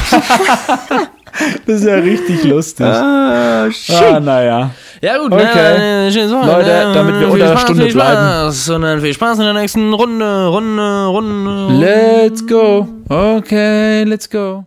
Das 1.66 1.76
ist 1.80 1.86
ja 1.86 1.96
richtig 1.96 2.44
lustig. 2.44 2.86
ah, 2.86 3.66
Ah, 3.90 4.20
naja. 4.20 4.70
Ja 5.02 5.18
gut, 5.18 5.32
Okay. 5.32 5.78
ne, 5.78 6.12
schönes 6.12 6.32
Wochenende. 6.32 6.58
Leute, 6.60 6.92
damit 6.94 7.20
wir 7.20 7.28
unter 7.32 7.38
der 7.46 7.48
Spaß, 7.54 7.62
Stunde 7.62 7.84
viel 7.84 7.92
Spaß. 7.94 8.70
Und 8.70 8.82
dann 8.84 9.02
viel 9.02 9.14
Spaß 9.14 9.40
in 9.40 9.46
der 9.46 9.54
nächsten 9.54 9.94
Runde, 9.94 10.48
Runde, 10.48 11.06
Runde. 11.06 11.74
Let's 11.80 12.46
go. 12.46 12.88
Okay, 13.10 14.04
let's 14.04 14.30
go. 14.30 14.66